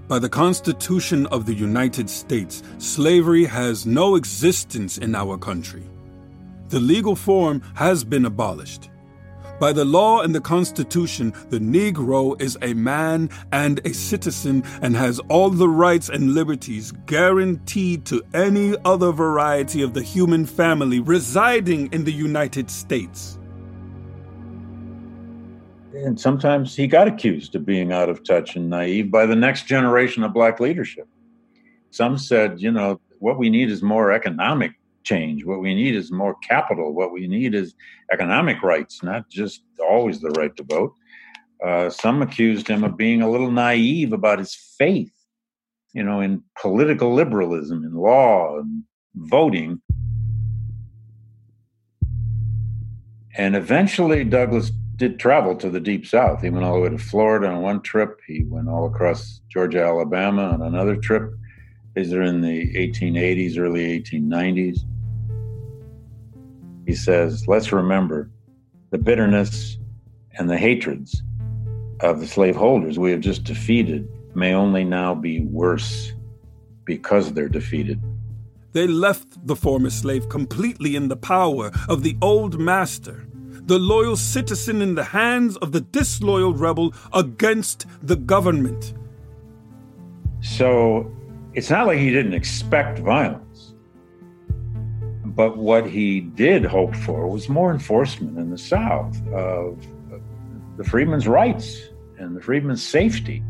by 0.07 0.19
the 0.19 0.29
Constitution 0.29 1.25
of 1.27 1.45
the 1.45 1.53
United 1.53 2.09
States, 2.09 2.63
slavery 2.77 3.43
has 3.43 3.85
no 3.85 4.15
existence 4.15 4.97
in 4.97 5.15
our 5.15 5.37
country. 5.37 5.83
The 6.69 6.79
legal 6.79 7.17
form 7.17 7.61
has 7.75 8.05
been 8.05 8.23
abolished. 8.23 8.89
By 9.59 9.73
the 9.73 9.83
law 9.83 10.21
and 10.21 10.33
the 10.33 10.39
Constitution, 10.39 11.33
the 11.49 11.59
Negro 11.59 12.41
is 12.41 12.57
a 12.61 12.73
man 12.73 13.29
and 13.51 13.81
a 13.83 13.93
citizen 13.93 14.63
and 14.81 14.95
has 14.95 15.19
all 15.27 15.49
the 15.49 15.67
rights 15.67 16.07
and 16.07 16.33
liberties 16.33 16.93
guaranteed 17.05 18.05
to 18.05 18.23
any 18.33 18.77
other 18.85 19.11
variety 19.11 19.81
of 19.81 19.93
the 19.93 20.03
human 20.03 20.45
family 20.45 21.01
residing 21.01 21.91
in 21.91 22.05
the 22.05 22.13
United 22.13 22.71
States. 22.71 23.38
And 26.05 26.19
sometimes 26.19 26.75
he 26.75 26.87
got 26.87 27.07
accused 27.07 27.55
of 27.55 27.65
being 27.65 27.91
out 27.91 28.09
of 28.09 28.23
touch 28.23 28.55
and 28.55 28.69
naive 28.69 29.11
by 29.11 29.25
the 29.25 29.35
next 29.35 29.67
generation 29.67 30.23
of 30.23 30.33
black 30.33 30.59
leadership. 30.59 31.07
Some 31.91 32.17
said, 32.17 32.61
you 32.61 32.71
know, 32.71 33.01
what 33.19 33.37
we 33.37 33.49
need 33.49 33.69
is 33.69 33.81
more 33.81 34.11
economic 34.11 34.71
change. 35.03 35.43
What 35.43 35.59
we 35.59 35.75
need 35.75 35.95
is 35.95 36.11
more 36.11 36.35
capital. 36.35 36.93
What 36.93 37.11
we 37.11 37.27
need 37.27 37.53
is 37.53 37.73
economic 38.13 38.63
rights, 38.63 39.03
not 39.03 39.29
just 39.29 39.63
always 39.79 40.21
the 40.21 40.29
right 40.31 40.55
to 40.55 40.63
vote. 40.63 40.93
Uh, 41.65 41.89
some 41.89 42.21
accused 42.21 42.67
him 42.67 42.83
of 42.85 42.95
being 42.95 43.21
a 43.21 43.29
little 43.29 43.51
naive 43.51 44.13
about 44.13 44.39
his 44.39 44.55
faith, 44.77 45.11
you 45.93 46.03
know, 46.03 46.21
in 46.21 46.41
political 46.61 47.13
liberalism, 47.13 47.83
in 47.83 47.93
law, 47.93 48.57
and 48.57 48.83
voting. 49.15 49.81
And 53.35 53.55
eventually, 53.55 54.23
Douglass 54.23 54.71
did 54.99 55.17
travel 55.17 55.55
to 55.55 55.69
the 55.69 55.79
deep 55.79 56.05
south. 56.05 56.41
He 56.41 56.49
went 56.49 56.65
all 56.65 56.75
the 56.75 56.81
way 56.81 56.89
to 56.89 56.97
Florida 56.97 57.47
on 57.47 57.61
one 57.61 57.81
trip. 57.81 58.19
He 58.27 58.43
went 58.43 58.67
all 58.67 58.85
across 58.85 59.41
Georgia, 59.49 59.81
Alabama 59.81 60.43
on 60.43 60.61
another 60.61 60.97
trip. 60.97 61.33
These 61.95 62.13
are 62.13 62.21
in 62.21 62.41
the 62.41 62.73
1880s, 62.75 63.57
early 63.57 64.01
1890s. 64.01 64.79
He 66.85 66.93
says, 66.93 67.47
let's 67.47 67.71
remember 67.71 68.29
the 68.91 68.97
bitterness 68.97 69.77
and 70.37 70.49
the 70.49 70.57
hatreds 70.57 71.23
of 72.01 72.19
the 72.19 72.27
slaveholders 72.27 72.99
we 72.99 73.11
have 73.11 73.21
just 73.21 73.45
defeated 73.45 74.07
may 74.35 74.53
only 74.53 74.83
now 74.83 75.15
be 75.15 75.41
worse 75.41 76.11
because 76.83 77.31
they're 77.33 77.49
defeated. 77.49 78.01
They 78.73 78.85
left 78.87 79.47
the 79.47 79.55
former 79.55 79.89
slave 79.89 80.27
completely 80.29 80.95
in 80.95 81.07
the 81.07 81.15
power 81.15 81.71
of 81.87 82.03
the 82.03 82.17
old 82.21 82.59
master, 82.59 83.25
the 83.69 83.77
loyal 83.77 84.15
citizen 84.15 84.81
in 84.81 84.95
the 84.95 85.03
hands 85.03 85.55
of 85.57 85.71
the 85.73 85.81
disloyal 85.81 86.55
rebel 86.55 86.91
against 87.13 87.85
the 88.01 88.15
government. 88.15 88.95
So 90.41 91.15
it's 91.53 91.69
not 91.69 91.85
like 91.85 91.99
he 91.99 92.09
didn't 92.09 92.33
expect 92.33 92.97
violence. 92.97 93.75
But 95.23 95.57
what 95.57 95.85
he 95.85 96.21
did 96.21 96.65
hope 96.65 96.95
for 96.95 97.27
was 97.27 97.47
more 97.47 97.71
enforcement 97.71 98.39
in 98.39 98.49
the 98.49 98.57
South 98.57 99.15
of 99.27 99.77
the 100.77 100.83
freedmen's 100.83 101.27
rights 101.27 101.79
and 102.17 102.35
the 102.35 102.41
freedmen's 102.41 102.81
safety. 102.81 103.43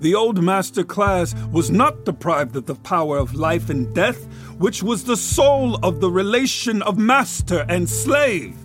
The 0.00 0.14
old 0.14 0.42
master 0.42 0.84
class 0.84 1.34
was 1.50 1.70
not 1.70 2.04
deprived 2.04 2.54
of 2.54 2.66
the 2.66 2.74
power 2.74 3.16
of 3.16 3.34
life 3.34 3.70
and 3.70 3.94
death, 3.94 4.26
which 4.58 4.82
was 4.82 5.04
the 5.04 5.16
soul 5.16 5.76
of 5.76 6.00
the 6.00 6.10
relation 6.10 6.82
of 6.82 6.98
master 6.98 7.64
and 7.66 7.88
slave. 7.88 8.63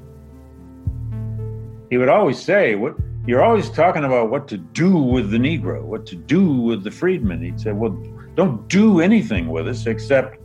He 1.89 1.97
would 1.97 2.09
always 2.09 2.39
say, 2.39 2.75
"What 2.75 2.95
you're 3.25 3.43
always 3.43 3.69
talking 3.69 4.03
about 4.03 4.29
what 4.29 4.47
to 4.49 4.57
do 4.57 4.97
with 4.97 5.31
the 5.31 5.37
Negro, 5.37 5.83
what 5.83 6.05
to 6.07 6.15
do 6.15 6.61
with 6.61 6.83
the 6.83 6.91
freedmen." 6.91 7.41
He'd 7.41 7.59
say, 7.59 7.71
"Well, 7.71 7.97
don't 8.35 8.67
do 8.69 8.99
anything 8.99 9.47
with 9.49 9.67
us 9.67 9.85
except 9.87 10.39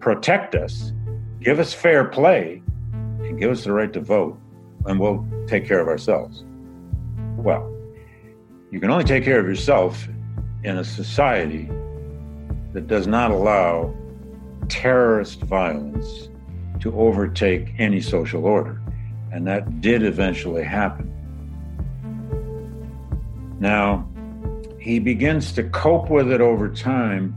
protect 0.00 0.54
us, 0.54 0.92
give 1.40 1.58
us 1.58 1.72
fair 1.72 2.04
play, 2.04 2.62
and 3.20 3.38
give 3.38 3.50
us 3.50 3.64
the 3.64 3.72
right 3.72 3.92
to 3.92 4.00
vote, 4.00 4.38
and 4.86 4.98
we'll 4.98 5.24
take 5.46 5.66
care 5.66 5.80
of 5.80 5.88
ourselves." 5.88 6.44
Well, 7.36 7.70
you 8.70 8.80
can 8.80 8.90
only 8.90 9.04
take 9.04 9.24
care 9.24 9.38
of 9.38 9.46
yourself 9.46 10.08
in 10.64 10.78
a 10.78 10.84
society 10.84 11.68
that 12.72 12.86
does 12.86 13.06
not 13.06 13.30
allow 13.30 13.94
terrorist 14.68 15.42
violence 15.42 16.28
to 16.80 16.92
overtake 16.98 17.72
any 17.78 18.00
social 18.00 18.44
order. 18.44 18.80
And 19.36 19.46
that 19.48 19.82
did 19.82 20.02
eventually 20.02 20.64
happen. 20.64 21.12
Now, 23.60 24.08
he 24.80 24.98
begins 24.98 25.52
to 25.52 25.64
cope 25.64 26.08
with 26.08 26.32
it 26.32 26.40
over 26.40 26.70
time 26.70 27.36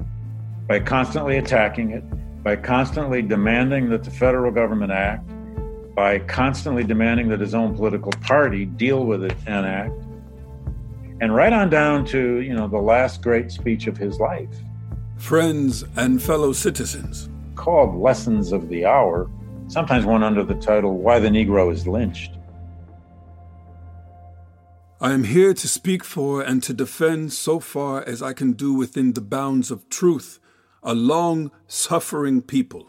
by 0.66 0.80
constantly 0.80 1.40
attacking 1.40 1.92
it, 1.92 2.06
by 2.42 2.56
constantly 2.56 3.22
demanding 3.22 3.90
that 3.90 4.06
the 4.06 4.12
federal 4.12 4.50
government 4.50 4.94
act, 4.94 5.30
by 5.94 6.20
constantly 6.20 6.86
demanding 6.86 7.28
that 7.28 7.42
his 7.42 7.54
own 7.54 7.76
political 7.76 8.14
party 8.22 8.64
deal 8.64 9.04
with 9.04 9.26
it 9.26 9.36
and 9.46 9.66
act 9.66 9.92
and 11.20 11.36
right 11.36 11.52
on 11.52 11.70
down 11.70 12.06
to 12.06 12.40
you 12.40 12.54
know 12.54 12.70
the 12.70 12.78
last 12.78 13.22
great 13.22 13.52
speech 13.52 13.88
of 13.88 13.98
his 13.98 14.22
life. 14.22 14.56
Friends 15.18 15.84
and 15.98 16.24
fellow 16.24 16.54
citizens. 16.54 17.28
Called 17.56 17.94
lessons 17.94 18.54
of 18.54 18.70
the 18.70 18.86
hour 18.86 19.30
sometimes 19.70 20.06
one 20.06 20.24
under 20.24 20.44
the 20.44 20.56
title 20.56 20.98
why 20.98 21.20
the 21.20 21.30
negro 21.30 21.72
is 21.72 21.88
lynched. 21.88 22.34
I 25.00 25.14
am 25.14 25.24
here 25.24 25.54
to 25.54 25.68
speak 25.68 26.04
for 26.04 26.42
and 26.42 26.62
to 26.64 26.74
defend 26.74 27.32
so 27.32 27.62
far 27.62 28.04
as 28.04 28.22
i 28.22 28.34
can 28.34 28.52
do 28.52 28.74
within 28.74 29.14
the 29.14 29.22
bounds 29.22 29.72
of 29.72 29.88
truth 29.88 30.40
a 30.84 30.94
long 30.94 31.52
suffering 31.68 32.42
people. 32.42 32.86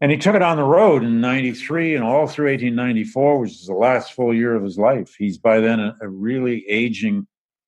And 0.00 0.10
he 0.10 0.16
took 0.16 0.34
it 0.34 0.42
on 0.42 0.56
the 0.56 0.64
road 0.64 1.02
in 1.02 1.20
93 1.20 1.94
and 1.96 2.04
all 2.04 2.26
through 2.26 2.50
1894 2.50 3.40
which 3.40 3.50
is 3.50 3.66
the 3.66 3.74
last 3.74 4.12
full 4.12 4.32
year 4.32 4.54
of 4.54 4.62
his 4.62 4.78
life. 4.78 5.14
He's 5.18 5.36
by 5.36 5.60
then 5.60 5.80
a, 5.80 5.96
a 6.00 6.08
really 6.08 6.64
aging 6.68 7.26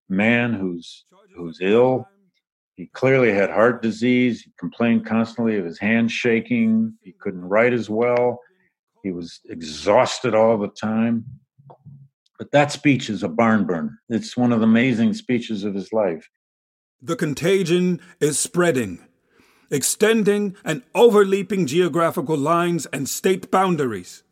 man 0.09 0.55
who's 0.55 1.05
who's 1.35 1.59
ill. 1.61 2.09
He 2.77 2.87
clearly 2.87 3.33
had 3.33 3.51
heart 3.51 3.83
disease. 3.83 4.43
He 4.43 4.53
complained 4.59 5.07
constantly 5.07 5.57
of 5.59 5.64
his 5.64 5.79
hands 5.79 6.12
shaking. 6.12 6.95
He 7.03 7.12
couldn't 7.12 7.45
write 7.45 7.72
as 7.72 7.89
well. 7.91 8.41
He 9.03 9.12
was 9.12 9.41
exhausted 9.49 10.35
all 10.35 10.59
the 10.59 10.68
time. 10.68 11.24
But 12.39 12.51
that 12.53 12.70
speech 12.72 13.09
is 13.09 13.22
a 13.22 13.29
barn 13.29 13.64
burner. 13.64 14.01
It's 14.11 14.37
one 14.37 14.53
of 14.53 14.61
the 14.61 14.66
amazing 14.66 15.14
speeches 15.14 15.64
of 15.64 15.74
his 15.74 15.91
life. 15.93 16.29
The 17.01 17.16
contagion 17.16 18.01
is 18.20 18.39
spreading. 18.39 19.01
extending 19.70 20.57
and 20.64 20.83
overleaping 20.95 21.66
geographical 21.66 22.37
lines 22.37 22.87
and 22.87 23.09
state 23.09 23.51
boundaries. 23.51 24.22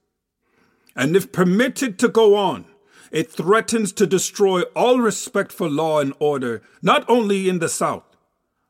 And 0.97 1.16
if 1.16 1.32
permitted 1.32 1.99
to 2.01 2.09
go 2.09 2.36
on, 2.36 2.66
it 3.11 3.30
threatens 3.30 3.92
to 3.92 4.07
destroy 4.07 4.62
all 4.74 4.99
respect 5.01 5.53
for 5.53 5.68
law 5.68 6.01
and 6.01 6.14
order, 6.18 6.62
not 6.82 7.05
only 7.09 7.49
in 7.49 7.59
the 7.59 7.68
South, 7.68 8.14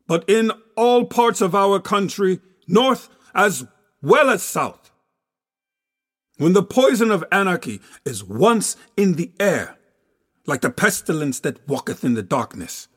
but 0.06 0.24
in 0.28 0.52
all 0.76 1.04
parts 1.04 1.40
of 1.40 1.54
our 1.54 1.80
country, 1.80 2.40
North 2.66 3.08
as 3.34 3.66
well 4.02 4.30
as 4.30 4.42
South. 4.42 4.90
When 6.36 6.52
the 6.52 6.62
poison 6.62 7.10
of 7.10 7.24
anarchy 7.30 7.80
is 8.04 8.24
once 8.24 8.76
in 8.96 9.14
the 9.14 9.32
air, 9.38 9.76
like 10.46 10.60
the 10.62 10.70
pestilence 10.70 11.40
that 11.40 11.66
walketh 11.68 12.04
in 12.04 12.14
the 12.14 12.22
darkness, 12.22 12.88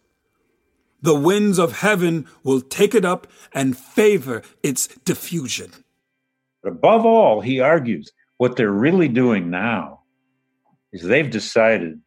the 1.01 1.15
winds 1.15 1.59
of 1.59 1.79
heaven 1.79 2.27
will 2.43 2.61
take 2.61 2.95
it 2.95 3.05
up 3.05 3.27
and 3.53 3.77
favor 3.77 4.41
its 4.63 4.87
diffusion. 5.05 5.71
Above 6.65 7.05
all, 7.05 7.41
he 7.41 7.59
argues 7.59 8.11
what 8.37 8.55
they're 8.55 8.71
really 8.71 9.07
doing 9.07 9.49
now 9.49 10.01
is 10.91 11.03
they've 11.03 11.29
decided 11.29 11.99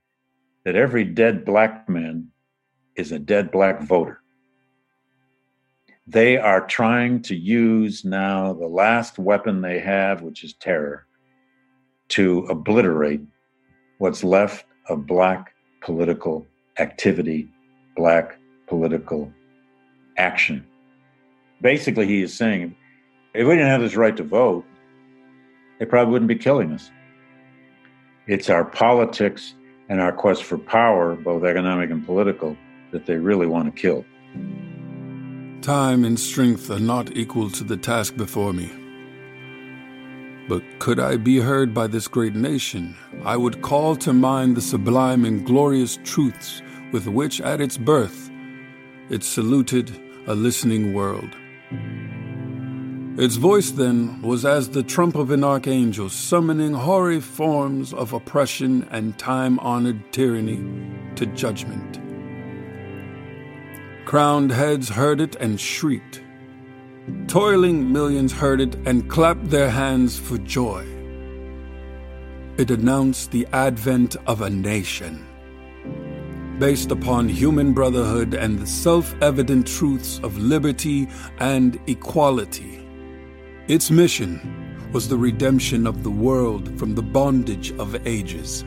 that 0.64 0.76
every 0.76 1.04
dead 1.04 1.44
black 1.44 1.88
man 1.88 2.28
is 2.96 3.12
a 3.12 3.18
dead 3.18 3.50
black 3.50 3.80
voter. 3.82 4.19
They 6.12 6.38
are 6.38 6.66
trying 6.66 7.22
to 7.22 7.36
use 7.36 8.04
now 8.04 8.52
the 8.52 8.66
last 8.66 9.16
weapon 9.16 9.60
they 9.60 9.78
have, 9.78 10.22
which 10.22 10.42
is 10.42 10.54
terror, 10.54 11.06
to 12.08 12.46
obliterate 12.50 13.20
what's 13.98 14.24
left 14.24 14.66
of 14.88 15.06
black 15.06 15.54
political 15.82 16.48
activity, 16.80 17.48
black 17.94 18.36
political 18.66 19.32
action. 20.16 20.66
Basically, 21.62 22.08
he 22.08 22.22
is 22.22 22.36
saying 22.36 22.74
if 23.32 23.46
we 23.46 23.54
didn't 23.54 23.68
have 23.68 23.80
this 23.80 23.94
right 23.94 24.16
to 24.16 24.24
vote, 24.24 24.64
they 25.78 25.86
probably 25.86 26.10
wouldn't 26.10 26.28
be 26.28 26.34
killing 26.34 26.72
us. 26.72 26.90
It's 28.26 28.50
our 28.50 28.64
politics 28.64 29.54
and 29.88 30.00
our 30.00 30.12
quest 30.12 30.42
for 30.42 30.58
power, 30.58 31.14
both 31.14 31.44
economic 31.44 31.90
and 31.90 32.04
political, 32.04 32.56
that 32.90 33.06
they 33.06 33.14
really 33.14 33.46
want 33.46 33.72
to 33.72 33.80
kill. 33.80 34.04
Time 35.62 36.06
and 36.06 36.18
strength 36.18 36.70
are 36.70 36.80
not 36.80 37.14
equal 37.14 37.50
to 37.50 37.64
the 37.64 37.76
task 37.76 38.16
before 38.16 38.54
me. 38.54 38.72
But 40.48 40.62
could 40.78 40.98
I 40.98 41.18
be 41.18 41.38
heard 41.38 41.74
by 41.74 41.86
this 41.86 42.08
great 42.08 42.34
nation, 42.34 42.96
I 43.26 43.36
would 43.36 43.60
call 43.60 43.94
to 43.96 44.14
mind 44.14 44.56
the 44.56 44.62
sublime 44.62 45.26
and 45.26 45.44
glorious 45.44 45.98
truths 46.02 46.62
with 46.92 47.06
which, 47.06 47.42
at 47.42 47.60
its 47.60 47.76
birth, 47.76 48.30
it 49.10 49.22
saluted 49.22 50.00
a 50.26 50.34
listening 50.34 50.94
world. 50.94 51.36
Its 53.18 53.36
voice 53.36 53.70
then 53.70 54.22
was 54.22 54.46
as 54.46 54.70
the 54.70 54.82
trump 54.82 55.14
of 55.14 55.30
an 55.30 55.44
archangel 55.44 56.08
summoning 56.08 56.72
hoary 56.72 57.20
forms 57.20 57.92
of 57.92 58.14
oppression 58.14 58.88
and 58.90 59.18
time 59.18 59.58
honored 59.58 60.10
tyranny 60.10 60.64
to 61.16 61.26
judgment. 61.26 62.09
Crowned 64.04 64.50
heads 64.50 64.88
heard 64.88 65.20
it 65.20 65.36
and 65.36 65.60
shrieked. 65.60 66.22
Toiling 67.26 67.92
millions 67.92 68.32
heard 68.32 68.60
it 68.60 68.74
and 68.86 69.08
clapped 69.08 69.50
their 69.50 69.70
hands 69.70 70.18
for 70.18 70.38
joy. 70.38 70.86
It 72.56 72.70
announced 72.70 73.30
the 73.30 73.46
advent 73.52 74.16
of 74.26 74.42
a 74.42 74.50
nation 74.50 75.26
based 76.60 76.90
upon 76.90 77.26
human 77.26 77.72
brotherhood 77.72 78.34
and 78.34 78.58
the 78.58 78.66
self 78.66 79.14
evident 79.22 79.66
truths 79.66 80.20
of 80.22 80.36
liberty 80.36 81.08
and 81.38 81.80
equality. 81.86 82.86
Its 83.66 83.90
mission 83.90 84.38
was 84.92 85.08
the 85.08 85.16
redemption 85.16 85.86
of 85.86 86.02
the 86.02 86.10
world 86.10 86.78
from 86.78 86.94
the 86.94 87.02
bondage 87.02 87.72
of 87.78 88.06
ages. 88.06 88.64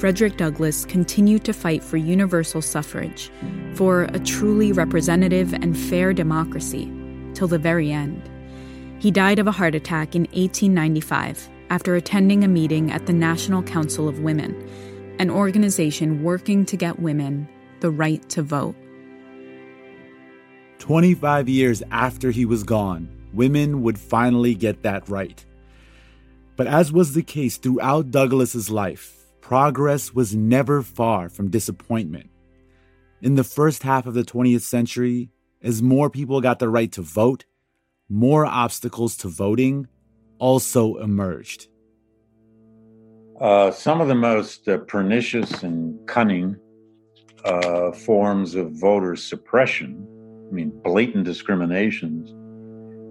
Frederick 0.00 0.38
Douglass 0.38 0.86
continued 0.86 1.44
to 1.44 1.52
fight 1.52 1.84
for 1.84 1.98
universal 1.98 2.62
suffrage, 2.62 3.30
for 3.74 4.04
a 4.04 4.18
truly 4.20 4.72
representative 4.72 5.52
and 5.52 5.76
fair 5.76 6.14
democracy 6.14 6.90
till 7.34 7.48
the 7.48 7.58
very 7.58 7.92
end. 7.92 8.22
He 8.98 9.10
died 9.10 9.38
of 9.38 9.46
a 9.46 9.52
heart 9.52 9.74
attack 9.74 10.14
in 10.14 10.22
1895 10.22 11.46
after 11.68 11.96
attending 11.96 12.42
a 12.42 12.48
meeting 12.48 12.90
at 12.90 13.04
the 13.04 13.12
National 13.12 13.62
Council 13.62 14.08
of 14.08 14.20
Women, 14.20 14.66
an 15.18 15.28
organization 15.28 16.24
working 16.24 16.64
to 16.64 16.78
get 16.78 16.98
women 16.98 17.46
the 17.80 17.90
right 17.90 18.26
to 18.30 18.42
vote. 18.42 18.76
25 20.78 21.46
years 21.46 21.82
after 21.90 22.30
he 22.30 22.46
was 22.46 22.62
gone, 22.62 23.06
women 23.34 23.82
would 23.82 23.98
finally 23.98 24.54
get 24.54 24.82
that 24.82 25.06
right. 25.10 25.44
But 26.56 26.68
as 26.68 26.90
was 26.90 27.12
the 27.12 27.22
case 27.22 27.58
throughout 27.58 28.10
Douglass's 28.10 28.70
life, 28.70 29.19
progress 29.50 30.14
was 30.14 30.32
never 30.32 30.80
far 30.80 31.28
from 31.28 31.50
disappointment. 31.50 32.30
In 33.20 33.34
the 33.34 33.42
first 33.42 33.82
half 33.82 34.06
of 34.06 34.14
the 34.14 34.22
20th 34.22 34.60
century, 34.60 35.28
as 35.60 35.82
more 35.82 36.08
people 36.08 36.40
got 36.40 36.60
the 36.60 36.68
right 36.68 36.92
to 36.92 37.02
vote, 37.02 37.46
more 38.08 38.46
obstacles 38.46 39.16
to 39.16 39.26
voting 39.26 39.88
also 40.38 40.98
emerged. 40.98 41.66
Uh, 43.40 43.72
some 43.72 44.00
of 44.00 44.06
the 44.06 44.14
most 44.14 44.68
uh, 44.68 44.78
pernicious 44.86 45.64
and 45.64 45.98
cunning 46.06 46.56
uh, 47.44 47.90
forms 47.90 48.54
of 48.54 48.70
voter 48.78 49.16
suppression, 49.16 50.06
I 50.48 50.54
mean, 50.54 50.70
blatant 50.84 51.24
discriminations, 51.24 52.30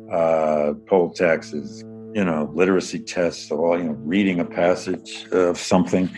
uh, 0.09 0.71
poll 0.87 1.09
taxes, 1.09 1.83
you 2.13 2.23
know, 2.23 2.51
literacy 2.53 2.99
tests, 2.99 3.51
all, 3.51 3.77
you 3.77 3.85
know, 3.85 3.97
reading 3.99 4.39
a 4.39 4.45
passage 4.45 5.25
of 5.31 5.57
something 5.57 6.09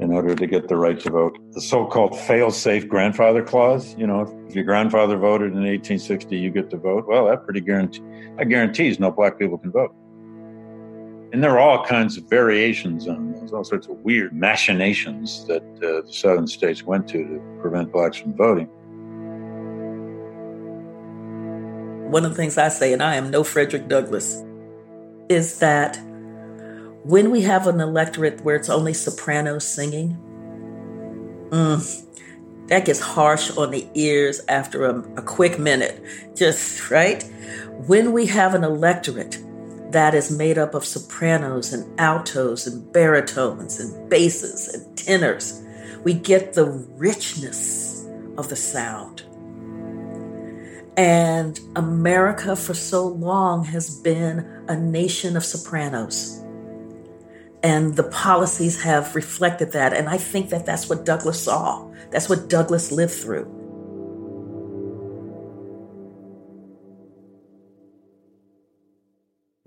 in 0.00 0.12
order 0.12 0.34
to 0.34 0.46
get 0.46 0.68
the 0.68 0.76
right 0.76 1.00
to 1.00 1.10
vote. 1.10 1.36
The 1.52 1.60
so-called 1.60 2.18
fail-safe 2.20 2.88
grandfather 2.88 3.42
clause, 3.42 3.96
you 3.98 4.06
know, 4.06 4.22
if 4.48 4.54
your 4.54 4.64
grandfather 4.64 5.18
voted 5.18 5.48
in 5.48 5.58
1860, 5.58 6.36
you 6.36 6.50
get 6.50 6.70
to 6.70 6.76
vote. 6.76 7.06
Well, 7.08 7.26
that 7.26 7.44
pretty 7.44 7.60
guarantee 7.60 8.02
that 8.36 8.48
guarantees 8.48 9.00
no 9.00 9.10
black 9.10 9.38
people 9.38 9.58
can 9.58 9.72
vote. 9.72 9.92
And 11.32 11.42
there 11.42 11.50
are 11.50 11.58
all 11.58 11.84
kinds 11.84 12.16
of 12.16 12.24
variations 12.30 13.08
on 13.08 13.32
those, 13.32 13.52
all 13.52 13.64
sorts 13.64 13.88
of 13.88 13.96
weird 13.96 14.32
machinations 14.32 15.44
that 15.46 15.62
uh, 15.62 16.06
the 16.06 16.12
southern 16.12 16.46
states 16.46 16.84
went 16.84 17.08
to 17.08 17.18
to 17.18 17.58
prevent 17.60 17.92
blacks 17.92 18.16
from 18.16 18.34
voting. 18.34 18.68
One 22.10 22.24
of 22.24 22.30
the 22.30 22.36
things 22.36 22.56
I 22.56 22.68
say, 22.68 22.92
and 22.94 23.02
I 23.02 23.16
am 23.16 23.30
no 23.30 23.44
Frederick 23.44 23.88
Douglass, 23.88 24.42
is 25.28 25.58
that 25.58 25.98
when 27.04 27.30
we 27.30 27.42
have 27.42 27.66
an 27.66 27.80
electorate 27.80 28.40
where 28.42 28.56
it's 28.56 28.68
only 28.68 28.94
sopranos 28.94 29.66
singing, 29.66 30.16
mm, 31.50 32.04
that 32.68 32.84
gets 32.84 33.00
harsh 33.00 33.50
on 33.56 33.70
the 33.70 33.88
ears 33.94 34.40
after 34.48 34.84
a, 34.84 34.98
a 35.16 35.22
quick 35.22 35.58
minute. 35.58 36.02
Just 36.36 36.90
right? 36.90 37.22
When 37.86 38.12
we 38.12 38.26
have 38.26 38.54
an 38.54 38.64
electorate 38.64 39.38
that 39.90 40.14
is 40.14 40.30
made 40.30 40.58
up 40.58 40.74
of 40.74 40.84
sopranos 40.84 41.72
and 41.72 41.98
altos 41.98 42.66
and 42.66 42.92
baritones 42.92 43.80
and 43.80 44.10
basses 44.10 44.68
and 44.68 44.96
tenors, 44.98 45.62
we 46.04 46.12
get 46.12 46.52
the 46.52 46.66
richness 46.66 48.06
of 48.36 48.50
the 48.50 48.56
sound. 48.56 49.22
And 50.96 51.58
America 51.76 52.54
for 52.54 52.74
so 52.74 53.06
long 53.06 53.64
has 53.64 53.98
been 54.00 54.57
a 54.68 54.76
nation 54.76 55.36
of 55.36 55.44
sopranos 55.44 56.42
and 57.62 57.96
the 57.96 58.04
policies 58.04 58.82
have 58.82 59.14
reflected 59.14 59.72
that. 59.72 59.92
And 59.92 60.08
I 60.08 60.16
think 60.16 60.50
that 60.50 60.64
that's 60.64 60.88
what 60.88 61.04
Douglass 61.04 61.42
saw. 61.42 61.88
That's 62.10 62.28
what 62.28 62.48
Douglass 62.48 62.92
lived 62.92 63.12
through. 63.12 63.54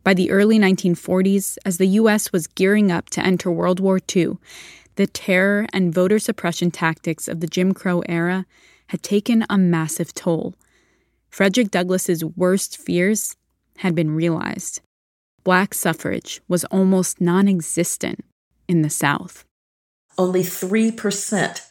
By 0.03 0.13
the 0.13 0.31
early 0.31 0.57
1940s, 0.57 1.57
as 1.63 1.77
the 1.77 1.85
U.S. 1.85 2.31
was 2.31 2.47
gearing 2.47 2.91
up 2.91 3.09
to 3.11 3.23
enter 3.23 3.51
World 3.51 3.79
War 3.79 3.99
II, 4.13 4.37
the 4.95 5.05
terror 5.05 5.67
and 5.73 5.93
voter 5.93 6.17
suppression 6.17 6.71
tactics 6.71 7.27
of 7.27 7.39
the 7.39 7.47
Jim 7.47 7.73
Crow 7.73 8.01
era 8.09 8.45
had 8.87 9.03
taken 9.03 9.45
a 9.49 9.57
massive 9.57 10.13
toll. 10.13 10.55
Frederick 11.29 11.71
Douglass's 11.71 12.25
worst 12.25 12.77
fears 12.77 13.37
had 13.77 13.95
been 13.95 14.11
realized 14.11 14.81
black 15.43 15.73
suffrage 15.73 16.41
was 16.47 16.65
almost 16.65 17.21
non 17.21 17.47
existent 17.47 18.23
in 18.67 18.81
the 18.81 18.89
South. 18.89 19.45
Only 20.17 20.41
3% 20.41 21.61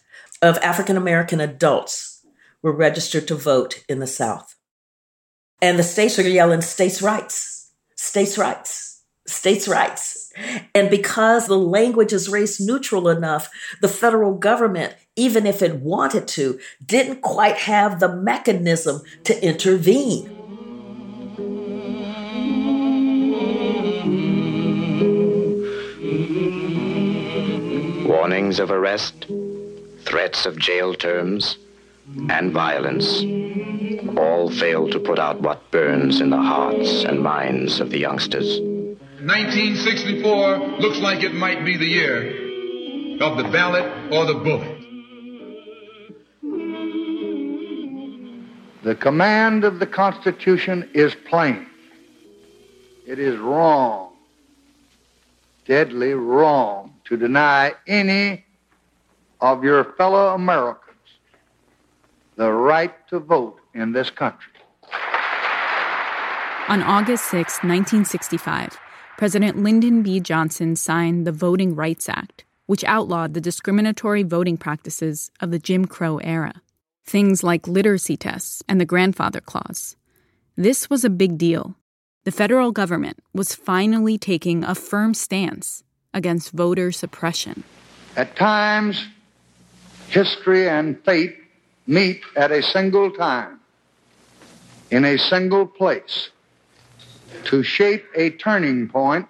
of 0.42 0.58
African 0.58 0.96
American 0.96 1.40
adults 1.40 2.24
were 2.62 2.72
registered 2.72 3.28
to 3.28 3.34
vote 3.34 3.84
in 3.88 3.98
the 3.98 4.06
South. 4.06 4.56
And 5.62 5.78
the 5.78 5.82
states 5.82 6.18
are 6.18 6.22
yelling 6.22 6.62
states' 6.62 7.02
rights, 7.02 7.70
states' 7.96 8.38
rights, 8.38 9.02
states' 9.26 9.68
rights. 9.68 10.32
And 10.74 10.88
because 10.88 11.46
the 11.46 11.58
language 11.58 12.12
is 12.12 12.28
race 12.28 12.60
neutral 12.60 13.08
enough, 13.08 13.50
the 13.80 13.88
federal 13.88 14.34
government, 14.34 14.94
even 15.16 15.46
if 15.46 15.60
it 15.60 15.76
wanted 15.76 16.28
to, 16.28 16.58
didn't 16.84 17.20
quite 17.20 17.56
have 17.56 18.00
the 18.00 18.14
mechanism 18.14 19.02
to 19.24 19.44
intervene. 19.44 20.39
Warnings 28.30 28.60
of 28.60 28.70
arrest, 28.70 29.26
threats 30.04 30.46
of 30.46 30.56
jail 30.56 30.94
terms, 30.94 31.58
and 32.28 32.52
violence 32.52 33.24
all 34.16 34.48
fail 34.48 34.88
to 34.88 35.00
put 35.00 35.18
out 35.18 35.40
what 35.40 35.68
burns 35.72 36.20
in 36.20 36.30
the 36.30 36.36
hearts 36.36 37.02
and 37.02 37.20
minds 37.20 37.80
of 37.80 37.90
the 37.90 37.98
youngsters. 37.98 38.60
1964 38.60 40.58
looks 40.78 41.00
like 41.00 41.24
it 41.24 41.34
might 41.34 41.64
be 41.64 41.76
the 41.76 41.84
year 41.84 43.18
of 43.20 43.36
the 43.36 43.50
ballot 43.50 44.12
or 44.12 44.24
the 44.26 44.34
bullet. 44.34 44.78
The 48.84 48.94
command 48.94 49.64
of 49.64 49.80
the 49.80 49.88
Constitution 49.88 50.88
is 50.94 51.16
plain. 51.28 51.66
It 53.08 53.18
is 53.18 53.36
wrong, 53.40 54.12
deadly 55.66 56.14
wrong, 56.14 56.94
to 57.10 57.16
deny 57.16 57.74
any 57.88 58.44
of 59.40 59.64
your 59.64 59.82
fellow 59.98 60.32
Americans 60.32 60.96
the 62.36 62.50
right 62.50 62.94
to 63.08 63.18
vote 63.18 63.58
in 63.74 63.90
this 63.90 64.10
country. 64.10 64.52
On 66.68 66.80
August 66.84 67.24
6, 67.24 67.64
1965, 67.64 68.78
President 69.18 69.60
Lyndon 69.60 70.04
B. 70.04 70.20
Johnson 70.20 70.76
signed 70.76 71.26
the 71.26 71.32
Voting 71.32 71.74
Rights 71.74 72.08
Act, 72.08 72.44
which 72.66 72.84
outlawed 72.84 73.34
the 73.34 73.40
discriminatory 73.40 74.22
voting 74.22 74.56
practices 74.56 75.32
of 75.40 75.50
the 75.50 75.58
Jim 75.58 75.86
Crow 75.86 76.18
era, 76.18 76.62
things 77.04 77.42
like 77.42 77.66
literacy 77.66 78.16
tests 78.16 78.62
and 78.68 78.80
the 78.80 78.84
grandfather 78.84 79.40
clause. 79.40 79.96
This 80.56 80.88
was 80.88 81.04
a 81.04 81.10
big 81.10 81.38
deal. 81.38 81.74
The 82.22 82.30
federal 82.30 82.70
government 82.70 83.18
was 83.34 83.52
finally 83.52 84.16
taking 84.16 84.62
a 84.62 84.76
firm 84.76 85.12
stance 85.12 85.82
against 86.12 86.52
voter 86.52 86.92
suppression. 86.92 87.64
At 88.16 88.36
times, 88.36 89.06
history 90.08 90.68
and 90.68 91.02
fate 91.04 91.36
meet 91.86 92.22
at 92.36 92.50
a 92.50 92.62
single 92.62 93.10
time, 93.10 93.60
in 94.90 95.04
a 95.04 95.18
single 95.18 95.66
place 95.66 96.30
to 97.44 97.62
shape 97.62 98.04
a 98.14 98.30
turning 98.30 98.88
point 98.88 99.26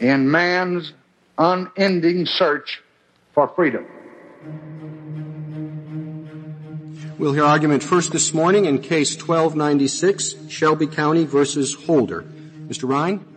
in 0.00 0.30
man's 0.30 0.92
unending 1.38 2.26
search 2.26 2.82
for 3.34 3.48
freedom. 3.48 3.86
We'll 7.18 7.32
hear 7.32 7.44
argument 7.44 7.82
first 7.82 8.12
this 8.12 8.34
morning 8.34 8.64
in 8.64 8.80
case 8.80 9.14
1296, 9.14 10.48
Shelby 10.48 10.88
County 10.88 11.24
versus 11.24 11.74
Holder. 11.74 12.22
Mr. 12.66 12.88
Ryan? 12.88 13.31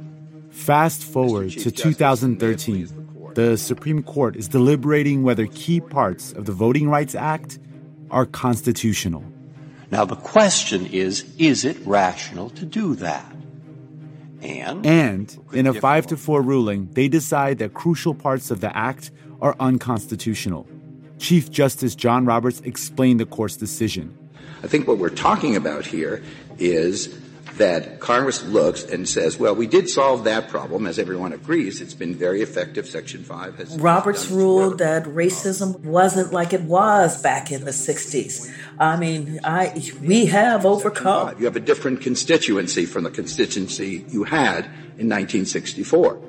Fast 0.56 1.04
forward 1.04 1.52
to 1.52 1.70
2013. 1.70 3.34
The 3.36 3.58
Supreme 3.58 4.02
Court 4.02 4.38
is 4.38 4.48
deliberating 4.48 5.22
whether 5.22 5.46
key 5.48 5.82
parts 5.82 6.32
of 6.32 6.46
the 6.46 6.54
Voting 6.54 6.90
Rights 6.90 7.14
Act 7.14 7.60
are 8.10 8.26
constitutional. 8.26 9.24
Now, 9.92 10.06
the 10.06 10.16
question 10.16 10.88
is 10.88 11.26
is 11.38 11.66
it 11.66 11.78
rational 11.86 12.50
to 12.52 12.66
do 12.66 12.96
that? 12.96 13.36
And, 14.42 14.86
and 14.86 15.40
in 15.52 15.68
a 15.68 15.74
5 15.74 16.08
to 16.08 16.18
4 16.18 16.42
ruling, 16.42 16.90
they 16.94 17.10
decide 17.10 17.58
that 17.60 17.74
crucial 17.74 18.16
parts 18.16 18.50
of 18.50 18.62
the 18.62 18.76
act 18.76 19.12
are 19.42 19.56
unconstitutional. 19.60 20.66
Chief 21.20 21.52
Justice 21.52 21.96
John 21.96 22.26
Roberts 22.26 22.62
explained 22.62 23.20
the 23.20 23.26
court's 23.26 23.58
decision. 23.58 24.18
I 24.64 24.68
think 24.68 24.88
what 24.88 25.00
we're 25.00 25.10
talking 25.10 25.56
about 25.56 25.86
here 25.86 26.24
is 26.58 27.08
that 27.58 28.00
Congress 28.00 28.44
looks 28.44 28.84
and 28.84 29.08
says, 29.08 29.38
well, 29.38 29.56
we 29.56 29.68
did 29.68 29.90
solve 29.90 30.26
that 30.26 30.50
problem, 30.50 30.86
as 30.86 31.00
everyone 31.00 31.34
agrees. 31.34 31.82
It's 31.82 31.94
been 31.94 32.16
very 32.16 32.42
effective. 32.42 32.88
Section 32.88 33.24
5 33.24 33.56
has. 33.56 33.78
Roberts 33.78 34.30
ruled 34.30 34.80
that 34.80 35.06
racism 35.06 35.80
wasn't 35.80 36.34
like 36.34 36.54
it 36.54 36.62
was 36.62 37.22
back 37.22 37.52
in 37.52 37.64
the 37.64 37.72
60s. 37.72 38.52
I 38.80 38.98
mean, 38.98 39.40
I 39.44 39.82
we 40.02 40.26
have 40.28 40.66
overcome. 40.66 41.36
You 41.40 41.46
have 41.46 41.56
a 41.56 41.62
different 41.62 42.02
constituency 42.02 42.86
from 42.86 43.04
the 43.04 43.12
constituency 43.12 44.06
you 44.10 44.26
had 44.26 44.66
in 44.98 45.10
1964. 45.10 46.22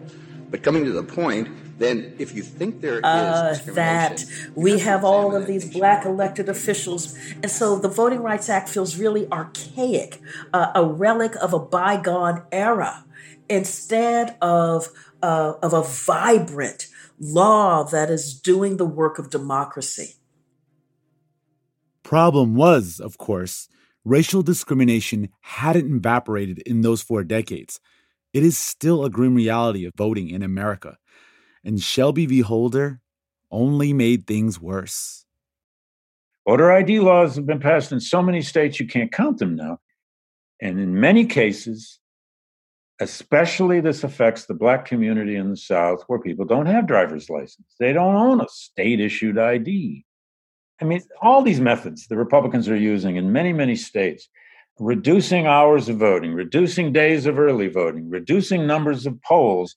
But 0.50 0.62
coming 0.62 0.84
to 0.84 0.92
the 0.92 1.02
point, 1.02 1.48
then 1.78 2.14
if 2.18 2.34
you 2.34 2.42
think 2.42 2.80
there 2.80 2.98
is 2.98 3.04
uh, 3.04 3.58
that 3.66 4.24
we 4.54 4.78
have 4.78 5.04
all 5.04 5.34
of 5.34 5.46
these 5.46 5.70
black 5.70 6.04
elected 6.04 6.48
officials, 6.48 7.16
and 7.42 7.50
so 7.50 7.78
the 7.78 7.88
Voting 7.88 8.20
Rights 8.20 8.48
Act 8.48 8.68
feels 8.68 8.96
really 8.96 9.30
archaic, 9.30 10.20
uh, 10.52 10.72
a 10.74 10.84
relic 10.84 11.34
of 11.36 11.52
a 11.52 11.58
bygone 11.58 12.42
era, 12.50 13.04
instead 13.48 14.36
of 14.40 14.88
uh, 15.22 15.54
of 15.62 15.72
a 15.72 15.82
vibrant 15.82 16.88
law 17.18 17.84
that 17.84 18.10
is 18.10 18.38
doing 18.38 18.76
the 18.76 18.86
work 18.86 19.18
of 19.18 19.30
democracy. 19.30 20.14
Problem 22.02 22.54
was, 22.54 23.00
of 23.00 23.18
course, 23.18 23.68
racial 24.04 24.42
discrimination 24.42 25.28
hadn't 25.40 25.94
evaporated 25.94 26.58
in 26.60 26.82
those 26.82 27.02
four 27.02 27.24
decades. 27.24 27.80
It 28.32 28.42
is 28.42 28.56
still 28.56 29.04
a 29.04 29.10
grim 29.10 29.34
reality 29.34 29.84
of 29.86 29.94
voting 29.96 30.30
in 30.30 30.42
America 30.42 30.98
and 31.66 31.82
Shelby 31.82 32.26
v. 32.26 32.40
Holder 32.40 33.00
only 33.50 33.92
made 33.92 34.26
things 34.26 34.60
worse. 34.60 35.26
Voter 36.48 36.70
ID 36.70 37.00
laws 37.00 37.34
have 37.34 37.44
been 37.44 37.58
passed 37.58 37.90
in 37.90 37.98
so 37.98 38.22
many 38.22 38.40
states 38.40 38.78
you 38.78 38.86
can't 38.86 39.10
count 39.10 39.38
them 39.38 39.56
now. 39.56 39.80
And 40.62 40.78
in 40.78 40.98
many 40.98 41.26
cases, 41.26 41.98
especially 43.00 43.80
this 43.80 44.04
affects 44.04 44.46
the 44.46 44.54
black 44.54 44.86
community 44.86 45.34
in 45.34 45.50
the 45.50 45.56
South 45.56 46.04
where 46.06 46.20
people 46.20 46.44
don't 46.44 46.66
have 46.66 46.86
driver's 46.86 47.28
license. 47.28 47.74
They 47.80 47.92
don't 47.92 48.14
own 48.14 48.40
a 48.40 48.48
state 48.48 49.00
issued 49.00 49.36
ID. 49.36 50.06
I 50.80 50.84
mean, 50.84 51.02
all 51.20 51.42
these 51.42 51.60
methods 51.60 52.06
the 52.06 52.16
Republicans 52.16 52.68
are 52.68 52.76
using 52.76 53.16
in 53.16 53.32
many, 53.32 53.52
many 53.52 53.74
states 53.74 54.28
reducing 54.78 55.46
hours 55.46 55.88
of 55.88 55.96
voting, 55.96 56.32
reducing 56.32 56.92
days 56.92 57.26
of 57.26 57.38
early 57.38 57.68
voting, 57.68 58.08
reducing 58.08 58.66
numbers 58.66 59.06
of 59.06 59.20
polls, 59.22 59.74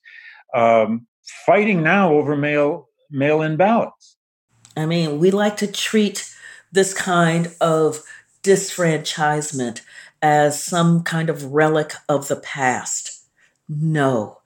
um, 0.54 1.06
fighting 1.46 1.82
now 1.82 2.12
over 2.12 2.36
mail 2.36 2.88
mail 3.10 3.42
in 3.42 3.56
ballots. 3.56 4.16
I 4.76 4.86
mean, 4.86 5.18
we 5.18 5.30
like 5.30 5.56
to 5.58 5.66
treat 5.66 6.32
this 6.72 6.94
kind 6.94 7.52
of 7.60 8.02
disfranchisement 8.42 9.80
as 10.22 10.62
some 10.62 11.02
kind 11.02 11.28
of 11.28 11.44
relic 11.44 11.92
of 12.08 12.28
the 12.28 12.36
past. 12.36 13.24
No. 13.68 14.38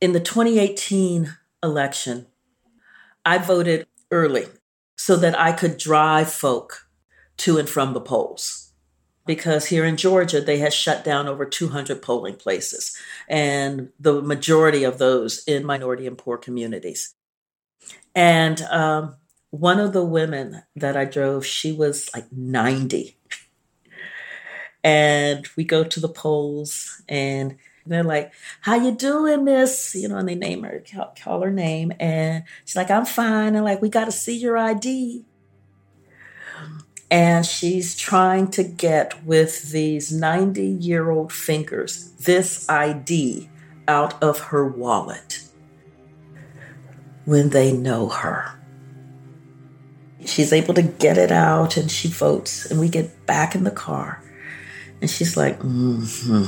In 0.00 0.12
the 0.12 0.20
2018 0.20 1.36
election, 1.62 2.26
I 3.24 3.38
voted 3.38 3.86
early 4.10 4.46
so 4.96 5.16
that 5.16 5.38
I 5.38 5.52
could 5.52 5.78
drive 5.78 6.32
folk 6.32 6.88
to 7.38 7.58
and 7.58 7.68
from 7.68 7.92
the 7.92 8.00
polls 8.00 8.65
because 9.26 9.66
here 9.66 9.84
in 9.84 9.96
Georgia, 9.96 10.40
they 10.40 10.58
had 10.58 10.72
shut 10.72 11.04
down 11.04 11.26
over 11.28 11.44
200 11.44 12.00
polling 12.00 12.36
places, 12.36 12.96
and 13.28 13.90
the 14.00 14.22
majority 14.22 14.84
of 14.84 14.98
those 14.98 15.44
in 15.44 15.66
minority 15.66 16.06
and 16.06 16.16
poor 16.16 16.38
communities. 16.38 17.14
And 18.14 18.62
um, 18.62 19.16
one 19.50 19.78
of 19.80 19.92
the 19.92 20.04
women 20.04 20.62
that 20.76 20.96
I 20.96 21.04
drove, 21.04 21.44
she 21.44 21.72
was 21.72 22.08
like 22.14 22.30
90. 22.32 23.16
and 24.84 25.46
we 25.56 25.64
go 25.64 25.84
to 25.84 26.00
the 26.00 26.08
polls, 26.08 27.02
and 27.08 27.56
they're 27.84 28.04
like, 28.04 28.32
"How 28.62 28.76
you 28.76 28.94
doing, 28.94 29.44
Miss?" 29.44 29.94
You 29.94 30.08
know, 30.08 30.16
and 30.16 30.28
they 30.28 30.34
name 30.34 30.62
her, 30.62 30.82
call, 30.90 31.14
call 31.22 31.42
her 31.42 31.50
name, 31.50 31.92
and 32.00 32.44
she's 32.64 32.76
like, 32.76 32.90
"I'm 32.90 33.04
fine." 33.06 33.54
And 33.56 33.64
like, 33.64 33.82
"We 33.82 33.88
got 33.88 34.06
to 34.06 34.12
see 34.12 34.36
your 34.36 34.56
ID." 34.56 35.24
And 37.10 37.46
she's 37.46 37.96
trying 37.96 38.48
to 38.52 38.64
get 38.64 39.24
with 39.24 39.70
these 39.70 40.12
90 40.12 40.62
year 40.62 41.10
old 41.10 41.32
fingers 41.32 42.10
this 42.18 42.68
ID 42.68 43.48
out 43.86 44.20
of 44.22 44.38
her 44.40 44.66
wallet 44.66 45.42
when 47.24 47.50
they 47.50 47.72
know 47.72 48.08
her. 48.08 48.52
She's 50.24 50.52
able 50.52 50.74
to 50.74 50.82
get 50.82 51.18
it 51.18 51.30
out 51.30 51.76
and 51.76 51.88
she 51.90 52.08
votes, 52.08 52.68
and 52.68 52.80
we 52.80 52.88
get 52.88 53.26
back 53.26 53.54
in 53.54 53.62
the 53.62 53.70
car. 53.70 54.20
And 55.00 55.08
she's 55.08 55.36
like, 55.36 55.60
mm-hmm. 55.60 56.44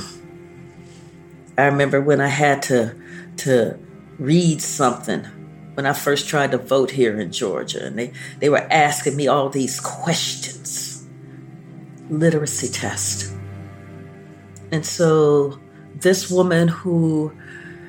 I 1.57 1.65
remember 1.65 2.01
when 2.01 2.19
I 2.19 2.27
had 2.27 2.61
to, 2.63 2.95
to 3.37 3.79
read 4.17 4.61
something 4.61 5.25
when 5.79 5.85
I 5.85 5.93
first 5.93 6.27
tried 6.27 6.51
to 6.51 6.57
vote 6.57 6.91
here 6.91 7.17
in 7.21 7.31
Georgia, 7.31 7.85
and 7.85 7.97
they, 7.97 8.11
they 8.39 8.49
were 8.49 8.67
asking 8.69 9.15
me 9.15 9.29
all 9.29 9.47
these 9.47 9.79
questions. 9.79 11.07
Literacy 12.09 12.67
test. 12.67 13.33
And 14.73 14.85
so 14.85 15.57
this 15.95 16.29
woman 16.29 16.67
who 16.67 17.33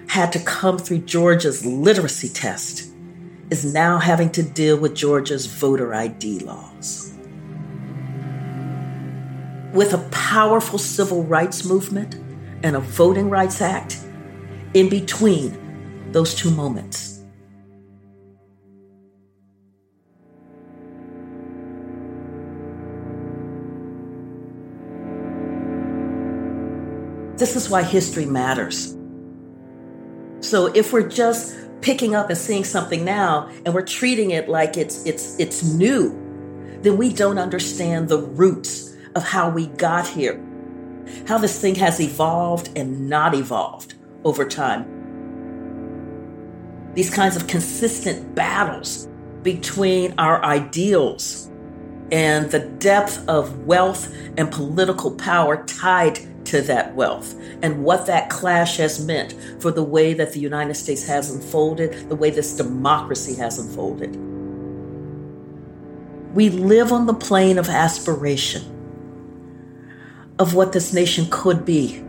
had 0.07 0.31
to 0.35 0.39
come 0.39 0.79
through 0.79 0.99
Georgia's 0.99 1.67
literacy 1.67 2.29
test 2.29 2.93
is 3.51 3.65
now 3.75 3.99
having 3.99 4.31
to 4.31 4.45
deal 4.45 4.79
with 4.79 4.95
Georgia's 4.95 5.47
voter 5.47 5.93
ID 5.93 6.39
laws. 6.45 7.13
With 9.73 9.93
a 9.95 10.09
powerful 10.13 10.79
civil 10.79 11.25
rights 11.25 11.65
movement 11.65 12.15
and 12.63 12.77
a 12.77 12.81
Voting 12.81 13.31
Rights 13.31 13.61
Act 13.61 13.99
in 14.75 14.89
between 14.89 16.13
those 16.13 16.37
two 16.37 16.53
moments. 16.53 17.10
This 27.41 27.57
is 27.57 27.71
why 27.71 27.83
history 27.83 28.27
matters. 28.27 28.95
So 30.41 30.67
if 30.67 30.93
we're 30.93 31.09
just 31.09 31.57
picking 31.81 32.15
up 32.15 32.29
and 32.29 32.37
seeing 32.37 32.65
something 32.65 33.03
now 33.03 33.49
and 33.65 33.73
we're 33.73 33.87
treating 33.87 34.33
it 34.33 34.51
like 34.51 34.77
it's 34.77 35.07
it's 35.07 35.41
it's 35.41 35.63
new, 35.63 36.11
then 36.83 36.99
we 36.99 37.11
don't 37.11 37.39
understand 37.39 38.11
the 38.11 38.19
roots 38.19 38.95
of 39.15 39.25
how 39.25 39.49
we 39.49 39.69
got 39.69 40.07
here. 40.07 40.39
How 41.27 41.39
this 41.39 41.59
thing 41.59 41.77
has 41.77 41.99
evolved 41.99 42.77
and 42.77 43.09
not 43.09 43.35
evolved 43.35 43.95
over 44.23 44.45
time. 44.45 44.85
These 46.93 47.09
kinds 47.09 47.37
of 47.37 47.47
consistent 47.47 48.35
battles 48.35 49.09
between 49.43 50.13
our 50.19 50.45
ideals 50.45 51.51
and 52.13 52.51
the 52.51 52.59
depth 52.59 53.27
of 53.31 53.65
wealth 53.65 54.15
and 54.37 54.53
political 54.53 55.13
power 55.13 55.65
tied 55.65 56.19
to 56.51 56.61
that 56.63 56.95
wealth 56.97 57.35
and 57.63 57.85
what 57.85 58.07
that 58.07 58.29
clash 58.29 58.79
has 58.79 59.05
meant 59.05 59.35
for 59.61 59.71
the 59.71 59.85
way 59.85 60.13
that 60.13 60.33
the 60.33 60.41
United 60.41 60.75
States 60.75 61.07
has 61.07 61.31
unfolded, 61.31 62.09
the 62.09 62.17
way 62.17 62.31
this 62.31 62.57
democracy 62.57 63.37
has 63.37 63.59
unfolded. 63.59 64.17
We 66.35 66.51
live 66.51 66.93
on 66.93 67.07
the 67.07 67.15
plane 67.15 67.57
of 67.57 67.69
aspiration 67.69 68.63
of 70.41 70.55
what 70.55 70.73
this 70.73 70.93
nation 70.93 71.27
could 71.31 71.65
be, 71.65 72.01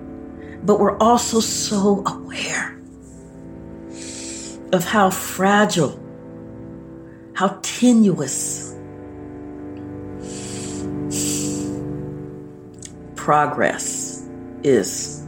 but 0.63 0.79
we're 0.79 0.97
also 0.97 1.39
so 1.39 2.03
aware 2.05 2.79
of 4.73 4.85
how 4.85 5.11
fragile, 5.11 5.99
how 7.33 7.59
tenuous 7.61 8.75
progress 13.15 14.10
is. 14.63 15.25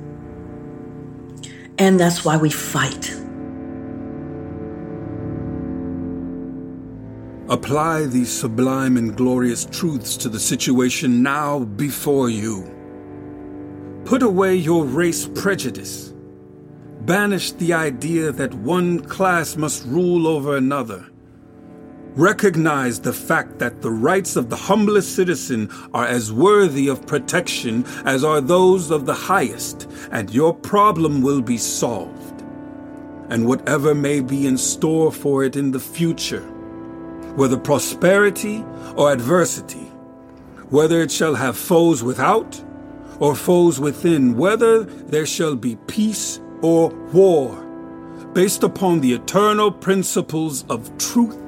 And 1.77 1.99
that's 1.99 2.23
why 2.23 2.37
we 2.37 2.49
fight. 2.49 3.13
Apply 7.49 8.05
these 8.05 8.31
sublime 8.31 8.97
and 8.97 9.15
glorious 9.15 9.65
truths 9.65 10.17
to 10.17 10.29
the 10.29 10.39
situation 10.39 11.21
now 11.21 11.59
before 11.59 12.29
you. 12.29 12.63
Put 14.05 14.23
away 14.23 14.55
your 14.55 14.85
race 14.85 15.27
prejudice. 15.27 16.13
Banish 17.01 17.51
the 17.51 17.73
idea 17.73 18.31
that 18.31 18.53
one 18.53 19.01
class 19.01 19.57
must 19.57 19.85
rule 19.85 20.25
over 20.25 20.55
another. 20.55 21.12
Recognize 22.15 22.99
the 22.99 23.11
fact 23.11 23.57
that 23.57 23.81
the 23.81 23.89
rights 23.89 24.35
of 24.35 24.51
the 24.51 24.55
humblest 24.55 25.15
citizen 25.15 25.67
are 25.95 26.05
as 26.05 26.31
worthy 26.31 26.87
of 26.87 27.07
protection 27.07 27.83
as 28.05 28.23
are 28.23 28.39
those 28.39 28.91
of 28.91 29.07
the 29.07 29.15
highest, 29.15 29.89
and 30.11 30.29
your 30.29 30.53
problem 30.53 31.23
will 31.23 31.41
be 31.41 31.57
solved. 31.57 32.43
And 33.29 33.47
whatever 33.47 33.95
may 33.95 34.19
be 34.19 34.45
in 34.45 34.59
store 34.59 35.11
for 35.11 35.43
it 35.43 35.55
in 35.55 35.71
the 35.71 35.79
future, 35.79 36.43
whether 37.35 37.57
prosperity 37.57 38.63
or 38.95 39.11
adversity, 39.11 39.89
whether 40.69 41.01
it 41.01 41.09
shall 41.11 41.33
have 41.33 41.57
foes 41.57 42.03
without 42.03 42.63
or 43.19 43.35
foes 43.35 43.79
within, 43.79 44.37
whether 44.37 44.83
there 44.83 45.25
shall 45.25 45.55
be 45.55 45.77
peace 45.87 46.39
or 46.61 46.89
war, 47.11 47.55
based 48.33 48.61
upon 48.61 49.01
the 49.01 49.13
eternal 49.13 49.71
principles 49.71 50.63
of 50.69 50.95
truth 50.99 51.42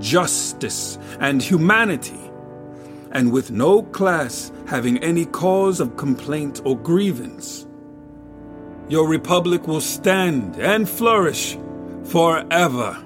justice, 0.00 0.98
and 1.20 1.42
humanity, 1.42 2.30
and 3.12 3.32
with 3.32 3.50
no 3.50 3.82
class 3.82 4.50
having 4.66 4.98
any 4.98 5.26
cause 5.26 5.80
of 5.80 5.96
complaint 5.96 6.60
or 6.64 6.76
grievance. 6.78 7.66
Your 8.88 9.06
republic 9.08 9.66
will 9.66 9.80
stand 9.80 10.56
and 10.56 10.88
flourish 10.88 11.56
forever. 12.04 12.96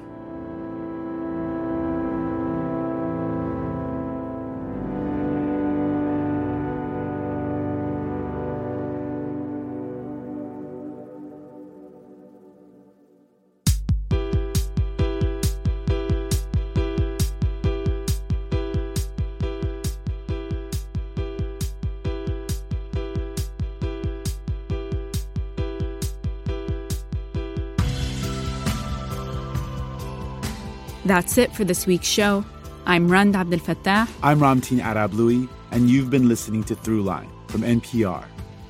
That's 31.14 31.38
it 31.38 31.52
for 31.52 31.62
this 31.62 31.86
week's 31.86 32.08
show. 32.08 32.44
I'm 32.86 33.08
Rund 33.08 33.36
Abdelfatah. 33.36 34.08
I'm 34.24 34.40
Ramtin 34.40 34.80
Arablouei, 34.80 35.48
and 35.70 35.88
you've 35.88 36.10
been 36.10 36.28
listening 36.28 36.64
to 36.64 36.74
Throughline 36.74 37.28
from 37.46 37.60
NPR. 37.60 38.24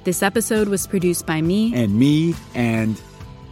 This 0.05 0.22
episode 0.22 0.68
was 0.68 0.86
produced 0.86 1.24
by 1.24 1.40
me. 1.40 1.74
And 1.74 1.99
me, 1.99 2.34
and 2.55 3.01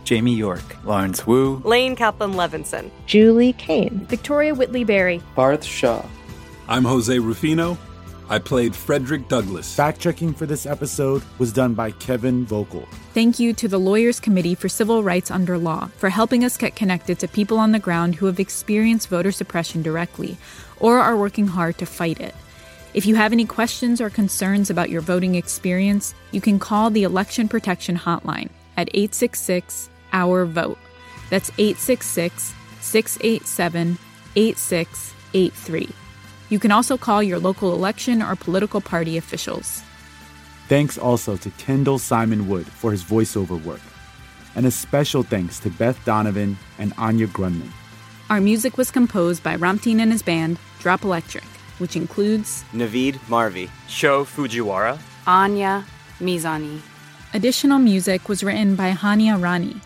Jamie 0.04 0.34
York, 0.34 0.76
Lawrence 0.84 1.26
Wu, 1.26 1.62
Laine 1.64 1.96
Kaplan-Levenson, 1.96 2.90
Julie 3.06 3.54
Caine, 3.54 4.04
Victoria 4.10 4.54
Whitley 4.54 4.84
Berry, 4.84 5.22
Parth 5.34 5.64
Shah. 5.64 6.04
I'm 6.68 6.84
Jose 6.84 7.18
Rufino. 7.18 7.78
I 8.32 8.38
played 8.38 8.74
Frederick 8.74 9.28
Douglass. 9.28 9.74
Fact 9.74 10.00
checking 10.00 10.32
for 10.32 10.46
this 10.46 10.64
episode 10.64 11.22
was 11.36 11.52
done 11.52 11.74
by 11.74 11.90
Kevin 11.90 12.46
Vogel. 12.46 12.88
Thank 13.12 13.38
you 13.38 13.52
to 13.52 13.68
the 13.68 13.78
Lawyers 13.78 14.20
Committee 14.20 14.54
for 14.54 14.70
Civil 14.70 15.02
Rights 15.02 15.30
Under 15.30 15.58
Law 15.58 15.88
for 15.98 16.08
helping 16.08 16.42
us 16.42 16.56
get 16.56 16.74
connected 16.74 17.18
to 17.18 17.28
people 17.28 17.58
on 17.58 17.72
the 17.72 17.78
ground 17.78 18.14
who 18.14 18.24
have 18.24 18.40
experienced 18.40 19.10
voter 19.10 19.32
suppression 19.32 19.82
directly 19.82 20.38
or 20.80 20.98
are 20.98 21.14
working 21.14 21.46
hard 21.46 21.76
to 21.76 21.84
fight 21.84 22.22
it. 22.22 22.34
If 22.94 23.04
you 23.04 23.16
have 23.16 23.32
any 23.32 23.44
questions 23.44 24.00
or 24.00 24.08
concerns 24.08 24.70
about 24.70 24.88
your 24.88 25.02
voting 25.02 25.34
experience, 25.34 26.14
you 26.30 26.40
can 26.40 26.58
call 26.58 26.88
the 26.88 27.02
Election 27.02 27.50
Protection 27.50 27.98
Hotline 27.98 28.48
at 28.78 28.88
866 28.94 29.90
Our 30.14 30.46
Vote. 30.46 30.78
That's 31.28 31.50
866 31.58 32.54
687 32.80 33.98
8683. 34.36 36.01
You 36.52 36.58
can 36.58 36.70
also 36.70 36.98
call 36.98 37.22
your 37.22 37.38
local 37.38 37.72
election 37.72 38.20
or 38.20 38.36
political 38.36 38.82
party 38.82 39.16
officials. 39.16 39.82
Thanks 40.68 40.98
also 40.98 41.38
to 41.38 41.48
Kendall 41.52 41.98
Simon 41.98 42.46
Wood 42.46 42.66
for 42.66 42.90
his 42.90 43.02
voiceover 43.02 43.56
work. 43.64 43.80
And 44.54 44.66
a 44.66 44.70
special 44.70 45.22
thanks 45.22 45.58
to 45.60 45.70
Beth 45.70 45.98
Donovan 46.04 46.58
and 46.78 46.92
Anya 46.98 47.26
Grundmann. 47.28 47.72
Our 48.28 48.42
music 48.42 48.76
was 48.76 48.90
composed 48.90 49.42
by 49.42 49.56
Ramtin 49.56 49.98
and 49.98 50.12
his 50.12 50.22
band, 50.22 50.58
Drop 50.78 51.04
Electric, 51.04 51.44
which 51.78 51.96
includes 51.96 52.64
Navid 52.74 53.14
Marvi, 53.30 53.70
Sho 53.88 54.26
Fujiwara, 54.26 54.98
Anya 55.26 55.86
Mizani. 56.20 56.82
Additional 57.32 57.78
music 57.78 58.28
was 58.28 58.44
written 58.44 58.76
by 58.76 58.90
Hania 58.90 59.42
Rani, 59.42 59.76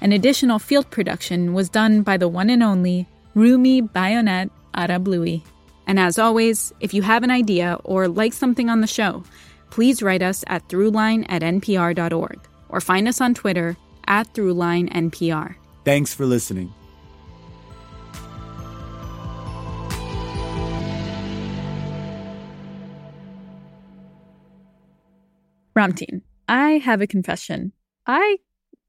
and 0.00 0.12
additional 0.12 0.60
field 0.60 0.88
production 0.88 1.52
was 1.52 1.68
done 1.68 2.02
by 2.02 2.16
the 2.16 2.28
one 2.28 2.48
and 2.48 2.62
only 2.62 3.08
Rumi 3.34 3.80
Bayonet 3.80 4.50
Arablouei. 4.72 5.42
And 5.86 5.98
as 5.98 6.18
always, 6.18 6.72
if 6.80 6.94
you 6.94 7.02
have 7.02 7.22
an 7.22 7.30
idea 7.30 7.78
or 7.84 8.08
like 8.08 8.32
something 8.32 8.68
on 8.68 8.80
the 8.80 8.86
show, 8.86 9.24
please 9.70 10.02
write 10.02 10.22
us 10.22 10.44
at 10.46 10.68
throughline 10.68 11.26
at 11.28 11.42
npr.org 11.42 12.38
or 12.68 12.80
find 12.80 13.08
us 13.08 13.20
on 13.20 13.34
Twitter 13.34 13.76
at 14.06 14.32
throughlinenpr. 14.34 15.54
Thanks 15.84 16.14
for 16.14 16.26
listening. 16.26 16.72
Ramtin, 25.74 26.20
I 26.48 26.72
have 26.72 27.00
a 27.00 27.06
confession. 27.06 27.72
I 28.06 28.38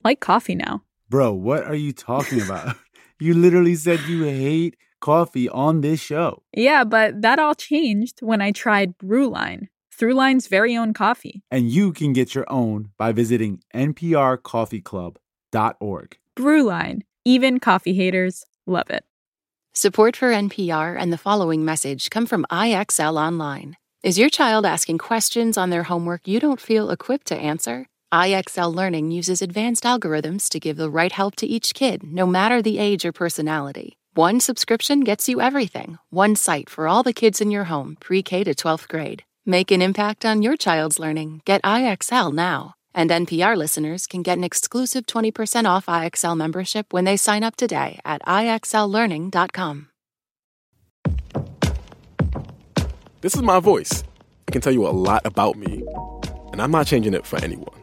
like 0.03 0.19
coffee 0.19 0.55
now. 0.55 0.83
Bro, 1.09 1.33
what 1.33 1.63
are 1.63 1.75
you 1.75 1.93
talking 1.93 2.41
about? 2.41 2.75
you 3.19 3.33
literally 3.33 3.75
said 3.75 4.01
you 4.01 4.23
hate 4.23 4.75
coffee 5.03 5.47
on 5.49 5.81
this 5.81 5.99
show. 5.99 6.41
Yeah, 6.55 6.85
but 6.85 7.21
that 7.21 7.37
all 7.37 7.53
changed 7.55 8.21
when 8.21 8.39
I 8.41 8.51
tried 8.51 8.97
Brewline, 8.97 9.67
Throughline's 9.93 10.47
very 10.47 10.77
own 10.77 10.93
coffee. 10.93 11.43
And 11.51 11.69
you 11.69 11.91
can 11.91 12.13
get 12.13 12.33
your 12.33 12.45
own 12.47 12.91
by 12.97 13.11
visiting 13.11 13.61
nprcoffeeclub.org. 13.75 16.17
Brewline. 16.35 17.01
Even 17.25 17.59
coffee 17.59 17.93
haters 17.93 18.45
love 18.65 18.89
it. 18.89 19.03
Support 19.73 20.15
for 20.15 20.31
NPR 20.31 20.95
and 20.97 21.11
the 21.11 21.17
following 21.17 21.65
message 21.65 22.09
come 22.09 22.25
from 22.25 22.45
IXL 22.49 23.17
Online. 23.17 23.75
Is 24.03 24.17
your 24.17 24.29
child 24.29 24.65
asking 24.65 24.99
questions 24.99 25.57
on 25.57 25.69
their 25.69 25.83
homework 25.83 26.25
you 26.27 26.39
don't 26.39 26.61
feel 26.61 26.89
equipped 26.89 27.27
to 27.27 27.35
answer? 27.35 27.87
IXL 28.13 28.73
Learning 28.73 29.11
uses 29.11 29.41
advanced 29.41 29.83
algorithms 29.83 30.47
to 30.49 30.59
give 30.59 30.77
the 30.77 30.89
right 30.89 31.11
help 31.11 31.35
to 31.37 31.47
each 31.47 31.73
kid, 31.73 32.03
no 32.03 32.25
matter 32.25 32.61
the 32.61 32.77
age 32.77 33.05
or 33.05 33.11
personality. 33.11 33.97
One 34.15 34.39
subscription 34.39 34.99
gets 34.99 35.27
you 35.27 35.41
everything. 35.41 35.97
One 36.11 36.35
site 36.35 36.69
for 36.69 36.87
all 36.87 37.01
the 37.01 37.13
kids 37.13 37.41
in 37.41 37.49
your 37.49 37.63
home, 37.63 37.97
pre 37.99 38.21
K 38.21 38.43
to 38.43 38.53
12th 38.53 38.87
grade. 38.87 39.23
Make 39.43 39.71
an 39.71 39.81
impact 39.81 40.23
on 40.23 40.43
your 40.43 40.55
child's 40.55 40.99
learning. 40.99 41.41
Get 41.45 41.63
IXL 41.63 42.31
now. 42.31 42.75
And 42.93 43.09
NPR 43.09 43.57
listeners 43.57 44.05
can 44.05 44.21
get 44.21 44.37
an 44.37 44.43
exclusive 44.43 45.07
20% 45.07 45.65
off 45.65 45.87
IXL 45.87 46.37
membership 46.37 46.93
when 46.93 47.05
they 47.05 47.17
sign 47.17 47.43
up 47.43 47.55
today 47.55 47.99
at 48.05 48.21
IXLLearning.com. 48.21 49.87
This 53.21 53.33
is 53.35 53.41
my 53.41 53.59
voice. 53.59 54.03
It 54.47 54.51
can 54.51 54.61
tell 54.61 54.73
you 54.73 54.85
a 54.85 54.93
lot 54.93 55.25
about 55.25 55.55
me, 55.55 55.83
and 56.51 56.61
I'm 56.61 56.69
not 56.69 56.85
changing 56.85 57.15
it 57.15 57.25
for 57.25 57.43
anyone. 57.43 57.82